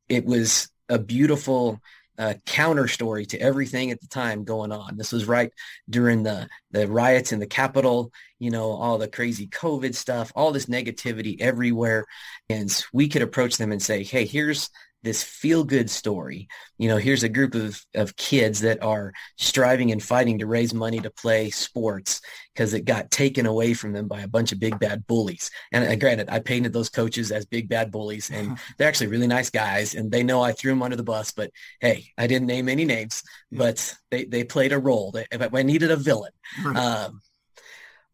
it 0.09 0.25
was 0.25 0.71
a 0.89 0.99
beautiful 1.01 1.81
a 2.19 2.37
counter 2.47 2.89
story 2.89 3.27
to 3.27 3.39
everything 3.39 3.91
at 3.91 4.01
the 4.01 4.07
time 4.09 4.45
going 4.45 4.73
on. 4.73 4.97
This 4.97 5.13
was 5.13 5.27
right 5.27 5.53
during 5.89 6.23
the 6.23 6.49
the 6.71 6.89
riots 6.89 7.33
in 7.33 7.39
the 7.39 7.47
Capitol, 7.47 8.13
you 8.39 8.51
know, 8.51 8.71
all 8.73 8.99
the 8.99 9.09
crazy 9.09 9.49
COVID 9.49 9.95
stuff, 9.95 10.33
all 10.35 10.53
this 10.53 10.67
negativity 10.67 11.41
everywhere. 11.41 12.07
And 12.49 12.71
we 12.93 13.09
could 13.09 13.23
approach 13.23 13.57
them 13.57 13.73
and 13.73 13.83
say, 13.83 14.05
hey, 14.05 14.25
here's 14.25 14.71
this 15.07 15.23
feel 15.23 15.63
good 15.63 15.89
story. 15.89 16.49
You 16.79 16.89
know, 16.89 16.97
here's 16.97 17.23
a 17.23 17.29
group 17.29 17.55
of, 17.55 17.81
of 17.95 18.17
kids 18.17 18.61
that 18.61 18.83
are 18.83 19.13
striving 19.39 19.93
and 19.93 20.03
fighting 20.03 20.41
to 20.41 20.47
raise 20.47 20.75
money 20.75 20.99
to 20.99 21.11
play 21.11 21.51
sports 21.51 22.21
because 22.53 22.75
it 22.75 22.85
got 22.85 23.13
taken 23.13 23.47
away 23.47 23.73
from 23.73 23.93
them 23.93 24.09
by 24.09 24.23
a 24.23 24.29
bunch 24.29 24.51
of 24.51 24.59
big 24.59 24.79
bad 24.81 25.07
bullies. 25.07 25.49
And 25.73 25.85
uh, 25.85 25.95
granted, 25.95 26.29
I 26.29 26.41
painted 26.41 26.73
those 26.73 26.89
coaches 26.89 27.31
as 27.31 27.47
big 27.47 27.69
bad 27.69 27.93
bullies 27.93 28.31
and 28.31 28.59
they're 28.77 28.89
actually 28.89 29.07
really 29.07 29.29
nice 29.29 29.49
guys 29.49 29.95
and 29.95 30.11
they 30.11 30.25
know 30.25 30.43
I 30.43 30.51
threw 30.51 30.73
them 30.73 30.83
under 30.83 30.97
the 30.97 31.05
bus, 31.05 31.31
but 31.31 31.53
hey, 31.81 32.07
I 32.19 32.27
didn't 32.27 32.49
name 32.49 32.69
any 32.69 32.85
names, 32.85 33.23
but 33.53 33.95
they, 34.11 34.25
they 34.25 34.43
played 34.43 34.73
a 34.73 34.79
role. 34.79 35.13
They, 35.13 35.27
I 35.33 35.63
needed 35.63 35.93
a 35.93 35.97
villain. 35.97 36.33
Um, 36.75 37.21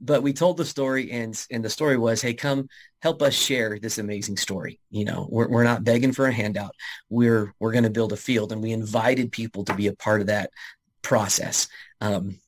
but 0.02 0.22
we 0.22 0.32
told 0.32 0.56
the 0.56 0.64
story 0.64 1.10
and 1.12 1.46
and 1.50 1.64
the 1.64 1.70
story 1.70 1.96
was 1.96 2.20
hey 2.20 2.34
come 2.34 2.68
help 3.00 3.22
us 3.22 3.34
share 3.34 3.78
this 3.78 3.98
amazing 3.98 4.36
story. 4.36 4.80
You 4.90 5.04
know 5.04 5.28
we're, 5.30 5.48
we're 5.48 5.64
not 5.64 5.84
begging 5.84 6.12
for 6.12 6.26
a 6.26 6.32
handout. 6.32 6.74
We're 7.08 7.54
we're 7.60 7.72
going 7.72 7.84
to 7.84 7.90
build 7.90 8.12
a 8.12 8.16
field 8.16 8.52
and 8.52 8.62
we 8.62 8.72
invited 8.72 9.32
people 9.32 9.64
to 9.64 9.74
be 9.74 9.86
a 9.86 9.94
part 9.94 10.20
of 10.20 10.26
that 10.26 10.50
process. 11.02 11.68
Um, 12.00 12.38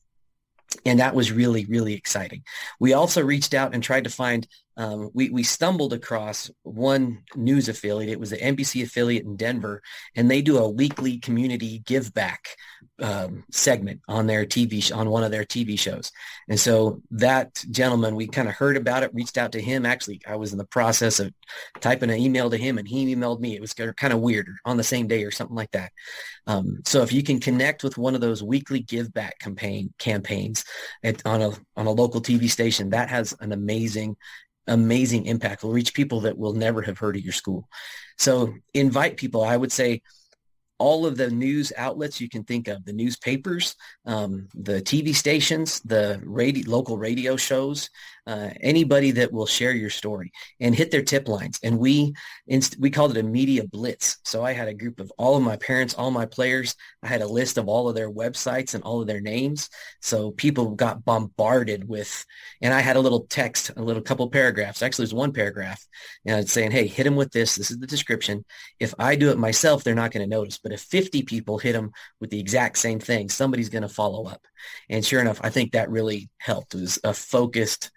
and 0.85 0.99
that 0.99 1.15
was 1.15 1.33
really 1.33 1.65
really 1.67 1.95
exciting. 1.95 2.43
We 2.81 2.93
also 2.93 3.23
reached 3.23 3.55
out 3.55 3.75
and 3.75 3.83
tried 3.83 4.05
to 4.05 4.11
find 4.11 4.47
um, 4.77 5.11
we, 5.15 5.31
we 5.31 5.43
stumbled 5.43 5.93
across 5.93 6.51
one 6.63 7.23
news 7.37 7.69
affiliate. 7.69 8.11
It 8.11 8.21
was 8.21 8.33
an 8.33 8.57
NBC 8.57 8.83
affiliate 8.83 9.25
in 9.25 9.37
Denver, 9.37 9.83
and 10.17 10.31
they 10.31 10.43
do 10.43 10.59
a 10.59 10.69
weekly 10.69 11.19
community 11.19 11.79
give 11.87 12.13
back 12.13 12.49
um, 13.01 13.45
segment 13.51 14.01
on 14.09 14.27
their 14.27 14.45
TV 14.45 14.83
sh- 14.83 14.93
on 14.93 15.11
one 15.11 15.25
of 15.25 15.31
their 15.31 15.45
TV 15.45 15.79
shows. 15.79 16.11
And 16.49 16.59
so 16.59 17.03
that 17.13 17.65
gentleman, 17.71 18.15
we 18.17 18.27
kind 18.27 18.49
of 18.49 18.55
heard 18.55 18.77
about 18.77 19.03
it, 19.03 19.15
reached 19.15 19.39
out 19.39 19.53
to 19.53 19.61
him. 19.61 19.87
Actually, 19.87 20.21
I 20.27 20.37
was 20.37 20.53
in 20.53 20.59
the 20.59 20.65
process 20.65 21.21
of 21.21 21.33
typing 21.81 22.11
an 22.11 22.19
email 22.19 22.51
to 22.51 22.57
him, 22.57 22.79
and 22.79 22.87
he 22.87 23.15
emailed 23.15 23.41
me. 23.41 23.55
It 23.55 23.61
was 23.61 23.75
kind 23.75 24.13
of 24.13 24.21
weird 24.21 24.49
on 24.65 24.77
the 24.77 24.85
same 24.85 25.07
day 25.07 25.25
or 25.25 25.31
something 25.31 25.57
like 25.57 25.71
that. 25.73 25.93
Um, 26.47 26.83
so 26.85 27.03
if 27.03 27.13
you 27.13 27.23
can 27.23 27.41
connect 27.41 27.85
with 27.85 27.97
one 27.97 28.15
of 28.15 28.21
those 28.21 28.43
weekly 28.43 28.81
give 28.81 29.13
back 29.13 29.39
campaign 29.39 29.93
campaigns 29.99 30.65
at, 31.03 31.25
on 31.25 31.43
a 31.43 31.53
on 31.77 31.87
a 31.87 31.93
local 31.93 32.21
TV 32.21 32.51
station, 32.51 32.91
that 32.91 33.09
has 33.09 33.35
an 33.41 33.53
amazing 33.53 34.17
amazing 34.67 35.27
impact 35.27 35.63
will 35.63 35.73
reach 35.73 35.95
people 35.95 36.21
that 36.21 36.39
will 36.39 36.55
never 36.55 36.83
have 36.83 36.99
heard 36.99 37.17
of 37.17 37.23
your 37.23 37.33
school. 37.33 37.69
So 38.19 38.55
invite 38.73 39.17
people. 39.17 39.43
I 39.43 39.57
would 39.57 39.73
say 39.73 40.03
all 40.79 41.07
of 41.07 41.17
the 41.17 41.31
news 41.31 41.73
outlets 41.77 42.21
you 42.21 42.29
can 42.29 42.45
think 42.45 42.69
of, 42.69 42.85
the 42.85 42.93
newspapers, 42.93 43.77
um, 44.07 44.49
the 44.55 44.83
TV 44.83 45.15
stations, 45.15 45.81
the 45.81 46.21
radio, 46.25 46.69
local 46.69 46.99
radio 46.99 47.37
shows, 47.37 47.89
uh, 48.27 48.51
anybody 48.61 49.11
that 49.11 49.33
will 49.33 49.47
share 49.47 49.73
your 49.73 49.91
story 49.91 50.33
and 50.61 50.75
hit 50.75 50.91
their 50.91 51.03
tip 51.03 51.29
lines. 51.29 51.59
And 51.63 51.79
we 51.79 52.15
inst- 52.47 52.79
we 52.81 52.91
called 52.91 53.17
it 53.17 53.21
a 53.21 53.23
media 53.23 53.67
blitz. 53.67 54.19
So 54.25 54.45
I 54.45 54.53
had 54.53 54.69
a 54.69 54.75
group 54.75 54.99
of 54.99 55.13
all 55.19 55.37
of 55.37 55.43
my 55.43 55.57
parents, 55.57 55.95
all 55.95 56.11
my 56.11 56.25
players. 56.27 56.75
I 57.03 57.09
had 57.09 57.21
a 57.21 57.27
list 57.27 57.59
of 57.59 57.69
all 57.69 57.89
of 57.89 57.95
their 57.95 58.11
websites 58.11 58.75
and 58.75 58.83
all 58.83 59.01
of 59.01 59.07
their 59.07 59.21
names. 59.21 59.69
So 60.01 60.31
people 60.31 60.75
got 60.75 61.05
bombarded 61.05 61.87
with, 61.87 62.25
and 62.63 62.73
I 62.73 62.81
had 62.81 62.97
a 62.97 63.01
little 63.01 63.27
text, 63.29 63.73
a 63.77 63.83
little 63.83 64.03
couple 64.03 64.29
paragraphs. 64.31 64.83
Actually, 64.83 65.05
there's 65.05 65.15
one 65.15 65.33
paragraph, 65.33 65.85
and 66.25 66.41
it's 66.41 66.53
saying, 66.53 66.71
"Hey, 66.71 66.87
hit 66.87 67.05
them 67.05 67.17
with 67.17 67.31
this. 67.33 67.57
This 67.57 67.71
is 67.71 67.79
the 67.79 67.87
description. 67.87 68.45
If 68.81 68.95
I 68.99 69.17
do 69.17 69.31
it 69.31 69.39
myself, 69.39 69.85
they're 69.85 69.95
not 69.95 70.13
going 70.13 70.29
to 70.29 70.37
notice. 70.37 70.59
But 70.59 70.73
if 70.73 70.81
50 70.81 71.23
people 71.25 71.59
hit 71.59 71.73
them 71.73 71.93
with 72.21 72.31
the 72.31 72.41
exact 72.41 72.79
same 72.79 73.01
thing, 73.01 73.29
somebody's 73.29 73.69
going 73.69 73.83
to 73.83 73.89
follow 73.89 74.27
up." 74.27 74.47
And 74.89 75.05
sure 75.05 75.21
enough, 75.21 75.41
I 75.43 75.51
think 75.51 75.73
that 75.73 75.91
really 75.91 76.31
helped. 76.39 76.75
It 76.75 76.81
was 76.81 76.99
a 77.05 77.13
focused 77.13 77.91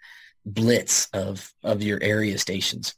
blitz 0.54 1.08
of 1.12 1.52
of 1.62 1.82
your 1.82 2.02
area 2.02 2.38
stations. 2.38 2.94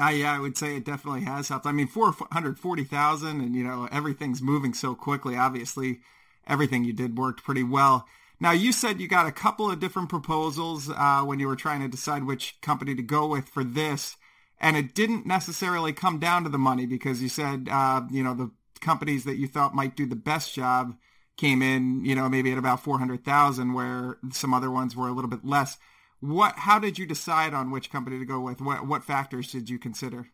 Uh, 0.00 0.08
yeah, 0.08 0.34
I 0.34 0.38
would 0.38 0.56
say 0.56 0.76
it 0.76 0.84
definitely 0.84 1.22
has 1.22 1.48
helped. 1.48 1.66
I 1.66 1.72
mean, 1.72 1.86
440,000 1.86 3.40
and, 3.40 3.54
you 3.54 3.62
know, 3.62 3.88
everything's 3.92 4.40
moving 4.40 4.72
so 4.72 4.94
quickly. 4.94 5.36
Obviously, 5.36 6.00
everything 6.46 6.84
you 6.84 6.94
did 6.94 7.18
worked 7.18 7.44
pretty 7.44 7.62
well. 7.62 8.06
Now, 8.40 8.52
you 8.52 8.72
said 8.72 9.00
you 9.00 9.06
got 9.06 9.26
a 9.26 9.32
couple 9.32 9.70
of 9.70 9.78
different 9.78 10.08
proposals 10.08 10.90
uh, 10.90 11.22
when 11.22 11.38
you 11.38 11.46
were 11.46 11.56
trying 11.56 11.80
to 11.82 11.88
decide 11.88 12.24
which 12.24 12.58
company 12.62 12.94
to 12.94 13.02
go 13.02 13.26
with 13.26 13.48
for 13.48 13.62
this. 13.62 14.16
And 14.58 14.76
it 14.76 14.94
didn't 14.94 15.26
necessarily 15.26 15.92
come 15.92 16.18
down 16.18 16.42
to 16.44 16.48
the 16.48 16.58
money 16.58 16.86
because 16.86 17.20
you 17.20 17.28
said, 17.28 17.68
uh, 17.70 18.02
you 18.10 18.24
know, 18.24 18.34
the 18.34 18.50
companies 18.80 19.24
that 19.24 19.36
you 19.36 19.46
thought 19.46 19.74
might 19.74 19.94
do 19.94 20.06
the 20.06 20.16
best 20.16 20.54
job 20.54 20.96
came 21.36 21.62
in, 21.62 22.04
you 22.04 22.14
know, 22.14 22.28
maybe 22.28 22.50
at 22.50 22.58
about 22.58 22.82
400,000 22.82 23.72
where 23.72 24.18
some 24.32 24.54
other 24.54 24.70
ones 24.70 24.96
were 24.96 25.08
a 25.08 25.12
little 25.12 25.30
bit 25.30 25.44
less. 25.44 25.76
What? 26.22 26.54
How 26.56 26.78
did 26.78 27.00
you 27.00 27.06
decide 27.06 27.52
on 27.52 27.72
which 27.72 27.90
company 27.90 28.20
to 28.20 28.24
go 28.24 28.38
with? 28.38 28.60
What 28.60 28.86
what 28.86 29.02
factors 29.02 29.50
did 29.50 29.68
you 29.68 29.76
consider? 29.76 30.28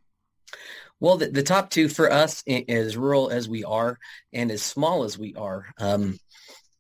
Well, 1.00 1.16
the, 1.16 1.28
the 1.28 1.42
top 1.42 1.70
two 1.70 1.88
for 1.88 2.12
us, 2.12 2.44
as 2.46 2.96
rural 2.96 3.30
as 3.30 3.48
we 3.48 3.64
are 3.64 3.98
and 4.34 4.50
as 4.50 4.62
small 4.62 5.04
as 5.04 5.18
we 5.18 5.34
are, 5.34 5.64
um, 5.78 6.18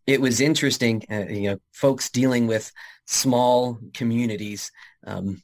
it 0.06 0.20
was 0.20 0.42
interesting. 0.42 1.04
Uh, 1.10 1.24
you 1.26 1.50
know, 1.50 1.58
folks 1.72 2.10
dealing 2.10 2.46
with 2.46 2.70
small 3.06 3.78
communities. 3.94 4.70
Um, 5.06 5.42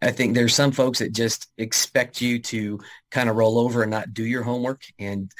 I 0.00 0.12
think 0.12 0.34
there's 0.34 0.54
some 0.54 0.70
folks 0.70 1.00
that 1.00 1.12
just 1.12 1.48
expect 1.58 2.20
you 2.20 2.38
to 2.40 2.78
kind 3.10 3.28
of 3.28 3.36
roll 3.36 3.58
over 3.58 3.82
and 3.82 3.90
not 3.90 4.14
do 4.14 4.24
your 4.24 4.44
homework. 4.44 4.82
And 4.98 5.32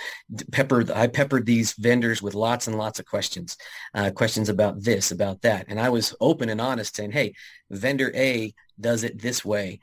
pepper, 0.51 0.85
I 0.93 1.07
peppered 1.07 1.47
these 1.47 1.75
vendors 1.75 2.23
with 2.23 2.35
lots 2.35 2.67
and 2.67 2.77
lots 2.77 2.99
of 2.99 3.07
questions, 3.07 3.57
uh, 3.95 4.11
questions 4.11 4.49
about 4.49 4.83
this, 4.83 5.13
about 5.13 5.43
that. 5.43 5.67
And 5.69 5.79
I 5.81 5.91
was 5.91 6.15
open 6.21 6.49
and 6.49 6.61
honest 6.61 6.97
saying, 6.97 7.13
hey, 7.13 7.35
vendor 7.71 8.11
A 8.17 8.53
does 8.81 9.05
it 9.05 9.21
this 9.21 9.45
way. 9.45 9.79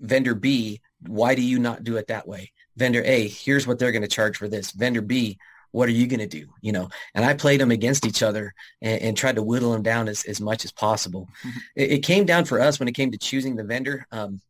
Vendor 0.00 0.34
B, 0.34 0.80
why 1.06 1.34
do 1.34 1.42
you 1.42 1.58
not 1.58 1.84
do 1.84 1.96
it 1.96 2.06
that 2.06 2.26
way? 2.26 2.52
Vendor 2.76 3.02
A, 3.04 3.28
here's 3.28 3.66
what 3.66 3.78
they're 3.78 3.92
going 3.92 4.02
to 4.02 4.08
charge 4.08 4.38
for 4.38 4.48
this. 4.48 4.70
Vendor 4.70 5.02
B, 5.02 5.38
what 5.72 5.88
are 5.88 5.92
you 5.92 6.06
going 6.06 6.20
to 6.20 6.26
do? 6.26 6.46
You 6.60 6.72
know, 6.72 6.88
and 7.14 7.24
I 7.24 7.34
played 7.34 7.60
them 7.60 7.70
against 7.70 8.06
each 8.06 8.22
other 8.22 8.54
and, 8.80 9.02
and 9.02 9.16
tried 9.16 9.36
to 9.36 9.42
whittle 9.42 9.72
them 9.72 9.82
down 9.82 10.08
as, 10.08 10.24
as 10.24 10.40
much 10.40 10.64
as 10.64 10.72
possible. 10.72 11.28
Mm-hmm. 11.40 11.58
It, 11.76 11.92
it, 11.92 11.98
came 11.98 12.24
down 12.24 12.44
for 12.44 12.60
us 12.60 12.78
when 12.78 12.88
it 12.88 12.94
came 12.94 13.10
to 13.10 13.18
choosing 13.18 13.56
the 13.56 13.64
vendor 13.64 14.06
um, 14.12 14.40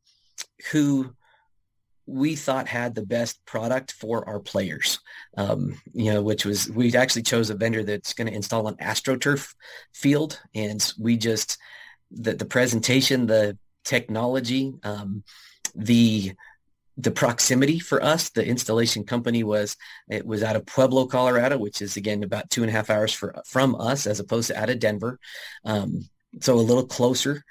who 0.71 1.13
we 2.07 2.35
thought 2.35 2.67
had 2.67 2.95
the 2.95 3.05
best 3.05 3.45
product 3.45 3.93
for 3.93 4.27
our 4.27 4.41
players. 4.41 4.99
Um, 5.37 5.81
you 5.93 6.13
know, 6.13 6.23
which 6.23 6.45
was 6.47 6.71
we 6.71 6.95
actually 6.95 7.23
chose 7.23 7.51
a 7.51 7.55
vendor 7.55 7.83
that's 7.83 8.15
going 8.15 8.29
to 8.29 8.35
install 8.35 8.67
an 8.67 8.77
AstroTurf 8.77 9.55
field, 9.93 10.41
and 10.55 10.93
we 10.99 11.17
just 11.17 11.59
the 12.11 12.33
the 12.33 12.47
presentation, 12.47 13.27
the 13.27 13.59
technology, 13.85 14.75
um, 14.85 15.23
the 15.75 16.33
the 16.99 17.13
proximity 17.13 17.79
for 17.79 18.03
us, 18.03 18.31
the 18.31 18.45
installation 18.45 19.05
company 19.05 19.45
was 19.45 19.77
it 20.11 20.27
was 20.27 20.43
out 20.43 20.57
of 20.57 20.67
Pueblo, 20.67 21.07
Colorado, 21.07 21.57
which 21.57 21.81
is 21.81 21.97
again 21.97 22.25
about 22.25 22.51
two 22.51 22.63
and 22.63 22.71
a 22.71 22.73
half 22.73 22.91
hours 22.91 23.13
for, 23.13 23.41
from 23.47 23.77
us 23.77 24.07
as 24.07 24.19
opposed 24.19 24.49
to 24.49 24.61
out 24.61 24.69
of 24.69 24.81
Denver, 24.81 25.19
um, 25.65 26.09
so 26.41 26.55
a 26.55 26.57
little 26.57 26.87
closer. 26.87 27.45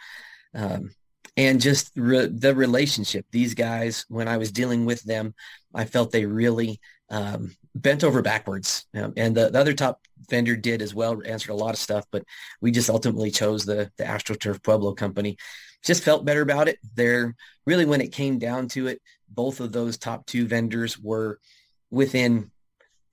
Um, 0.54 0.92
and 1.38 1.62
just 1.62 1.92
re- 1.96 2.28
the 2.28 2.54
relationship, 2.56 3.26
these 3.32 3.54
guys, 3.54 4.06
when 4.10 4.28
I 4.28 4.38
was 4.38 4.52
dealing 4.52 4.86
with 4.86 5.04
them, 5.04 5.34
I 5.74 5.86
felt 5.86 6.12
they 6.12 6.26
really 6.26 6.82
um, 7.10 7.56
bent 7.76 8.04
over 8.04 8.22
backwards. 8.22 8.86
Um, 8.94 9.14
and 9.16 9.36
the, 9.36 9.50
the, 9.50 9.60
other 9.60 9.74
top 9.74 10.02
vendor 10.30 10.56
did 10.56 10.82
as 10.82 10.94
well, 10.94 11.22
answered 11.26 11.52
a 11.52 11.56
lot 11.56 11.74
of 11.74 11.80
stuff, 11.80 12.06
but 12.12 12.24
we 12.60 12.72
just 12.72 12.90
ultimately 12.90 13.32
chose 13.32 13.66
the 13.66 13.92
the 13.98 14.04
AstroTurf 14.04 14.62
Pueblo 14.62 14.94
company. 14.94 15.38
Just 15.84 16.04
felt 16.04 16.26
better 16.26 16.42
about 16.42 16.68
it. 16.68 16.80
There 16.96 17.36
really, 17.66 17.86
when 17.86 18.02
it 18.02 18.12
came 18.12 18.40
down 18.40 18.68
to 18.70 18.88
it, 18.88 19.02
both 19.30 19.60
of 19.60 19.72
those 19.72 19.98
top 19.98 20.26
two 20.26 20.48
vendors 20.48 21.00
were 21.00 21.40
within 21.92 22.52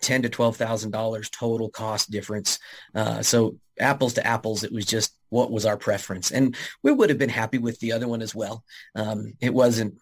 ten 0.01 0.23
to 0.23 0.29
twelve 0.29 0.57
thousand 0.57 0.91
dollars 0.91 1.31
total 1.31 1.71
cost 1.71 2.11
difference. 2.11 2.59
Uh, 2.95 3.23
so 3.23 3.57
apples 3.79 4.15
to 4.15 4.27
apples, 4.27 4.65
it 4.65 4.73
was 4.73 4.87
just 4.87 5.17
what 5.31 5.51
was 5.51 5.67
our 5.67 5.77
preference, 5.77 6.31
and 6.31 6.57
we 6.83 6.93
would 6.93 7.11
have 7.11 7.19
been 7.19 7.29
happy 7.29 7.59
with 7.59 7.79
the 7.81 7.93
other 7.93 8.09
one 8.09 8.23
as 8.23 8.35
well. 8.35 8.65
Um, 8.95 9.35
it 9.41 9.53
wasn't. 9.53 9.95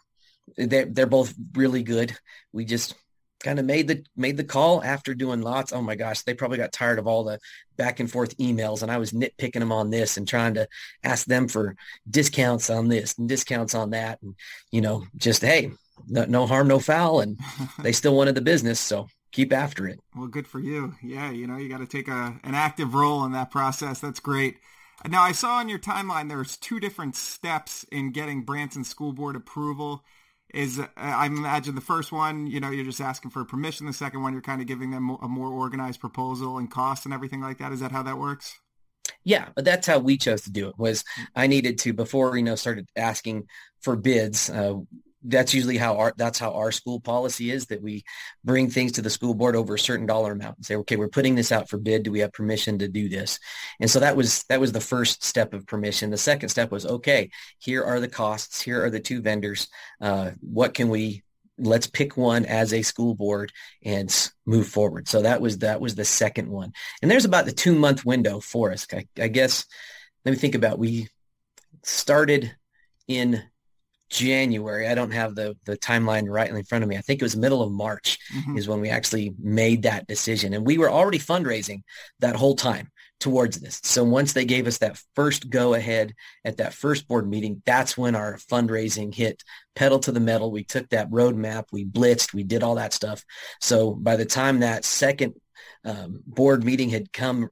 They're, 0.57 0.87
they're 0.87 1.07
both 1.07 1.33
really 1.55 1.83
good. 1.83 2.14
We 2.53 2.64
just 2.64 2.94
kind 3.43 3.59
of 3.59 3.65
made 3.65 3.89
the 3.89 4.05
made 4.17 4.37
the 4.37 4.45
call 4.45 4.83
after 4.83 5.15
doing 5.15 5.43
lots. 5.43 5.73
Oh 5.73 5.83
my 5.83 5.95
gosh, 5.95 6.23
they 6.23 6.35
probably 6.35 6.59
got 6.59 6.73
tired 6.73 6.99
of 6.99 7.07
all 7.07 7.25
the 7.25 7.39
back 7.77 8.01
and 8.01 8.11
forth 8.11 8.37
emails, 8.39 8.83
and 8.83 8.91
I 8.91 8.99
was 8.99 9.13
nitpicking 9.13 9.61
them 9.61 9.73
on 9.73 9.91
this 9.91 10.17
and 10.17 10.27
trying 10.27 10.55
to 10.55 10.69
ask 11.05 11.27
them 11.27 11.49
for 11.49 11.77
discounts 12.09 12.71
on 12.71 12.89
this 12.89 13.17
and 13.19 13.29
discounts 13.29 13.75
on 13.75 13.91
that, 13.91 14.21
and 14.23 14.35
you 14.71 14.81
know, 14.81 15.05
just 15.17 15.43
hey, 15.43 15.73
no, 16.09 16.25
no 16.25 16.47
harm, 16.47 16.69
no 16.69 16.79
foul, 16.79 17.21
and 17.21 17.39
they 17.83 17.93
still 17.93 18.17
wanted 18.17 18.35
the 18.35 18.41
business, 18.41 18.81
so 18.81 19.09
keep 19.33 19.53
after 19.53 19.87
it. 19.89 19.99
Well, 20.15 20.29
good 20.29 20.47
for 20.47 20.61
you. 20.61 20.95
Yeah, 21.03 21.31
you 21.31 21.47
know, 21.47 21.57
you 21.57 21.69
got 21.69 21.79
to 21.79 21.87
take 21.87 22.09
a 22.09 22.39
an 22.45 22.55
active 22.55 22.95
role 22.95 23.25
in 23.25 23.33
that 23.33 23.51
process. 23.51 24.01
That's 24.01 24.21
great. 24.21 24.59
Now, 25.09 25.23
I 25.23 25.33
saw 25.33 25.57
on 25.57 25.69
your 25.69 25.81
timeline 25.81 26.29
there's 26.29 26.57
two 26.57 26.79
different 26.79 27.17
steps 27.17 27.85
in 27.91 28.13
getting 28.13 28.43
Branson 28.43 28.85
School 28.85 29.13
Board 29.13 29.35
approval 29.35 30.05
is 30.53 30.79
uh, 30.79 30.87
I 30.97 31.27
imagine 31.27 31.75
the 31.75 31.81
first 31.81 32.12
one, 32.12 32.47
you 32.47 32.61
know, 32.61 32.71
you're 32.71 32.85
just 32.85 33.01
asking 33.01 33.31
for 33.31 33.45
permission. 33.45 33.87
The 33.87 33.93
second 33.93 34.23
one, 34.23 34.33
you're 34.33 34.43
kind 34.43 34.61
of 34.61 34.67
giving 34.67 34.91
them 34.91 35.17
a 35.23 35.29
more 35.29 35.49
organized 35.49 36.01
proposal 36.01 36.59
and 36.59 36.71
cost 36.71 37.05
and 37.05 37.15
everything 37.15 37.41
like 37.41 37.59
that. 37.59 37.73
Is 37.73 37.81
that 37.81 37.93
how 37.93 38.03
that 38.03 38.19
works? 38.19 38.59
Yeah, 39.25 39.49
but 39.55 39.65
that's 39.65 39.87
how 39.87 39.99
we 39.99 40.19
chose 40.19 40.43
to 40.43 40.51
do 40.51 40.69
it. 40.69 40.79
Was 40.79 41.05
I 41.35 41.47
needed 41.47 41.79
to 41.79 41.93
before 41.93 42.37
you 42.37 42.43
know 42.43 42.55
started 42.55 42.88
asking 42.97 43.49
for 43.81 43.97
bids. 43.97 44.51
Uh, 44.51 44.81
that's 45.25 45.55
usually 45.55 45.77
how 45.77 45.97
our 45.97 46.13
that's 46.17 46.39
how 46.39 46.53
our 46.53 46.73
school 46.73 47.01
policy 47.01 47.51
is 47.51 47.67
that 47.67 47.83
we 47.83 48.03
bring 48.45 48.69
things 48.69 48.93
to 48.93 49.03
the 49.03 49.11
school 49.11 49.35
board 49.35 49.57
over 49.57 49.75
a 49.75 49.79
certain 49.79 50.07
dollar 50.07 50.33
amount 50.33 50.57
and 50.57 50.67
say 50.67 50.77
okay 50.77 50.97
we're 50.97 51.09
putting 51.09 51.35
this 51.35 51.53
out 51.53 51.69
for 51.69 51.79
bid. 51.79 52.03
Do 52.03 52.13
we 52.13 52.21
have 52.21 52.33
permission 52.33 52.79
to 52.79 52.89
do 52.89 53.09
this? 53.09 53.39
And 53.81 53.91
so 53.91 54.01
that 54.01 54.17
was 54.17 54.45
that 54.45 54.61
was 54.61 54.73
the 54.73 54.81
first 54.81 55.25
step 55.25 55.55
of 55.55 55.67
permission. 55.67 56.11
The 56.11 56.17
second 56.17 56.49
step 56.49 56.71
was 56.71 56.87
okay 56.87 57.31
here 57.59 57.85
are 57.85 58.01
the 58.01 58.09
costs. 58.09 58.61
Here 58.61 58.85
are 58.85 58.91
the 58.91 59.01
two 59.01 59.23
vendors. 59.23 59.69
Uh, 60.01 60.33
what 60.41 60.75
can 60.75 60.89
we 60.89 61.23
let's 61.59 61.87
pick 61.87 62.17
one 62.17 62.45
as 62.47 62.73
a 62.73 62.83
school 62.83 63.15
board 63.15 63.53
and 63.85 64.31
move 64.47 64.67
forward. 64.67 65.09
So 65.09 65.23
that 65.23 65.41
was 65.41 65.59
that 65.59 65.81
was 65.81 65.95
the 65.95 66.05
second 66.05 66.49
one. 66.49 66.73
And 67.01 67.11
there's 67.11 67.25
about 67.25 67.45
the 67.45 67.53
two 67.53 67.75
month 67.75 68.05
window 68.05 68.41
for 68.41 68.73
us. 68.73 68.87
I, 68.93 69.07
I 69.19 69.29
guess 69.29 69.65
let 70.25 70.33
me 70.33 70.39
think 70.39 70.55
about 70.55 70.79
we 70.79 71.09
started 71.85 72.55
in 73.09 73.43
January. 74.12 74.87
I 74.87 74.94
don't 74.94 75.11
have 75.11 75.35
the 75.35 75.57
the 75.64 75.77
timeline 75.77 76.29
right 76.29 76.48
in 76.48 76.64
front 76.64 76.85
of 76.85 76.88
me. 76.88 76.96
I 76.96 77.01
think 77.01 77.20
it 77.20 77.25
was 77.25 77.37
middle 77.37 77.62
of 77.62 77.72
March 77.72 78.18
mm-hmm. 78.33 78.57
is 78.59 78.68
when 78.68 78.81
we 78.81 78.90
actually 78.90 79.35
made 79.40 79.83
that 79.83 80.07
decision. 80.07 80.53
And 80.53 80.66
we 80.66 80.79
were 80.79 80.90
already 80.90 81.18
fundraising 81.18 81.83
that 82.20 82.37
whole 82.37 82.55
time 82.55 82.90
towards 83.18 83.61
this. 83.61 83.81
So 83.83 84.05
once 84.05 84.33
they 84.33 84.44
gave 84.44 84.66
us 84.66 84.79
that 84.79 85.01
first 85.14 85.48
go 85.48 85.75
ahead 85.75 86.12
at 86.44 86.59
that 86.59 86.75
first 86.75 87.09
board 87.09 87.29
meeting, 87.29 87.62
that's 87.64 87.96
when 87.96 88.14
our 88.14 88.37
fundraising 88.37 89.14
hit 89.14 89.42
pedal 89.75 89.98
to 90.01 90.12
the 90.12 90.20
metal. 90.20 90.51
We 90.51 90.64
took 90.64 90.88
that 90.90 91.11
roadmap, 91.11 91.66
we 91.72 91.85
blitzed, 91.85 92.35
we 92.35 92.42
did 92.42 92.62
all 92.62 92.75
that 92.75 92.92
stuff. 92.92 93.25
So 93.61 93.94
by 93.94 94.16
the 94.16 94.27
time 94.27 94.61
that 94.61 94.85
second 94.85 95.35
um, 95.85 96.20
board 96.27 96.64
meeting 96.64 96.90
had 96.90 97.12
come 97.12 97.48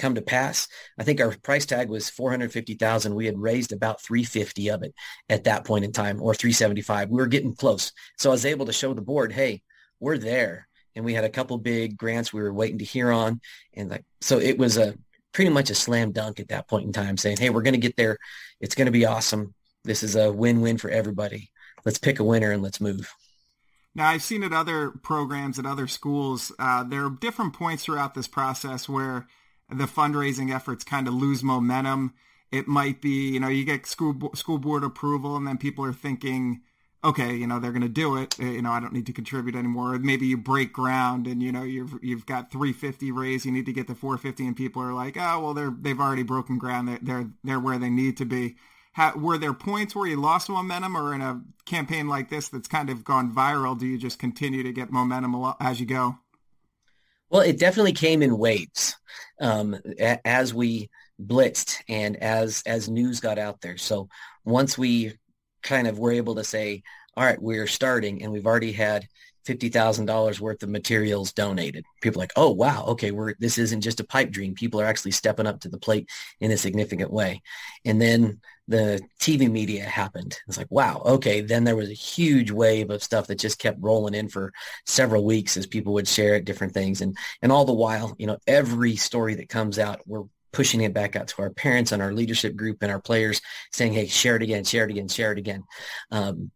come 0.00 0.16
to 0.16 0.22
pass. 0.22 0.66
I 0.98 1.04
think 1.04 1.20
our 1.20 1.36
price 1.42 1.66
tag 1.66 1.88
was 1.88 2.10
450,000. 2.10 3.14
We 3.14 3.26
had 3.26 3.38
raised 3.38 3.72
about 3.72 4.02
350 4.02 4.68
of 4.70 4.82
it 4.82 4.94
at 5.28 5.44
that 5.44 5.64
point 5.64 5.84
in 5.84 5.92
time 5.92 6.20
or 6.20 6.34
375. 6.34 7.10
We 7.10 7.16
were 7.16 7.26
getting 7.26 7.54
close. 7.54 7.92
So 8.18 8.30
I 8.30 8.32
was 8.32 8.46
able 8.46 8.66
to 8.66 8.72
show 8.72 8.94
the 8.94 9.02
board, 9.02 9.32
hey, 9.32 9.62
we're 10.00 10.18
there. 10.18 10.66
And 10.96 11.04
we 11.04 11.14
had 11.14 11.24
a 11.24 11.30
couple 11.30 11.56
big 11.58 11.96
grants 11.96 12.32
we 12.32 12.42
were 12.42 12.52
waiting 12.52 12.78
to 12.78 12.84
hear 12.84 13.12
on. 13.12 13.40
And 13.74 13.90
like, 13.90 14.04
so 14.20 14.38
it 14.40 14.58
was 14.58 14.76
a 14.76 14.94
pretty 15.32 15.50
much 15.50 15.70
a 15.70 15.74
slam 15.74 16.10
dunk 16.10 16.40
at 16.40 16.48
that 16.48 16.68
point 16.68 16.86
in 16.86 16.92
time 16.92 17.16
saying, 17.16 17.36
hey, 17.36 17.50
we're 17.50 17.62
going 17.62 17.74
to 17.74 17.80
get 17.80 17.96
there. 17.96 18.18
It's 18.60 18.74
going 18.74 18.86
to 18.86 18.92
be 18.92 19.06
awesome. 19.06 19.54
This 19.84 20.02
is 20.02 20.16
a 20.16 20.32
win-win 20.32 20.78
for 20.78 20.90
everybody. 20.90 21.50
Let's 21.84 21.98
pick 21.98 22.18
a 22.18 22.24
winner 22.24 22.50
and 22.50 22.62
let's 22.62 22.80
move. 22.80 23.12
Now, 23.94 24.08
I've 24.08 24.22
seen 24.22 24.42
at 24.42 24.52
other 24.52 24.90
programs 24.90 25.58
at 25.58 25.66
other 25.66 25.88
schools, 25.88 26.52
uh, 26.58 26.84
there 26.84 27.06
are 27.06 27.10
different 27.10 27.54
points 27.54 27.84
throughout 27.84 28.14
this 28.14 28.28
process 28.28 28.88
where 28.88 29.26
the 29.70 29.84
fundraising 29.84 30.54
efforts 30.54 30.84
kind 30.84 31.08
of 31.08 31.14
lose 31.14 31.42
momentum. 31.42 32.14
It 32.50 32.66
might 32.66 33.00
be, 33.00 33.30
you 33.30 33.40
know, 33.40 33.48
you 33.48 33.64
get 33.64 33.86
school 33.86 34.32
school 34.34 34.58
board 34.58 34.84
approval, 34.84 35.36
and 35.36 35.46
then 35.46 35.58
people 35.58 35.84
are 35.84 35.92
thinking, 35.92 36.62
okay, 37.02 37.34
you 37.34 37.46
know, 37.46 37.58
they're 37.58 37.72
going 37.72 37.82
to 37.82 37.88
do 37.88 38.16
it. 38.16 38.36
Uh, 38.40 38.44
you 38.44 38.62
know, 38.62 38.70
I 38.70 38.80
don't 38.80 38.92
need 38.92 39.06
to 39.06 39.12
contribute 39.12 39.54
anymore. 39.54 39.98
Maybe 39.98 40.26
you 40.26 40.36
break 40.36 40.72
ground, 40.72 41.26
and 41.26 41.42
you 41.42 41.52
know, 41.52 41.62
you've 41.62 41.98
you've 42.02 42.26
got 42.26 42.50
350 42.50 43.12
raised, 43.12 43.44
you 43.44 43.52
need 43.52 43.66
to 43.66 43.72
get 43.72 43.86
to 43.86 43.94
450, 43.94 44.46
and 44.46 44.56
people 44.56 44.82
are 44.82 44.92
like, 44.92 45.16
oh, 45.16 45.40
well, 45.40 45.54
they're 45.54 45.74
they've 45.78 46.00
already 46.00 46.22
broken 46.22 46.58
ground. 46.58 46.88
They're 46.88 46.98
they're, 47.02 47.30
they're 47.44 47.60
where 47.60 47.78
they 47.78 47.90
need 47.90 48.16
to 48.18 48.24
be. 48.24 48.56
How, 48.94 49.16
were 49.16 49.38
there 49.38 49.54
points 49.54 49.94
where 49.94 50.08
you 50.08 50.20
lost 50.20 50.48
momentum, 50.48 50.96
or 50.96 51.14
in 51.14 51.20
a 51.20 51.42
campaign 51.64 52.08
like 52.08 52.28
this 52.28 52.48
that's 52.48 52.68
kind 52.68 52.90
of 52.90 53.04
gone 53.04 53.32
viral, 53.32 53.78
do 53.78 53.86
you 53.86 53.96
just 53.96 54.18
continue 54.18 54.64
to 54.64 54.72
get 54.72 54.90
momentum 54.90 55.54
as 55.60 55.78
you 55.78 55.86
go? 55.86 56.18
Well, 57.30 57.42
it 57.42 57.58
definitely 57.58 57.92
came 57.92 58.22
in 58.22 58.38
waves 58.38 58.94
um, 59.40 59.76
a- 59.98 60.26
as 60.26 60.52
we 60.52 60.90
blitzed 61.20 61.76
and 61.88 62.16
as 62.16 62.62
as 62.66 62.88
news 62.88 63.20
got 63.20 63.38
out 63.38 63.60
there. 63.60 63.76
So 63.76 64.08
once 64.44 64.76
we 64.78 65.14
kind 65.62 65.86
of 65.86 65.98
were 65.98 66.12
able 66.12 66.36
to 66.36 66.44
say, 66.44 66.82
all 67.16 67.24
right, 67.24 67.40
we're 67.40 67.66
starting, 67.66 68.22
and 68.22 68.32
we've 68.32 68.46
already 68.46 68.72
had 68.72 69.06
fifty 69.44 69.68
thousand 69.68 70.06
dollars 70.06 70.40
worth 70.40 70.62
of 70.62 70.68
materials 70.68 71.32
donated. 71.32 71.84
People 72.00 72.20
like, 72.20 72.32
oh 72.36 72.50
wow, 72.50 72.84
okay, 72.88 73.10
we're 73.10 73.34
this 73.38 73.58
isn't 73.58 73.80
just 73.80 74.00
a 74.00 74.04
pipe 74.04 74.30
dream. 74.30 74.54
People 74.54 74.80
are 74.80 74.86
actually 74.86 75.12
stepping 75.12 75.46
up 75.46 75.60
to 75.60 75.68
the 75.68 75.78
plate 75.78 76.08
in 76.40 76.50
a 76.50 76.56
significant 76.56 77.10
way. 77.10 77.42
And 77.84 78.00
then 78.00 78.40
the 78.68 79.00
TV 79.18 79.50
media 79.50 79.84
happened. 79.84 80.38
It's 80.46 80.56
like, 80.56 80.70
wow, 80.70 81.02
okay. 81.04 81.40
Then 81.40 81.64
there 81.64 81.76
was 81.76 81.90
a 81.90 81.94
huge 81.94 82.52
wave 82.52 82.90
of 82.90 83.02
stuff 83.02 83.26
that 83.26 83.38
just 83.38 83.58
kept 83.58 83.78
rolling 83.80 84.14
in 84.14 84.28
for 84.28 84.52
several 84.86 85.24
weeks 85.24 85.56
as 85.56 85.66
people 85.66 85.94
would 85.94 86.06
share 86.06 86.36
it, 86.36 86.44
different 86.44 86.72
things. 86.72 87.00
And 87.00 87.16
and 87.42 87.50
all 87.50 87.64
the 87.64 87.72
while, 87.72 88.14
you 88.18 88.26
know, 88.26 88.38
every 88.46 88.96
story 88.96 89.34
that 89.36 89.48
comes 89.48 89.78
out, 89.78 90.00
we're 90.06 90.24
pushing 90.52 90.80
it 90.80 90.94
back 90.94 91.16
out 91.16 91.28
to 91.28 91.42
our 91.42 91.50
parents 91.50 91.92
and 91.92 92.02
our 92.02 92.12
leadership 92.12 92.56
group 92.56 92.78
and 92.82 92.90
our 92.90 93.00
players 93.00 93.40
saying, 93.72 93.92
hey, 93.92 94.06
share 94.06 94.36
it 94.36 94.42
again, 94.42 94.64
share 94.64 94.84
it 94.84 94.90
again, 94.90 95.08
share 95.08 95.32
it 95.32 95.38
again. 95.38 95.64
Um, 96.10 96.50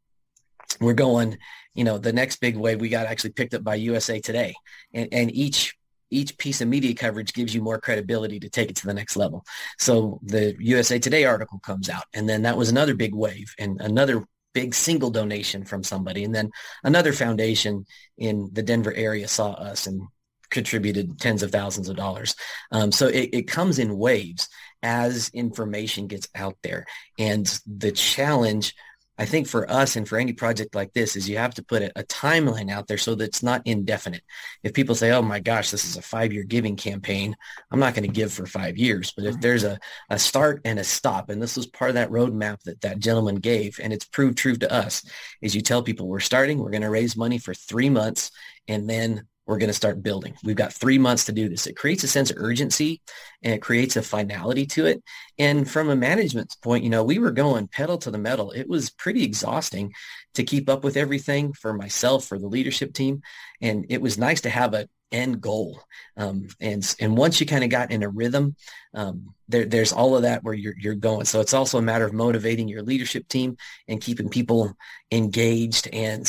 we're 0.80 0.94
going, 0.94 1.38
you 1.74 1.84
know, 1.84 1.98
the 1.98 2.12
next 2.12 2.40
big 2.40 2.56
wave 2.56 2.80
we 2.80 2.88
got 2.88 3.06
actually 3.06 3.30
picked 3.30 3.54
up 3.54 3.64
by 3.64 3.74
USA 3.74 4.20
Today. 4.20 4.54
And, 4.92 5.08
and 5.12 5.34
each 5.34 5.76
each 6.10 6.38
piece 6.38 6.60
of 6.60 6.68
media 6.68 6.94
coverage 6.94 7.32
gives 7.32 7.54
you 7.54 7.60
more 7.60 7.80
credibility 7.80 8.38
to 8.38 8.48
take 8.48 8.70
it 8.70 8.76
to 8.76 8.86
the 8.86 8.94
next 8.94 9.16
level. 9.16 9.44
So 9.78 10.20
the 10.22 10.54
USA 10.60 10.98
Today 10.98 11.24
article 11.24 11.58
comes 11.58 11.88
out, 11.88 12.04
and 12.14 12.28
then 12.28 12.42
that 12.42 12.56
was 12.56 12.68
another 12.68 12.94
big 12.94 13.14
wave 13.14 13.52
and 13.58 13.80
another 13.80 14.24
big 14.52 14.74
single 14.74 15.10
donation 15.10 15.64
from 15.64 15.82
somebody. 15.82 16.22
And 16.22 16.32
then 16.34 16.50
another 16.84 17.12
foundation 17.12 17.84
in 18.16 18.48
the 18.52 18.62
Denver 18.62 18.94
area 18.94 19.26
saw 19.26 19.52
us 19.52 19.88
and 19.88 20.02
contributed 20.50 21.18
tens 21.18 21.42
of 21.42 21.50
thousands 21.50 21.88
of 21.88 21.96
dollars. 21.96 22.36
Um, 22.70 22.92
so 22.92 23.08
it, 23.08 23.30
it 23.32 23.48
comes 23.48 23.80
in 23.80 23.98
waves 23.98 24.48
as 24.82 25.30
information 25.30 26.06
gets 26.06 26.28
out 26.36 26.56
there. 26.62 26.86
And 27.18 27.46
the 27.66 27.90
challenge 27.90 28.74
I 29.16 29.26
think 29.26 29.46
for 29.46 29.70
us 29.70 29.94
and 29.94 30.08
for 30.08 30.18
any 30.18 30.32
project 30.32 30.74
like 30.74 30.92
this 30.92 31.14
is 31.14 31.28
you 31.28 31.36
have 31.36 31.54
to 31.54 31.62
put 31.62 31.82
a, 31.82 31.92
a, 31.98 32.02
timeline 32.04 32.70
out 32.70 32.88
there 32.88 32.98
so 32.98 33.14
that 33.14 33.24
it's 33.24 33.42
not 33.42 33.62
indefinite. 33.64 34.22
If 34.62 34.74
people 34.74 34.94
say, 34.94 35.12
oh 35.12 35.22
my 35.22 35.38
gosh, 35.38 35.70
this 35.70 35.84
is 35.84 35.96
a 35.96 36.02
five-year 36.02 36.44
giving 36.44 36.74
campaign, 36.74 37.36
I'm 37.70 37.78
not 37.78 37.94
going 37.94 38.08
to 38.08 38.12
give 38.12 38.32
for 38.32 38.46
five 38.46 38.76
years. 38.76 39.12
But 39.16 39.24
if 39.24 39.32
mm-hmm. 39.32 39.40
there's 39.40 39.64
a, 39.64 39.78
a 40.10 40.18
start 40.18 40.62
and 40.64 40.78
a 40.78 40.84
stop, 40.84 41.30
and 41.30 41.40
this 41.40 41.56
was 41.56 41.66
part 41.66 41.90
of 41.90 41.94
that 41.94 42.10
roadmap 42.10 42.62
that 42.62 42.80
that 42.80 42.98
gentleman 42.98 43.36
gave, 43.36 43.78
and 43.80 43.92
it's 43.92 44.04
proved 44.04 44.36
true 44.36 44.56
to 44.56 44.72
us, 44.72 45.04
is 45.40 45.54
you 45.54 45.60
tell 45.60 45.82
people 45.82 46.08
we're 46.08 46.20
starting, 46.20 46.58
we're 46.58 46.70
going 46.70 46.82
to 46.82 46.90
raise 46.90 47.16
money 47.16 47.38
for 47.38 47.54
three 47.54 47.90
months, 47.90 48.32
and 48.66 48.90
then 48.90 49.26
we're 49.46 49.58
going 49.58 49.68
to 49.68 49.74
start 49.74 50.02
building. 50.02 50.34
We've 50.42 50.56
got 50.56 50.72
three 50.72 50.98
months 50.98 51.26
to 51.26 51.32
do 51.32 51.48
this. 51.48 51.66
It 51.66 51.76
creates 51.76 52.04
a 52.04 52.08
sense 52.08 52.30
of 52.30 52.38
urgency 52.38 53.02
and 53.42 53.52
it 53.52 53.62
creates 53.62 53.96
a 53.96 54.02
finality 54.02 54.66
to 54.66 54.86
it. 54.86 55.02
And 55.38 55.70
from 55.70 55.90
a 55.90 55.96
management 55.96 56.56
point, 56.62 56.84
you 56.84 56.90
know, 56.90 57.04
we 57.04 57.18
were 57.18 57.30
going 57.30 57.68
pedal 57.68 57.98
to 57.98 58.10
the 58.10 58.18
metal. 58.18 58.52
It 58.52 58.68
was 58.68 58.90
pretty 58.90 59.22
exhausting 59.22 59.92
to 60.34 60.44
keep 60.44 60.68
up 60.68 60.82
with 60.82 60.96
everything 60.96 61.52
for 61.52 61.74
myself, 61.74 62.24
for 62.24 62.38
the 62.38 62.48
leadership 62.48 62.94
team. 62.94 63.22
And 63.60 63.86
it 63.90 64.00
was 64.00 64.16
nice 64.18 64.40
to 64.42 64.50
have 64.50 64.74
a 64.74 64.88
end 65.12 65.40
goal. 65.40 65.80
Um, 66.16 66.48
and, 66.60 66.94
and 66.98 67.16
once 67.16 67.40
you 67.40 67.46
kind 67.46 67.64
of 67.64 67.70
got 67.70 67.90
in 67.90 68.02
a 68.02 68.08
rhythm, 68.08 68.56
um, 68.94 69.34
there, 69.48 69.64
there's 69.64 69.92
all 69.92 70.16
of 70.16 70.22
that 70.22 70.42
where 70.42 70.54
you're, 70.54 70.74
you're 70.78 70.94
going. 70.94 71.24
So 71.24 71.40
it's 71.40 71.54
also 71.54 71.78
a 71.78 71.82
matter 71.82 72.04
of 72.04 72.12
motivating 72.12 72.68
your 72.68 72.82
leadership 72.82 73.28
team 73.28 73.56
and 73.86 74.00
keeping 74.00 74.28
people 74.28 74.74
engaged 75.12 75.88
and 75.92 76.26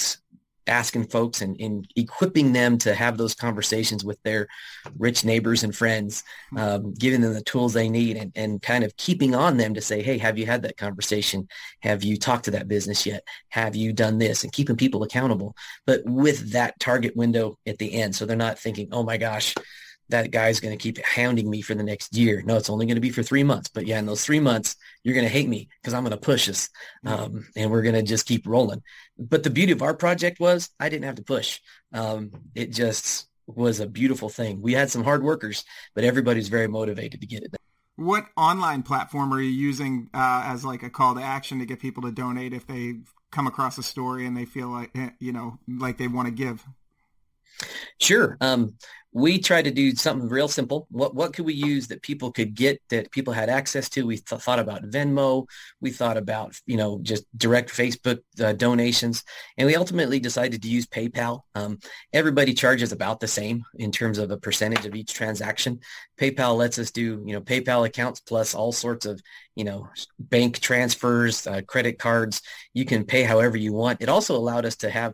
asking 0.67 1.07
folks 1.07 1.41
and, 1.41 1.59
and, 1.59 1.87
equipping 1.95 2.53
them 2.53 2.77
to 2.77 2.93
have 2.93 3.17
those 3.17 3.35
conversations 3.35 4.03
with 4.03 4.21
their 4.23 4.47
rich 4.97 5.23
neighbors 5.23 5.63
and 5.63 5.75
friends, 5.75 6.23
hmm. 6.49 6.57
um, 6.57 6.93
giving 6.93 7.21
them 7.21 7.33
the 7.33 7.41
tools 7.41 7.73
they 7.73 7.89
need 7.89 8.17
and, 8.17 8.31
and 8.35 8.61
kind 8.61 8.83
of 8.83 8.95
keeping 8.97 9.35
on 9.35 9.57
them 9.57 9.73
to 9.73 9.81
say, 9.81 10.01
hey, 10.01 10.17
have 10.17 10.37
you 10.37 10.45
had 10.45 10.61
that 10.63 10.77
conversation? 10.77 11.47
Have 11.81 12.03
you 12.03 12.17
talked 12.17 12.45
to 12.45 12.51
that 12.51 12.67
business 12.67 13.05
yet? 13.05 13.23
Have 13.49 13.75
you 13.75 13.93
done 13.93 14.17
this? 14.17 14.43
And 14.43 14.51
keeping 14.51 14.75
people 14.75 15.03
accountable, 15.03 15.55
but 15.85 16.01
with 16.05 16.51
that 16.51 16.79
target 16.79 17.15
window 17.15 17.57
at 17.65 17.77
the 17.77 17.93
end. 17.93 18.15
So 18.15 18.25
they're 18.25 18.35
not 18.35 18.59
thinking, 18.59 18.89
oh 18.91 19.03
my 19.03 19.17
gosh, 19.17 19.55
that 20.09 20.31
guy's 20.31 20.59
going 20.59 20.77
to 20.77 20.81
keep 20.81 21.03
hounding 21.03 21.49
me 21.49 21.61
for 21.61 21.73
the 21.73 21.83
next 21.83 22.15
year. 22.15 22.43
No, 22.45 22.57
it's 22.57 22.69
only 22.69 22.85
going 22.85 22.95
to 22.95 23.01
be 23.01 23.09
for 23.09 23.23
three 23.23 23.43
months. 23.43 23.69
But 23.69 23.87
yeah, 23.87 23.99
in 23.99 24.05
those 24.05 24.23
three 24.23 24.39
months, 24.39 24.75
you're 25.03 25.15
going 25.15 25.25
to 25.25 25.31
hate 25.31 25.49
me 25.49 25.67
because 25.81 25.93
I'm 25.93 26.03
going 26.03 26.11
to 26.11 26.17
push 26.17 26.47
us, 26.49 26.69
um, 27.05 27.47
and 27.55 27.71
we're 27.71 27.81
going 27.81 27.95
to 27.95 28.03
just 28.03 28.27
keep 28.27 28.45
rolling. 28.47 28.83
But 29.17 29.43
the 29.43 29.49
beauty 29.49 29.71
of 29.71 29.81
our 29.81 29.93
project 29.93 30.39
was 30.39 30.69
I 30.79 30.89
didn't 30.89 31.05
have 31.05 31.15
to 31.15 31.23
push. 31.23 31.59
Um, 31.93 32.31
it 32.53 32.71
just 32.71 33.27
was 33.47 33.79
a 33.79 33.87
beautiful 33.87 34.29
thing. 34.29 34.61
We 34.61 34.73
had 34.73 34.89
some 34.89 35.03
hard 35.03 35.23
workers, 35.23 35.63
but 35.93 36.03
everybody's 36.03 36.49
very 36.49 36.67
motivated 36.67 37.21
to 37.21 37.27
get 37.27 37.43
it 37.43 37.51
done. 37.51 37.59
What 37.97 38.25
online 38.35 38.83
platform 38.83 39.33
are 39.33 39.39
you 39.39 39.49
using 39.49 40.09
uh, 40.13 40.43
as 40.45 40.65
like 40.65 40.83
a 40.83 40.89
call 40.89 41.15
to 41.15 41.21
action 41.21 41.59
to 41.59 41.65
get 41.65 41.79
people 41.79 42.03
to 42.03 42.11
donate 42.11 42.53
if 42.53 42.67
they 42.67 42.95
come 43.31 43.47
across 43.47 43.77
a 43.77 43.83
story 43.83 44.25
and 44.25 44.35
they 44.35 44.45
feel 44.45 44.67
like 44.67 44.91
eh, 44.95 45.11
you 45.19 45.31
know 45.31 45.59
like 45.67 45.97
they 45.97 46.07
want 46.07 46.27
to 46.27 46.33
give? 46.33 46.65
Sure. 47.99 48.37
Um, 48.41 48.73
we 49.15 49.39
tried 49.39 49.61
to 49.61 49.71
do 49.71 49.95
something 49.95 50.27
real 50.27 50.49
simple. 50.49 50.87
What 50.91 51.15
what 51.15 51.31
could 51.31 51.45
we 51.45 51.53
use 51.53 51.87
that 51.87 52.01
people 52.01 52.33
could 52.33 52.53
get 52.53 52.81
that 52.89 53.09
people 53.11 53.31
had 53.31 53.49
access 53.49 53.87
to? 53.91 54.05
We 54.05 54.17
th- 54.17 54.41
thought 54.41 54.59
about 54.59 54.83
Venmo. 54.83 55.47
We 55.79 55.91
thought 55.91 56.17
about 56.17 56.59
you 56.65 56.75
know 56.75 56.99
just 57.01 57.23
direct 57.37 57.69
Facebook 57.69 58.19
uh, 58.43 58.51
donations, 58.51 59.23
and 59.57 59.67
we 59.67 59.77
ultimately 59.77 60.19
decided 60.19 60.61
to 60.61 60.67
use 60.67 60.85
PayPal. 60.85 61.43
Um, 61.55 61.79
everybody 62.11 62.53
charges 62.53 62.91
about 62.91 63.21
the 63.21 63.27
same 63.27 63.63
in 63.75 63.89
terms 63.89 64.17
of 64.17 64.31
a 64.31 64.37
percentage 64.37 64.85
of 64.85 64.95
each 64.95 65.13
transaction. 65.13 65.79
PayPal 66.19 66.57
lets 66.57 66.77
us 66.77 66.91
do 66.91 67.23
you 67.25 67.33
know 67.35 67.41
PayPal 67.41 67.87
accounts 67.87 68.19
plus 68.19 68.53
all 68.53 68.73
sorts 68.73 69.05
of 69.05 69.21
you 69.55 69.63
know 69.63 69.87
bank 70.19 70.59
transfers, 70.59 71.47
uh, 71.47 71.61
credit 71.65 71.99
cards. 71.99 72.41
You 72.73 72.83
can 72.83 73.05
pay 73.05 73.23
however 73.23 73.55
you 73.55 73.71
want. 73.71 74.01
It 74.01 74.09
also 74.09 74.35
allowed 74.35 74.65
us 74.65 74.75
to 74.77 74.89
have 74.89 75.13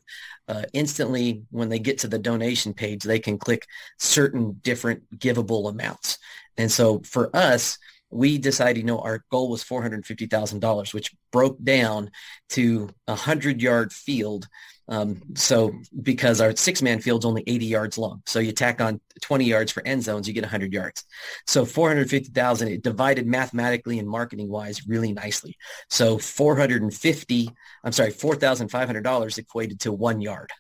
uh, 0.52 0.64
instantly 0.74 1.44
when 1.50 1.70
they 1.70 1.80
get 1.80 2.00
to 2.00 2.10
the 2.10 2.20
donation 2.20 2.74
page, 2.74 3.04
they 3.04 3.20
can 3.20 3.38
click 3.38 3.66
certain 4.00 4.60
different 4.62 5.20
givable 5.20 5.70
amounts. 5.70 6.18
And 6.58 6.72
so 6.72 7.00
for 7.00 7.36
us, 7.36 7.78
we 8.12 8.38
decided, 8.38 8.78
you 8.78 8.84
know, 8.84 9.00
our 9.00 9.24
goal 9.32 9.50
was 9.50 9.64
$450,000, 9.64 10.94
which 10.94 11.16
broke 11.32 11.62
down 11.64 12.12
to 12.50 12.90
a 13.08 13.16
hundred 13.16 13.62
yard 13.62 13.94
field. 13.94 14.48
Um, 14.90 15.22
so 15.36 15.72
because 16.02 16.42
our 16.42 16.54
six 16.54 16.82
man 16.82 17.00
field's 17.00 17.26
only 17.26 17.44
80 17.48 17.66
yards 17.66 17.98
long. 17.98 18.22
So 18.26 18.40
you 18.40 18.52
tack 18.52 18.82
on 18.82 19.00
20 19.22 19.46
yards 19.46 19.72
for 19.72 19.88
end 19.88 20.04
zones, 20.04 20.28
you 20.28 20.34
get 20.34 20.44
100 20.44 20.74
yards. 20.74 21.06
So 21.48 21.64
450,000, 21.64 22.68
it 22.68 22.84
divided 22.84 23.26
mathematically 23.26 24.00
and 24.00 24.08
marketing 24.08 24.50
wise 24.50 24.86
really 24.86 25.14
nicely. 25.14 25.56
So 25.90 26.18
450, 26.18 27.50
I'm 27.86 27.94
sorry, 27.94 28.12
$4,500 28.12 29.38
equated 29.38 29.80
to 29.82 29.94
one 29.94 30.20
yard. 30.20 30.52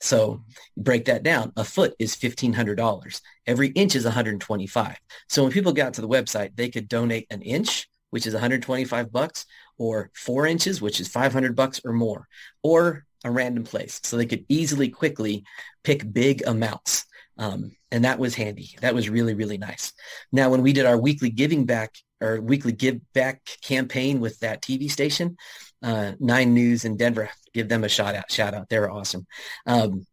So 0.00 0.44
break 0.76 1.06
that 1.06 1.22
down. 1.22 1.52
A 1.56 1.64
foot 1.64 1.94
is 1.98 2.16
$1,500. 2.16 3.20
Every 3.46 3.68
inch 3.68 3.94
is 3.94 4.04
125. 4.04 4.98
So 5.28 5.42
when 5.42 5.52
people 5.52 5.72
got 5.72 5.94
to 5.94 6.00
the 6.00 6.08
website, 6.08 6.56
they 6.56 6.68
could 6.68 6.88
donate 6.88 7.26
an 7.30 7.42
inch, 7.42 7.88
which 8.10 8.26
is 8.26 8.34
125 8.34 9.12
bucks, 9.12 9.46
or 9.78 10.10
four 10.14 10.46
inches, 10.46 10.80
which 10.80 11.00
is 11.00 11.08
500 11.08 11.56
bucks 11.56 11.80
or 11.84 11.92
more, 11.92 12.28
or 12.62 13.04
a 13.24 13.30
random 13.30 13.64
place. 13.64 14.00
So 14.04 14.16
they 14.16 14.26
could 14.26 14.44
easily, 14.48 14.88
quickly 14.88 15.44
pick 15.82 16.12
big 16.12 16.42
amounts. 16.46 17.06
Um, 17.36 17.72
and 17.90 18.04
that 18.04 18.18
was 18.18 18.34
handy. 18.34 18.76
That 18.80 18.94
was 18.94 19.08
really, 19.08 19.34
really 19.34 19.58
nice. 19.58 19.92
Now, 20.30 20.50
when 20.50 20.62
we 20.62 20.72
did 20.72 20.86
our 20.86 20.98
weekly 20.98 21.30
giving 21.30 21.64
back 21.64 21.94
or 22.20 22.40
weekly 22.40 22.72
give 22.72 23.00
back 23.12 23.40
campaign 23.62 24.20
with 24.20 24.38
that 24.40 24.62
TV 24.62 24.90
station, 24.90 25.36
uh, 25.82 26.12
Nine 26.20 26.54
News 26.54 26.84
in 26.84 26.96
Denver, 26.96 27.30
give 27.54 27.68
them 27.68 27.84
a 27.84 27.88
shout 27.88 28.14
out. 28.14 28.30
Shout 28.30 28.54
out. 28.54 28.68
They're 28.68 28.90
awesome. 28.90 29.26
Um, 29.66 30.06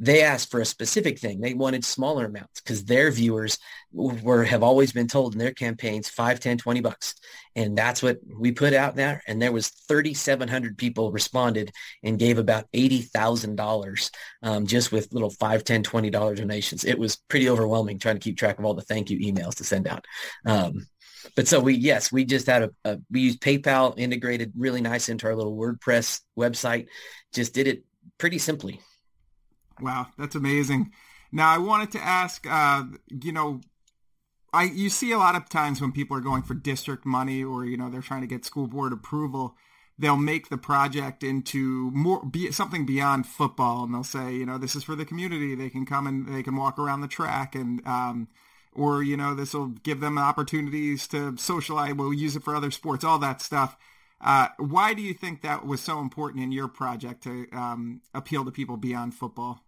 they 0.00 0.22
asked 0.22 0.50
for 0.50 0.60
a 0.60 0.66
specific 0.66 1.18
thing. 1.18 1.40
They 1.40 1.54
wanted 1.54 1.84
smaller 1.84 2.26
amounts 2.26 2.60
because 2.60 2.84
their 2.84 3.10
viewers 3.10 3.58
were 3.92 4.44
have 4.44 4.62
always 4.62 4.92
been 4.92 5.08
told 5.08 5.32
in 5.32 5.40
their 5.40 5.52
campaigns 5.52 6.08
5, 6.08 6.38
10, 6.38 6.58
20 6.58 6.80
bucks. 6.80 7.14
And 7.56 7.76
that's 7.76 8.00
what 8.00 8.18
we 8.38 8.52
put 8.52 8.74
out 8.74 8.94
there. 8.94 9.22
And 9.26 9.42
there 9.42 9.50
was 9.50 9.70
3,700 9.88 10.78
people 10.78 11.10
responded 11.10 11.72
and 12.04 12.18
gave 12.18 12.38
about 12.38 12.70
$80,000 12.72 14.10
um, 14.44 14.66
just 14.66 14.92
with 14.92 15.12
little 15.12 15.30
5, 15.30 15.64
10, 15.64 15.82
20 15.82 16.10
dollar 16.10 16.36
donations. 16.36 16.84
It 16.84 16.98
was 16.98 17.16
pretty 17.28 17.48
overwhelming 17.48 17.98
trying 17.98 18.16
to 18.16 18.20
keep 18.20 18.38
track 18.38 18.60
of 18.60 18.64
all 18.64 18.74
the 18.74 18.82
thank 18.82 19.10
you 19.10 19.18
emails 19.18 19.56
to 19.56 19.64
send 19.64 19.88
out. 19.88 20.04
Um, 20.46 20.86
but 21.34 21.48
so 21.48 21.60
we 21.60 21.74
yes 21.74 22.12
we 22.12 22.24
just 22.24 22.46
had 22.46 22.62
a, 22.62 22.70
a, 22.84 22.98
we 23.10 23.20
used 23.20 23.40
paypal 23.40 23.98
integrated 23.98 24.52
really 24.56 24.80
nice 24.80 25.08
into 25.08 25.26
our 25.26 25.34
little 25.34 25.56
wordpress 25.56 26.20
website 26.38 26.86
just 27.32 27.54
did 27.54 27.66
it 27.66 27.84
pretty 28.18 28.38
simply. 28.38 28.80
Wow 29.80 30.06
that's 30.18 30.34
amazing. 30.34 30.92
Now 31.32 31.50
i 31.50 31.58
wanted 31.58 31.92
to 31.92 32.00
ask 32.00 32.46
uh, 32.48 32.84
you 33.08 33.32
know 33.32 33.60
i 34.52 34.64
you 34.64 34.88
see 34.90 35.12
a 35.12 35.18
lot 35.18 35.36
of 35.36 35.48
times 35.48 35.80
when 35.80 35.92
people 35.92 36.16
are 36.16 36.20
going 36.20 36.42
for 36.42 36.54
district 36.54 37.04
money 37.04 37.44
or 37.44 37.64
you 37.64 37.76
know 37.76 37.90
they're 37.90 38.00
trying 38.00 38.22
to 38.22 38.26
get 38.26 38.44
school 38.44 38.66
board 38.66 38.92
approval 38.92 39.56
they'll 39.98 40.16
make 40.16 40.48
the 40.48 40.56
project 40.56 41.22
into 41.24 41.90
more 41.90 42.24
be 42.24 42.50
something 42.52 42.86
beyond 42.86 43.26
football 43.26 43.84
and 43.84 43.92
they'll 43.92 44.04
say 44.04 44.32
you 44.32 44.46
know 44.46 44.58
this 44.58 44.76
is 44.76 44.84
for 44.84 44.94
the 44.94 45.04
community. 45.04 45.54
They 45.54 45.68
can 45.68 45.84
come 45.84 46.06
and 46.06 46.28
they 46.28 46.42
can 46.42 46.56
walk 46.56 46.78
around 46.78 47.00
the 47.00 47.08
track 47.08 47.54
and 47.54 47.84
um, 47.86 48.28
or 48.78 49.02
you 49.02 49.16
know 49.16 49.34
this 49.34 49.54
will 49.54 49.68
give 49.68 50.00
them 50.00 50.18
opportunities 50.18 51.06
to 51.06 51.36
socialize 51.36 51.94
we'll 51.94 52.12
use 52.12 52.36
it 52.36 52.42
for 52.42 52.54
other 52.54 52.70
sports 52.70 53.04
all 53.04 53.18
that 53.18 53.42
stuff 53.42 53.76
uh, 54.20 54.48
why 54.58 54.94
do 54.94 55.02
you 55.02 55.14
think 55.14 55.42
that 55.42 55.64
was 55.64 55.80
so 55.80 56.00
important 56.00 56.42
in 56.42 56.50
your 56.50 56.68
project 56.68 57.22
to 57.22 57.46
um, 57.52 58.00
appeal 58.14 58.44
to 58.44 58.50
people 58.50 58.76
beyond 58.76 59.14
football 59.14 59.60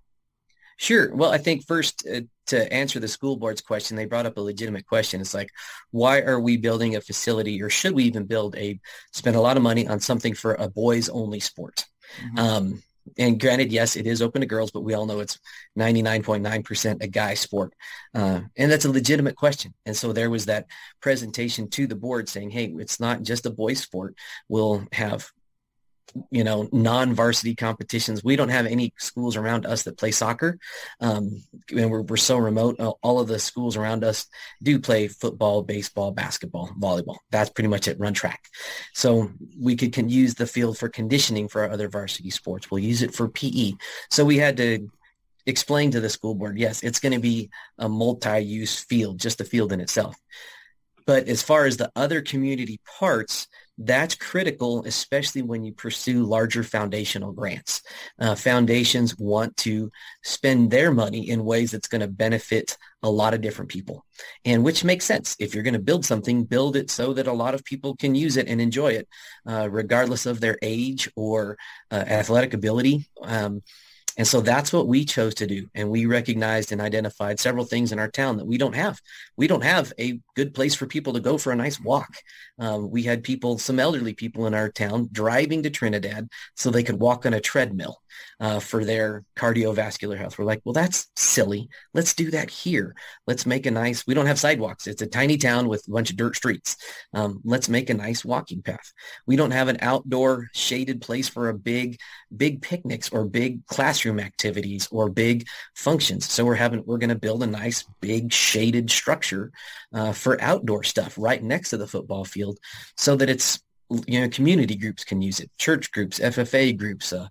Sure. 0.80 1.14
Well, 1.14 1.30
I 1.30 1.36
think 1.36 1.66
first 1.66 2.08
uh, 2.10 2.22
to 2.46 2.72
answer 2.72 2.98
the 2.98 3.06
school 3.06 3.36
board's 3.36 3.60
question, 3.60 3.98
they 3.98 4.06
brought 4.06 4.24
up 4.24 4.38
a 4.38 4.40
legitimate 4.40 4.86
question. 4.86 5.20
It's 5.20 5.34
like, 5.34 5.50
why 5.90 6.22
are 6.22 6.40
we 6.40 6.56
building 6.56 6.96
a 6.96 7.02
facility 7.02 7.60
or 7.60 7.68
should 7.68 7.92
we 7.92 8.04
even 8.04 8.24
build 8.24 8.56
a, 8.56 8.80
spend 9.12 9.36
a 9.36 9.42
lot 9.42 9.58
of 9.58 9.62
money 9.62 9.86
on 9.86 10.00
something 10.00 10.32
for 10.32 10.54
a 10.54 10.70
boys 10.70 11.10
only 11.10 11.38
sport? 11.38 11.84
Mm-hmm. 12.24 12.38
Um, 12.38 12.82
and 13.18 13.40
granted, 13.40 13.72
yes, 13.72 13.96
it 13.96 14.06
is 14.06 14.22
open 14.22 14.40
to 14.40 14.46
girls, 14.46 14.70
but 14.70 14.82
we 14.82 14.94
all 14.94 15.06
know 15.06 15.20
it's 15.20 15.38
99.9% 15.78 17.02
a 17.02 17.08
guy 17.08 17.34
sport. 17.34 17.72
Uh, 18.14 18.40
and 18.56 18.70
that's 18.70 18.84
a 18.84 18.90
legitimate 18.90 19.36
question. 19.36 19.74
And 19.86 19.96
so 19.96 20.12
there 20.12 20.30
was 20.30 20.46
that 20.46 20.66
presentation 21.00 21.68
to 21.70 21.86
the 21.86 21.96
board 21.96 22.28
saying, 22.28 22.50
hey, 22.50 22.72
it's 22.78 23.00
not 23.00 23.22
just 23.22 23.46
a 23.46 23.50
boys 23.50 23.80
sport. 23.80 24.16
We'll 24.48 24.84
have 24.92 25.30
you 26.30 26.44
know, 26.44 26.68
non-varsity 26.72 27.54
competitions. 27.54 28.24
We 28.24 28.36
don't 28.36 28.48
have 28.48 28.66
any 28.66 28.92
schools 28.98 29.36
around 29.36 29.66
us 29.66 29.84
that 29.84 29.98
play 29.98 30.10
soccer. 30.10 30.58
Um, 31.00 31.42
and 31.74 31.90
we're, 31.90 32.02
we're 32.02 32.16
so 32.16 32.36
remote. 32.36 32.76
All 33.02 33.20
of 33.20 33.28
the 33.28 33.38
schools 33.38 33.76
around 33.76 34.04
us 34.04 34.26
do 34.62 34.78
play 34.78 35.08
football, 35.08 35.62
baseball, 35.62 36.10
basketball, 36.12 36.70
volleyball. 36.78 37.18
That's 37.30 37.50
pretty 37.50 37.68
much 37.68 37.88
it. 37.88 37.98
Run 37.98 38.14
track. 38.14 38.44
So 38.94 39.30
we 39.58 39.76
could 39.76 39.92
can 39.92 40.08
use 40.08 40.34
the 40.34 40.46
field 40.46 40.78
for 40.78 40.88
conditioning 40.88 41.48
for 41.48 41.62
our 41.62 41.70
other 41.70 41.88
varsity 41.88 42.30
sports. 42.30 42.70
We'll 42.70 42.80
use 42.80 43.02
it 43.02 43.14
for 43.14 43.28
PE. 43.28 43.72
So 44.10 44.24
we 44.24 44.38
had 44.38 44.56
to 44.58 44.88
explain 45.46 45.90
to 45.90 46.00
the 46.00 46.08
school 46.08 46.34
board, 46.34 46.58
yes, 46.58 46.82
it's 46.82 47.00
going 47.00 47.12
to 47.12 47.20
be 47.20 47.50
a 47.78 47.88
multi-use 47.88 48.78
field, 48.78 49.18
just 49.18 49.40
a 49.40 49.44
field 49.44 49.72
in 49.72 49.80
itself. 49.80 50.16
But 51.06 51.28
as 51.28 51.42
far 51.42 51.64
as 51.64 51.76
the 51.76 51.90
other 51.96 52.22
community 52.22 52.80
parts, 52.98 53.48
that's 53.82 54.14
critical, 54.14 54.84
especially 54.84 55.40
when 55.40 55.64
you 55.64 55.72
pursue 55.72 56.24
larger 56.24 56.62
foundational 56.62 57.32
grants. 57.32 57.82
Uh, 58.18 58.34
foundations 58.34 59.16
want 59.18 59.56
to 59.56 59.90
spend 60.22 60.70
their 60.70 60.92
money 60.92 61.30
in 61.30 61.44
ways 61.44 61.70
that's 61.70 61.88
going 61.88 62.02
to 62.02 62.06
benefit 62.08 62.76
a 63.02 63.10
lot 63.10 63.32
of 63.32 63.40
different 63.40 63.70
people, 63.70 64.04
and 64.44 64.62
which 64.62 64.84
makes 64.84 65.06
sense. 65.06 65.34
If 65.38 65.54
you're 65.54 65.64
going 65.64 65.74
to 65.74 65.80
build 65.80 66.04
something, 66.04 66.44
build 66.44 66.76
it 66.76 66.90
so 66.90 67.14
that 67.14 67.26
a 67.26 67.32
lot 67.32 67.54
of 67.54 67.64
people 67.64 67.96
can 67.96 68.14
use 68.14 68.36
it 68.36 68.48
and 68.48 68.60
enjoy 68.60 68.92
it, 68.92 69.08
uh, 69.46 69.68
regardless 69.70 70.26
of 70.26 70.40
their 70.40 70.58
age 70.60 71.10
or 71.16 71.56
uh, 71.90 72.04
athletic 72.06 72.52
ability. 72.52 73.08
Um, 73.22 73.62
and 74.20 74.28
so 74.28 74.42
that's 74.42 74.70
what 74.70 74.86
we 74.86 75.06
chose 75.06 75.34
to 75.36 75.46
do. 75.46 75.70
And 75.74 75.88
we 75.88 76.04
recognized 76.04 76.72
and 76.72 76.80
identified 76.82 77.40
several 77.40 77.64
things 77.64 77.90
in 77.90 77.98
our 77.98 78.10
town 78.10 78.36
that 78.36 78.44
we 78.44 78.58
don't 78.58 78.74
have. 78.74 79.00
We 79.38 79.46
don't 79.46 79.64
have 79.64 79.94
a 79.98 80.20
good 80.36 80.52
place 80.52 80.74
for 80.74 80.84
people 80.84 81.14
to 81.14 81.20
go 81.20 81.38
for 81.38 81.52
a 81.52 81.56
nice 81.56 81.80
walk. 81.80 82.12
Um, 82.58 82.90
we 82.90 83.02
had 83.02 83.24
people, 83.24 83.56
some 83.56 83.80
elderly 83.80 84.12
people 84.12 84.46
in 84.46 84.52
our 84.52 84.68
town 84.68 85.08
driving 85.10 85.62
to 85.62 85.70
Trinidad 85.70 86.28
so 86.54 86.70
they 86.70 86.82
could 86.82 87.00
walk 87.00 87.24
on 87.24 87.32
a 87.32 87.40
treadmill 87.40 88.02
uh, 88.38 88.60
for 88.60 88.84
their 88.84 89.24
cardiovascular 89.36 90.18
health. 90.18 90.38
We're 90.38 90.44
like, 90.44 90.60
well, 90.64 90.72
that's 90.72 91.10
silly. 91.16 91.68
Let's 91.94 92.14
do 92.14 92.30
that 92.30 92.50
here. 92.50 92.94
Let's 93.26 93.46
make 93.46 93.66
a 93.66 93.70
nice, 93.70 94.06
we 94.06 94.14
don't 94.14 94.26
have 94.26 94.38
sidewalks. 94.38 94.86
It's 94.86 95.02
a 95.02 95.06
tiny 95.06 95.38
town 95.38 95.68
with 95.68 95.86
a 95.88 95.90
bunch 95.90 96.10
of 96.10 96.16
dirt 96.16 96.36
streets. 96.36 96.76
Um, 97.14 97.40
let's 97.44 97.68
make 97.68 97.90
a 97.90 97.94
nice 97.94 98.24
walking 98.24 98.62
path. 98.62 98.92
We 99.26 99.36
don't 99.36 99.50
have 99.50 99.68
an 99.68 99.78
outdoor 99.80 100.48
shaded 100.52 101.00
place 101.00 101.28
for 101.28 101.48
a 101.48 101.54
big, 101.54 101.98
big 102.34 102.62
picnics 102.62 103.10
or 103.10 103.24
big 103.24 103.66
classroom 103.66 104.09
activities 104.18 104.88
or 104.90 105.08
big 105.08 105.46
functions. 105.74 106.28
So 106.28 106.44
we're 106.44 106.54
having, 106.54 106.82
we're 106.86 106.98
going 106.98 107.10
to 107.10 107.14
build 107.14 107.42
a 107.42 107.46
nice 107.46 107.84
big 108.00 108.32
shaded 108.32 108.90
structure 108.90 109.52
uh, 109.92 110.12
for 110.12 110.40
outdoor 110.42 110.82
stuff 110.82 111.16
right 111.18 111.42
next 111.42 111.70
to 111.70 111.76
the 111.76 111.86
football 111.86 112.24
field 112.24 112.58
so 112.96 113.14
that 113.16 113.30
it's 113.30 113.62
you 114.06 114.20
know 114.20 114.28
community 114.28 114.76
groups 114.76 115.02
can 115.02 115.20
use 115.20 115.40
it 115.40 115.50
church 115.58 115.90
groups 115.90 116.20
ffa 116.20 116.78
groups 116.78 117.12
uh, 117.12 117.26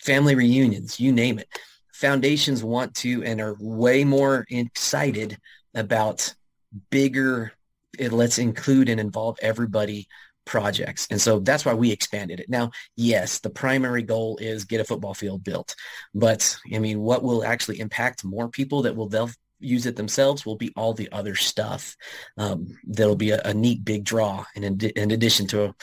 family 0.00 0.34
reunions, 0.34 1.00
you 1.00 1.12
name 1.12 1.38
it. 1.38 1.48
Foundations 1.92 2.64
want 2.64 2.94
to 2.96 3.22
and 3.24 3.40
are 3.40 3.56
way 3.60 4.04
more 4.04 4.46
excited 4.50 5.38
about 5.74 6.34
bigger, 6.90 7.52
it, 7.98 8.12
let's 8.12 8.38
include 8.38 8.88
and 8.88 9.00
involve 9.00 9.38
everybody 9.42 10.08
projects. 10.52 11.08
And 11.10 11.18
so 11.18 11.40
that's 11.40 11.64
why 11.64 11.72
we 11.72 11.90
expanded 11.90 12.38
it. 12.38 12.50
Now, 12.50 12.72
yes, 12.94 13.40
the 13.40 13.48
primary 13.48 14.02
goal 14.02 14.36
is 14.36 14.66
get 14.66 14.82
a 14.82 14.84
football 14.84 15.14
field 15.14 15.42
built. 15.42 15.74
But 16.14 16.54
I 16.74 16.78
mean, 16.78 17.00
what 17.00 17.22
will 17.22 17.42
actually 17.42 17.80
impact 17.80 18.22
more 18.22 18.50
people 18.50 18.82
that 18.82 18.94
will 18.94 19.08
they'll 19.08 19.30
use 19.60 19.86
it 19.86 19.96
themselves 19.96 20.44
will 20.44 20.56
be 20.56 20.70
all 20.76 20.92
the 20.92 21.10
other 21.10 21.34
stuff. 21.34 21.96
Um, 22.36 22.78
that'll 22.86 23.16
be 23.16 23.30
a, 23.30 23.40
a, 23.46 23.54
neat 23.54 23.82
big 23.82 24.04
draw 24.04 24.44
in, 24.54 24.62
in 24.64 25.10
addition 25.10 25.46
to 25.48 25.74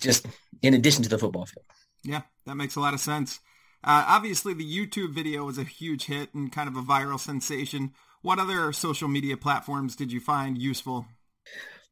just 0.00 0.24
in 0.62 0.72
addition 0.72 1.02
to 1.02 1.10
the 1.10 1.18
football 1.18 1.44
field. 1.44 1.66
Yeah, 2.02 2.22
that 2.46 2.54
makes 2.54 2.76
a 2.76 2.80
lot 2.80 2.94
of 2.94 3.00
sense. 3.00 3.40
Uh, 3.84 4.04
obviously, 4.08 4.54
the 4.54 4.64
YouTube 4.64 5.12
video 5.12 5.44
was 5.44 5.58
a 5.58 5.64
huge 5.64 6.06
hit 6.06 6.32
and 6.32 6.50
kind 6.50 6.68
of 6.68 6.76
a 6.76 6.82
viral 6.82 7.20
sensation. 7.20 7.92
What 8.22 8.38
other 8.38 8.72
social 8.72 9.08
media 9.08 9.36
platforms 9.36 9.96
did 9.96 10.12
you 10.12 10.20
find 10.20 10.56
useful? 10.56 11.04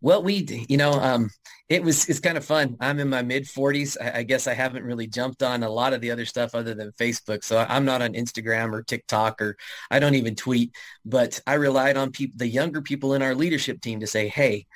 Well, 0.01 0.23
we, 0.23 0.67
you 0.69 0.77
know, 0.77 0.93
um, 0.93 1.31
it 1.69 1.83
was, 1.83 2.09
it's 2.09 2.21
kind 2.21 2.37
of 2.37 2.45
fun. 2.45 2.77
I'm 2.81 3.01
in 3.01 3.09
my 3.09 3.23
mid 3.23 3.49
forties. 3.49 3.97
I, 3.99 4.19
I, 4.19 4.23
guess 4.23 4.47
I 4.47 4.53
haven't 4.53 4.85
really 4.85 5.07
jumped 5.07 5.43
on 5.43 5.63
a 5.63 5.69
lot 5.71 5.95
of 5.95 6.03
the 6.03 6.11
other 6.11 6.27
stuff 6.27 6.55
other 6.55 6.75
than 6.75 6.93
Facebook. 6.93 7.43
So 7.43 7.65
I'm 7.67 7.87
not 7.87 8.03
on 8.03 8.13
Instagram 8.13 8.73
or 8.73 8.83
TikTok 8.83 9.41
or 9.41 9.57
I 9.91 9.99
don't 10.01 10.15
even 10.15 10.35
tweet, 10.35 10.73
but 11.07 11.41
I 11.47 11.55
relied 11.55 11.97
on 11.97 12.11
people, 12.11 12.35
the 12.37 12.47
younger 12.47 12.83
people 12.83 13.15
in 13.15 13.23
our 13.23 13.35
leadership 13.35 13.81
team 13.81 14.01
to 14.01 14.07
say, 14.07 14.29
Hey, 14.29 14.67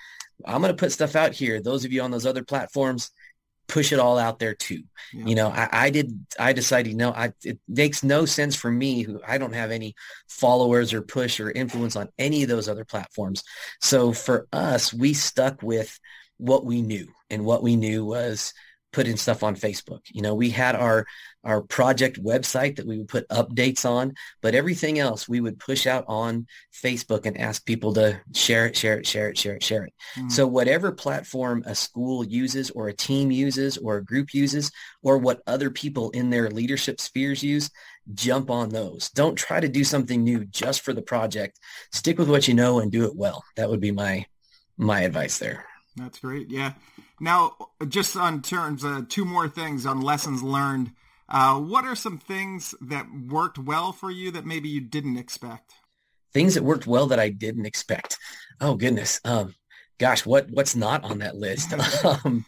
I'm 0.47 0.63
going 0.63 0.75
to 0.75 0.81
put 0.81 0.93
stuff 0.93 1.17
out 1.17 1.33
here. 1.33 1.61
Those 1.61 1.85
of 1.85 1.93
you 1.93 2.03
on 2.03 2.11
those 2.11 2.27
other 2.27 2.45
platforms, 2.45 3.11
push 3.69 3.93
it 3.93 3.99
all 3.99 4.19
out 4.19 4.39
there 4.39 4.55
too. 4.55 4.83
Yeah. 5.13 5.27
You 5.27 5.35
know, 5.35 5.49
I, 5.49 5.69
I, 5.71 5.91
did, 5.91 6.27
I 6.39 6.53
decided, 6.53 6.97
no, 6.97 7.13
I, 7.13 7.33
it 7.45 7.59
makes 7.69 8.03
no 8.03 8.25
sense 8.25 8.57
for 8.57 8.71
me 8.71 9.03
who 9.03 9.21
I 9.27 9.39
don't 9.39 9.55
have 9.55 9.71
any 9.71 9.95
followers 10.27 10.93
or 10.93 11.03
push 11.03 11.39
or 11.39 11.51
influence 11.51 11.95
on 11.95 12.09
any 12.19 12.43
of 12.43 12.49
those 12.49 12.69
other 12.69 12.85
platforms. 12.85 13.45
So 13.81 14.13
for 14.13 14.49
us, 14.53 14.93
we 14.93 15.13
stuck 15.15 15.63
with 15.63 15.99
what 16.39 16.65
we 16.65 16.83
knew 16.83 17.09
and 17.31 17.45
what 17.45 17.63
we 17.63 17.77
knew 17.77 18.05
was 18.05 18.55
putting 18.93 19.17
stuff 19.17 19.43
on 19.43 19.55
Facebook. 19.55 20.01
You 20.11 20.23
know, 20.23 20.35
we 20.35 20.51
had 20.51 20.75
our 20.75 21.07
our 21.45 21.63
project 21.63 22.23
website 22.23 22.77
that 22.77 22.87
we 22.87 22.99
would 22.99 23.09
put 23.09 23.29
updates 23.29 23.85
on, 23.85 24.15
but 24.43 24.55
everything 24.55 24.99
else 24.99 25.29
we 25.29 25.41
would 25.41 25.59
push 25.59 25.87
out 25.87 26.05
on 26.09 26.47
Facebook 26.73 27.27
and 27.27 27.39
ask 27.39 27.65
people 27.65 27.93
to 27.95 28.21
share 28.35 28.67
it, 28.67 28.77
share 28.77 28.99
it, 28.99 29.07
share 29.07 29.29
it, 29.29 29.39
share 29.39 29.55
it, 29.55 29.63
share 29.63 29.85
it. 29.85 29.95
Mm-hmm. 30.17 30.29
So 30.29 30.47
whatever 30.47 30.93
platform 30.93 31.63
a 31.67 31.75
school 31.75 32.25
uses 32.25 32.71
or 32.71 32.89
a 32.89 32.93
team 32.93 33.31
uses 33.31 33.79
or 33.79 33.97
a 33.97 34.05
group 34.05 34.35
uses 34.35 34.71
or 35.03 35.19
what 35.19 35.43
other 35.47 35.71
people 35.71 36.11
in 36.11 36.31
their 36.31 36.51
leadership 36.51 37.01
spheres 37.01 37.43
use, 37.43 37.71
jump 38.15 38.51
on 38.51 38.71
those. 38.71 39.11
Don't 39.11 39.37
try 39.37 39.61
to 39.61 39.69
do 39.69 39.85
something 39.85 40.23
new 40.23 40.45
just 40.47 40.83
for 40.83 40.93
the 40.93 41.03
project. 41.03 41.59
Stick 41.93 42.19
with 42.19 42.29
what 42.29 42.49
you 42.49 42.55
know 42.55 42.81
and 42.81 42.91
do 42.91 43.05
it 43.05 43.17
well. 43.17 43.45
That 43.57 43.71
would 43.71 43.81
be 43.81 43.93
my 43.93 44.27
my 44.77 45.01
advice 45.03 45.39
there. 45.39 45.67
That's 45.97 46.21
great. 46.21 46.51
Yeah. 46.51 46.75
Now, 47.21 47.57
just 47.89 48.17
on 48.17 48.43
terms, 48.43 48.85
uh, 48.85 49.03
two 49.09 49.25
more 49.25 49.49
things 49.49 49.85
on 49.87 50.01
lessons 50.01 50.43
learned. 50.43 50.93
Uh, 51.29 51.59
what 51.61 51.85
are 51.85 51.97
some 51.97 52.19
things 52.19 52.75
that 52.81 53.07
worked 53.29 53.59
well 53.59 53.93
for 53.93 54.11
you 54.11 54.31
that 54.31 54.47
maybe 54.47 54.69
you 54.69 54.81
didn't 54.81 55.19
expect? 55.19 55.73
Things 56.33 56.55
that 56.55 56.65
worked 56.65 56.87
well 56.87 57.07
that 57.09 57.21
I 57.21 57.29
didn't 57.29 57.67
expect. 57.67 58.19
Oh 58.61 58.75
goodness. 58.75 59.21
Um, 59.25 59.55
gosh, 59.99 60.25
what 60.25 60.49
what's 60.51 60.75
not 60.75 61.05
on 61.05 61.19
that 61.19 61.37
list? 61.37 61.75
um, 62.05 62.45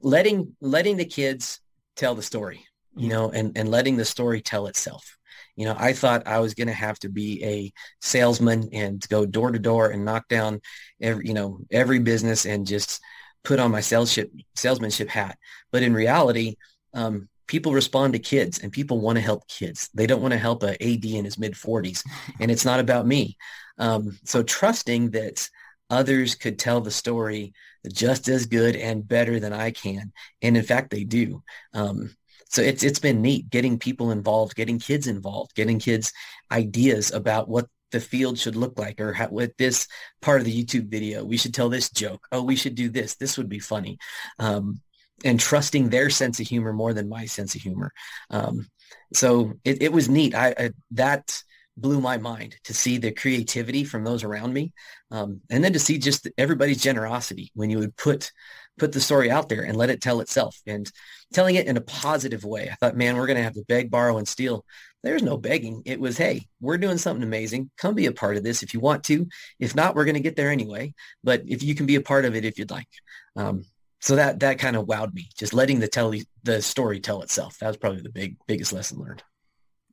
letting 0.00 0.56
letting 0.60 0.96
the 0.96 1.04
kids 1.04 1.60
tell 1.96 2.14
the 2.14 2.22
story, 2.22 2.64
you 2.96 3.08
know, 3.08 3.30
and 3.30 3.56
and 3.56 3.68
letting 3.70 3.96
the 3.96 4.04
story 4.04 4.40
tell 4.40 4.66
itself. 4.66 5.16
You 5.56 5.66
know, 5.66 5.76
I 5.78 5.92
thought 5.92 6.26
I 6.26 6.38
was 6.38 6.54
going 6.54 6.68
to 6.68 6.72
have 6.72 6.98
to 7.00 7.08
be 7.08 7.44
a 7.44 7.72
salesman 8.00 8.70
and 8.72 9.06
go 9.08 9.26
door 9.26 9.52
to 9.52 9.58
door 9.58 9.90
and 9.90 10.04
knock 10.04 10.26
down 10.28 10.60
every, 11.00 11.26
you 11.28 11.34
know, 11.34 11.60
every 11.70 11.98
business 11.98 12.46
and 12.46 12.66
just 12.66 13.00
put 13.44 13.60
on 13.60 13.70
my 13.70 13.80
salesship, 13.80 14.30
salesmanship 14.54 15.08
hat. 15.08 15.36
But 15.70 15.82
in 15.82 15.92
reality, 15.92 16.56
um, 16.94 17.28
people 17.52 17.74
respond 17.74 18.14
to 18.14 18.18
kids 18.18 18.60
and 18.60 18.72
people 18.72 18.98
want 18.98 19.16
to 19.16 19.22
help 19.22 19.46
kids. 19.46 19.90
They 19.92 20.06
don't 20.06 20.22
want 20.22 20.32
to 20.32 20.38
help 20.38 20.62
a 20.62 20.72
AD 20.82 21.04
in 21.04 21.26
his 21.26 21.38
mid 21.38 21.52
40s. 21.52 22.02
And 22.40 22.50
it's 22.50 22.64
not 22.64 22.80
about 22.80 23.06
me. 23.06 23.36
Um, 23.76 24.18
so 24.24 24.42
trusting 24.42 25.10
that 25.10 25.46
others 25.90 26.34
could 26.34 26.58
tell 26.58 26.80
the 26.80 26.90
story 26.90 27.52
just 27.92 28.26
as 28.28 28.46
good 28.46 28.74
and 28.74 29.06
better 29.06 29.38
than 29.38 29.52
I 29.52 29.70
can. 29.70 30.14
And 30.40 30.56
in 30.56 30.62
fact, 30.62 30.88
they 30.88 31.04
do. 31.04 31.42
Um, 31.74 32.16
so 32.48 32.62
it's 32.62 32.82
it's 32.82 32.98
been 32.98 33.20
neat 33.20 33.50
getting 33.50 33.78
people 33.78 34.12
involved, 34.12 34.54
getting 34.54 34.78
kids 34.78 35.06
involved, 35.06 35.54
getting 35.54 35.78
kids 35.78 36.10
ideas 36.50 37.12
about 37.12 37.50
what 37.50 37.66
the 37.90 38.00
field 38.00 38.38
should 38.38 38.56
look 38.56 38.78
like 38.78 38.98
or 38.98 39.12
how, 39.12 39.28
with 39.28 39.54
this 39.58 39.88
part 40.22 40.40
of 40.40 40.46
the 40.46 40.64
YouTube 40.64 40.88
video, 40.88 41.22
we 41.22 41.36
should 41.36 41.52
tell 41.52 41.68
this 41.68 41.90
joke. 41.90 42.26
Oh, 42.32 42.42
we 42.42 42.56
should 42.56 42.74
do 42.74 42.88
this. 42.88 43.16
This 43.16 43.36
would 43.36 43.50
be 43.50 43.58
funny. 43.58 43.98
Um, 44.38 44.80
and 45.24 45.38
trusting 45.38 45.88
their 45.88 46.10
sense 46.10 46.40
of 46.40 46.46
humor 46.46 46.72
more 46.72 46.92
than 46.92 47.08
my 47.08 47.26
sense 47.26 47.54
of 47.54 47.60
humor. 47.60 47.92
Um, 48.30 48.66
so 49.12 49.54
it, 49.64 49.82
it, 49.82 49.92
was 49.92 50.08
neat. 50.08 50.34
I, 50.34 50.54
I, 50.58 50.70
that 50.92 51.42
blew 51.76 52.00
my 52.00 52.18
mind 52.18 52.56
to 52.64 52.74
see 52.74 52.98
the 52.98 53.12
creativity 53.12 53.84
from 53.84 54.04
those 54.04 54.24
around 54.24 54.52
me, 54.52 54.72
um, 55.10 55.40
and 55.50 55.62
then 55.62 55.72
to 55.72 55.78
see 55.78 55.98
just 55.98 56.28
everybody's 56.36 56.82
generosity 56.82 57.50
when 57.54 57.70
you 57.70 57.78
would 57.78 57.96
put 57.96 58.30
put 58.78 58.92
the 58.92 59.00
story 59.00 59.30
out 59.30 59.48
there 59.48 59.62
and 59.62 59.76
let 59.76 59.90
it 59.90 60.00
tell 60.00 60.20
itself 60.20 60.58
and 60.66 60.90
telling 61.32 61.56
it 61.56 61.66
in 61.66 61.76
a 61.76 61.82
positive 61.82 62.44
way. 62.44 62.68
I 62.70 62.74
thought, 62.76 62.96
man, 62.96 63.16
we're 63.16 63.26
going 63.26 63.36
to 63.36 63.42
have 63.42 63.54
to 63.54 63.64
beg, 63.68 63.90
borrow, 63.90 64.18
and 64.18 64.26
steal. 64.26 64.64
There's 65.02 65.22
no 65.22 65.36
begging. 65.36 65.82
It 65.84 66.00
was, 66.00 66.16
hey, 66.16 66.46
we're 66.60 66.78
doing 66.78 66.98
something 66.98 67.22
amazing. 67.22 67.70
Come 67.76 67.94
be 67.94 68.06
a 68.06 68.12
part 68.12 68.36
of 68.36 68.44
this 68.44 68.62
if 68.62 68.72
you 68.72 68.80
want 68.80 69.04
to. 69.04 69.26
If 69.58 69.74
not, 69.74 69.94
we're 69.94 70.04
going 70.04 70.14
to 70.14 70.20
get 70.20 70.36
there 70.36 70.50
anyway. 70.50 70.94
But 71.22 71.42
if 71.46 71.62
you 71.62 71.74
can 71.74 71.86
be 71.86 71.96
a 71.96 72.00
part 72.00 72.24
of 72.24 72.34
it, 72.34 72.44
if 72.44 72.58
you'd 72.58 72.70
like. 72.70 72.88
Um, 73.36 73.64
so 74.02 74.16
that 74.16 74.40
that 74.40 74.58
kind 74.58 74.74
of 74.74 74.86
wowed 74.86 75.14
me. 75.14 75.28
Just 75.36 75.54
letting 75.54 75.78
the 75.78 75.86
tell 75.86 76.12
the 76.42 76.60
story 76.60 76.98
tell 76.98 77.22
itself. 77.22 77.58
That 77.58 77.68
was 77.68 77.76
probably 77.76 78.02
the 78.02 78.10
big 78.10 78.36
biggest 78.48 78.72
lesson 78.72 78.98
learned. 78.98 79.22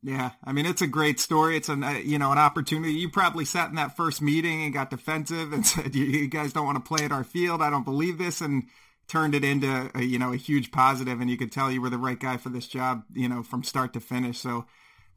Yeah, 0.02 0.32
I 0.44 0.52
mean 0.52 0.66
it's 0.66 0.82
a 0.82 0.88
great 0.88 1.20
story. 1.20 1.56
It's 1.56 1.70
an 1.70 1.84
uh, 1.84 1.92
you 1.92 2.18
know 2.18 2.32
an 2.32 2.40
opportunity. 2.40 2.94
You 2.94 3.10
probably 3.10 3.46
sat 3.46 3.70
in 3.70 3.76
that 3.76 3.96
first 3.96 4.20
meeting 4.22 4.64
and 4.64 4.74
got 4.74 4.90
defensive 4.90 5.54
and 5.54 5.66
said, 5.68 5.96
"You 5.96 6.28
guys 6.28 6.54
don't 6.54 6.66
want 6.66 6.84
to 6.84 6.88
play 6.88 7.06
at 7.06 7.12
our 7.12 7.24
field. 7.24 7.62
I 7.62 7.70
don't 7.70 7.86
believe 7.86 8.18
this," 8.18 8.42
and 8.42 8.64
turned 9.08 9.36
it 9.36 9.44
into 9.44 9.92
a, 9.94 10.02
you 10.02 10.18
know 10.18 10.34
a 10.34 10.38
huge 10.38 10.72
positive. 10.72 11.22
And 11.22 11.30
you 11.30 11.38
could 11.38 11.52
tell 11.52 11.72
you 11.72 11.80
were 11.80 11.92
the 11.92 11.98
right 12.00 12.20
guy 12.20 12.38
for 12.38 12.50
this 12.50 12.68
job. 12.68 13.04
You 13.14 13.30
know 13.30 13.44
from 13.44 13.64
start 13.64 13.94
to 13.94 14.00
finish. 14.00 14.40
So 14.40 14.66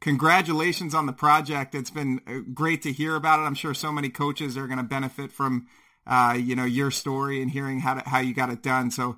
congratulations 0.01 0.93
on 0.93 1.07
the 1.07 1.13
project. 1.13 1.73
It's 1.73 1.89
been 1.89 2.21
uh, 2.27 2.41
great 2.53 2.83
to 2.83 2.91
hear 2.91 3.15
about 3.15 3.39
it. 3.39 3.43
I'm 3.43 3.55
sure 3.55 3.73
so 3.73 3.91
many 3.91 4.09
coaches 4.09 4.55
are 4.55 4.67
going 4.67 4.77
to 4.77 4.83
benefit 4.83 5.31
from 5.31 5.65
uh, 6.05 6.37
you 6.39 6.55
know 6.55 6.65
your 6.65 6.91
story 6.91 7.41
and 7.41 7.51
hearing 7.51 7.79
how 7.79 7.95
to, 7.95 8.09
how 8.09 8.19
you 8.19 8.33
got 8.33 8.49
it 8.49 8.61
done. 8.61 8.91
So 8.91 9.17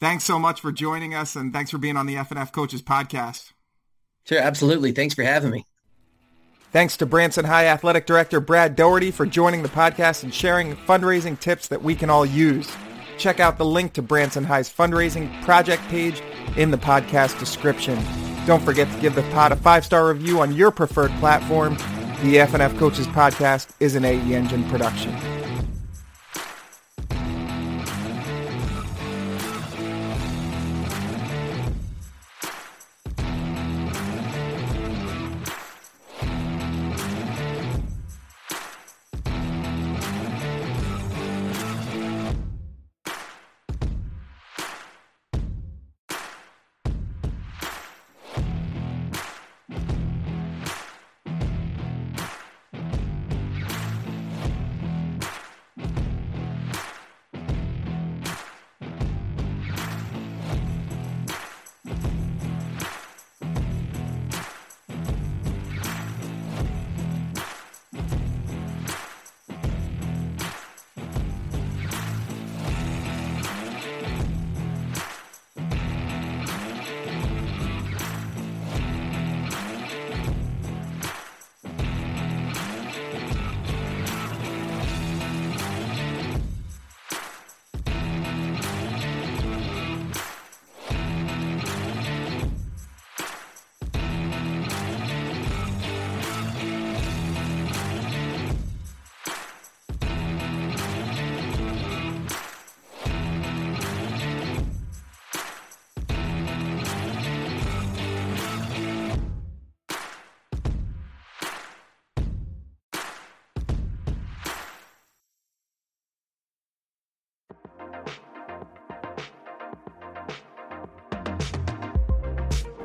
thanks 0.00 0.24
so 0.24 0.38
much 0.38 0.60
for 0.60 0.72
joining 0.72 1.14
us 1.14 1.36
and 1.36 1.52
thanks 1.52 1.70
for 1.70 1.78
being 1.78 1.96
on 1.96 2.06
the 2.06 2.16
FNF 2.16 2.52
Coaches 2.52 2.82
Podcast. 2.82 3.52
Sure, 4.24 4.38
absolutely. 4.38 4.92
Thanks 4.92 5.14
for 5.14 5.22
having 5.22 5.50
me. 5.50 5.64
Thanks 6.72 6.96
to 6.98 7.06
Branson 7.06 7.44
High 7.44 7.66
Athletic 7.66 8.06
Director 8.06 8.40
Brad 8.40 8.76
Doherty 8.76 9.10
for 9.10 9.24
joining 9.24 9.62
the 9.62 9.68
podcast 9.68 10.24
and 10.24 10.34
sharing 10.34 10.74
fundraising 10.76 11.38
tips 11.38 11.68
that 11.68 11.82
we 11.82 11.94
can 11.94 12.10
all 12.10 12.26
use. 12.26 12.70
Check 13.18 13.40
out 13.40 13.56
the 13.56 13.64
link 13.64 13.94
to 13.94 14.02
Branson 14.02 14.44
High's 14.44 14.70
fundraising 14.70 15.42
project 15.42 15.82
page 15.84 16.20
in 16.56 16.70
the 16.70 16.76
podcast 16.76 17.38
description. 17.38 17.98
Don't 18.46 18.62
forget 18.62 18.92
to 18.92 19.00
give 19.00 19.14
the 19.14 19.22
pod 19.32 19.52
a 19.52 19.56
five-star 19.56 20.08
review 20.08 20.40
on 20.40 20.54
your 20.54 20.70
preferred 20.70 21.12
platform. 21.12 21.74
The 22.22 22.36
FNF 22.36 22.78
Coaches 22.78 23.06
Podcast 23.06 23.68
is 23.80 23.94
an 23.94 24.04
AE 24.04 24.34
Engine 24.34 24.64
production. 24.68 25.14